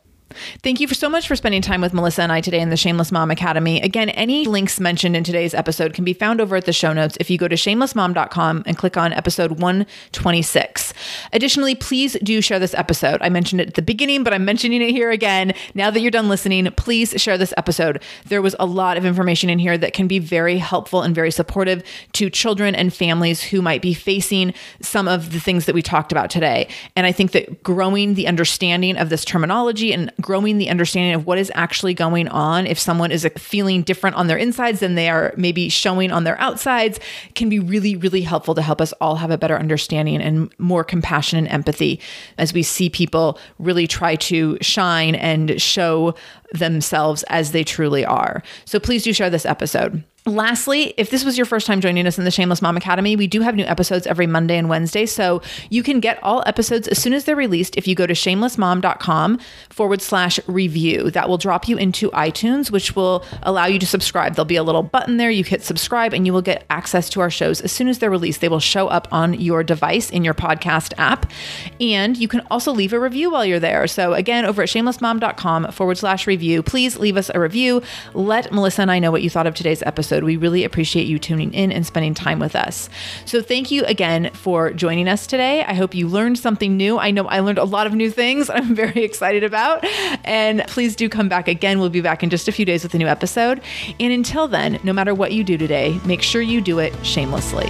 Thank 0.63 0.79
you 0.79 0.87
for 0.87 0.93
so 0.93 1.09
much 1.09 1.27
for 1.27 1.35
spending 1.35 1.61
time 1.61 1.81
with 1.81 1.93
Melissa 1.93 2.21
and 2.21 2.31
I 2.31 2.39
today 2.39 2.61
in 2.61 2.69
the 2.69 2.77
Shameless 2.77 3.11
Mom 3.11 3.29
Academy. 3.29 3.81
Again, 3.81 4.09
any 4.11 4.45
links 4.45 4.79
mentioned 4.79 5.17
in 5.17 5.25
today's 5.25 5.53
episode 5.53 5.93
can 5.93 6.05
be 6.05 6.13
found 6.13 6.39
over 6.39 6.55
at 6.55 6.63
the 6.63 6.71
show 6.71 6.93
notes 6.93 7.17
if 7.19 7.29
you 7.29 7.37
go 7.37 7.49
to 7.49 7.57
shamelessmom.com 7.57 8.63
and 8.65 8.77
click 8.77 8.95
on 8.95 9.11
episode 9.11 9.59
126. 9.59 10.86
Additionally, 11.33 11.75
please 11.75 12.17
do 12.23 12.41
share 12.41 12.59
this 12.59 12.73
episode. 12.73 13.21
I 13.21 13.29
mentioned 13.29 13.61
it 13.61 13.69
at 13.69 13.73
the 13.75 13.81
beginning, 13.81 14.23
but 14.23 14.33
I'm 14.33 14.45
mentioning 14.45 14.81
it 14.81 14.91
here 14.91 15.11
again. 15.11 15.53
Now 15.73 15.91
that 15.91 15.99
you're 16.01 16.11
done 16.11 16.29
listening, 16.29 16.69
please 16.77 17.13
share 17.17 17.37
this 17.37 17.53
episode. 17.57 18.01
There 18.25 18.41
was 18.41 18.55
a 18.59 18.65
lot 18.65 18.97
of 18.97 19.05
information 19.05 19.49
in 19.49 19.59
here 19.59 19.77
that 19.77 19.93
can 19.93 20.07
be 20.07 20.19
very 20.19 20.57
helpful 20.57 21.01
and 21.01 21.13
very 21.13 21.31
supportive 21.31 21.83
to 22.13 22.29
children 22.29 22.75
and 22.75 22.93
families 22.93 23.41
who 23.41 23.61
might 23.61 23.81
be 23.81 23.93
facing 23.93 24.53
some 24.81 25.07
of 25.07 25.31
the 25.31 25.39
things 25.39 25.65
that 25.65 25.75
we 25.75 25.81
talked 25.81 26.11
about 26.11 26.29
today. 26.29 26.67
And 26.95 27.05
I 27.05 27.11
think 27.11 27.31
that 27.31 27.63
growing 27.63 28.13
the 28.13 28.27
understanding 28.27 28.97
of 28.97 29.09
this 29.09 29.25
terminology 29.25 29.93
and 29.93 30.11
growing 30.21 30.57
the 30.57 30.69
understanding 30.69 31.13
of 31.13 31.25
what 31.25 31.37
is 31.37 31.51
actually 31.55 31.93
going 31.93 32.27
on 32.27 32.67
if 32.67 32.79
someone 32.79 33.11
is 33.11 33.27
feeling 33.37 33.81
different 33.81 34.15
on 34.15 34.27
their 34.27 34.37
insides 34.37 34.79
than 34.79 34.95
they 34.95 35.09
are 35.09 35.33
maybe 35.37 35.69
showing 35.69 36.11
on 36.11 36.23
their 36.23 36.39
outsides 36.39 36.99
can 37.35 37.49
be 37.49 37.59
really, 37.59 37.95
really 37.95 38.21
helpful 38.21 38.55
to 38.55 38.61
help 38.61 38.81
us 38.81 38.93
all 39.01 39.15
have 39.15 39.31
a 39.31 39.37
better 39.37 39.57
understanding 39.57 40.21
and 40.21 40.53
more 40.57 40.83
compassion 40.87 41.37
and 41.37 41.47
empathy 41.47 41.99
as 42.37 42.53
we 42.53 42.63
see 42.63 42.89
people 42.89 43.39
really 43.59 43.87
try 43.87 44.15
to 44.15 44.57
shine 44.61 45.15
and 45.15 45.61
show 45.61 46.15
themselves 46.53 47.23
as 47.23 47.51
they 47.51 47.63
truly 47.63 48.05
are. 48.05 48.41
So 48.65 48.79
please 48.79 49.03
do 49.03 49.13
share 49.13 49.29
this 49.29 49.45
episode. 49.45 50.03
Lastly, 50.27 50.93
if 50.97 51.09
this 51.09 51.23
was 51.23 51.37
your 51.37 51.45
first 51.45 51.65
time 51.65 51.79
joining 51.79 52.05
us 52.05 52.17
in 52.17 52.25
the 52.25 52.31
Shameless 52.31 52.61
Mom 52.61 52.75
Academy, 52.75 53.15
we 53.15 53.27
do 53.27 53.39
have 53.39 53.55
new 53.55 53.63
episodes 53.63 54.05
every 54.05 54.27
Monday 54.27 54.57
and 54.57 54.67
Wednesday. 54.67 55.05
So 55.05 55.41
you 55.69 55.83
can 55.83 56.01
get 56.01 56.21
all 56.21 56.43
episodes 56.45 56.85
as 56.89 57.01
soon 57.01 57.13
as 57.13 57.23
they're 57.23 57.33
released 57.33 57.77
if 57.77 57.87
you 57.87 57.95
go 57.95 58.05
to 58.05 58.13
shamelessmom.com 58.13 59.39
forward 59.69 60.01
slash 60.01 60.37
review. 60.45 61.11
That 61.11 61.29
will 61.29 61.37
drop 61.37 61.69
you 61.69 61.77
into 61.77 62.11
iTunes, 62.11 62.69
which 62.69 62.93
will 62.93 63.23
allow 63.41 63.67
you 63.67 63.79
to 63.79 63.85
subscribe. 63.85 64.35
There'll 64.35 64.43
be 64.43 64.57
a 64.57 64.63
little 64.63 64.83
button 64.83 65.15
there. 65.15 65.31
You 65.31 65.45
hit 65.45 65.63
subscribe 65.63 66.13
and 66.13 66.25
you 66.25 66.33
will 66.33 66.41
get 66.41 66.65
access 66.69 67.09
to 67.11 67.21
our 67.21 67.29
shows 67.29 67.61
as 67.61 67.71
soon 67.71 67.87
as 67.87 67.99
they're 67.99 68.09
released. 68.09 68.41
They 68.41 68.49
will 68.49 68.59
show 68.59 68.89
up 68.89 69.07
on 69.13 69.33
your 69.39 69.63
device 69.63 70.09
in 70.09 70.25
your 70.25 70.33
podcast 70.33 70.91
app. 70.97 71.31
And 71.79 72.17
you 72.17 72.27
can 72.27 72.41
also 72.51 72.73
leave 72.73 72.91
a 72.91 72.99
review 72.99 73.31
while 73.31 73.45
you're 73.45 73.61
there. 73.61 73.87
So 73.87 74.13
again, 74.13 74.43
over 74.43 74.63
at 74.63 74.67
shamelessmom.com 74.67 75.71
forward 75.71 75.97
slash 75.97 76.27
review, 76.27 76.63
please 76.63 76.97
leave 76.97 77.15
us 77.15 77.31
a 77.33 77.39
review. 77.39 77.81
Let 78.13 78.51
Melissa 78.51 78.81
and 78.81 78.91
I 78.91 78.99
know 78.99 79.09
what 79.09 79.21
you 79.21 79.29
thought 79.29 79.47
of 79.47 79.55
today's 79.55 79.81
episode 79.83 80.16
episode. 80.17 80.25
We 80.25 80.37
really 80.37 80.63
appreciate 80.63 81.07
you 81.07 81.19
tuning 81.19 81.53
in 81.53 81.71
and 81.71 81.85
spending 81.85 82.13
time 82.13 82.39
with 82.39 82.55
us. 82.55 82.89
So, 83.25 83.41
thank 83.41 83.71
you 83.71 83.83
again 83.85 84.31
for 84.33 84.71
joining 84.73 85.07
us 85.07 85.27
today. 85.27 85.63
I 85.63 85.73
hope 85.73 85.93
you 85.93 86.07
learned 86.07 86.39
something 86.39 86.75
new. 86.75 86.97
I 86.97 87.11
know 87.11 87.27
I 87.27 87.39
learned 87.39 87.59
a 87.59 87.63
lot 87.63 87.87
of 87.87 87.93
new 87.93 88.09
things 88.09 88.49
I'm 88.57 88.75
very 88.75 89.03
excited 89.03 89.43
about. 89.43 89.83
And 90.25 90.63
please 90.67 90.95
do 90.95 91.09
come 91.09 91.29
back 91.29 91.47
again. 91.47 91.79
We'll 91.79 91.89
be 91.89 92.01
back 92.01 92.23
in 92.23 92.29
just 92.29 92.47
a 92.47 92.51
few 92.51 92.65
days 92.65 92.83
with 92.83 92.93
a 92.93 92.97
new 92.97 93.07
episode. 93.07 93.61
And 93.99 94.11
until 94.11 94.47
then, 94.47 94.79
no 94.83 94.93
matter 94.93 95.13
what 95.13 95.31
you 95.31 95.43
do 95.43 95.57
today, 95.57 95.99
make 96.05 96.21
sure 96.21 96.41
you 96.41 96.61
do 96.61 96.79
it 96.79 96.93
shamelessly. 97.05 97.69